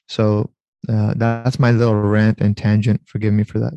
[0.08, 0.50] So
[0.88, 3.02] uh, that's my little rant and tangent.
[3.06, 3.74] Forgive me for that.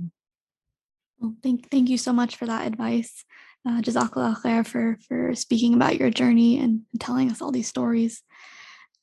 [1.19, 3.25] Well, thank thank you so much for that advice.
[3.67, 8.23] Uh, Jazakallah khair for for speaking about your journey and telling us all these stories.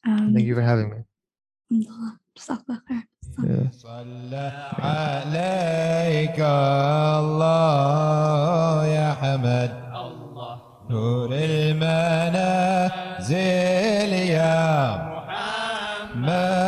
[0.07, 1.87] Um, thank you for having me.
[2.39, 3.05] Jazakallah khair.
[3.71, 6.41] صلى عليك
[7.21, 9.82] الله يا حمد
[10.94, 12.94] نور المنازل
[14.14, 14.96] يا
[16.16, 16.63] محمد.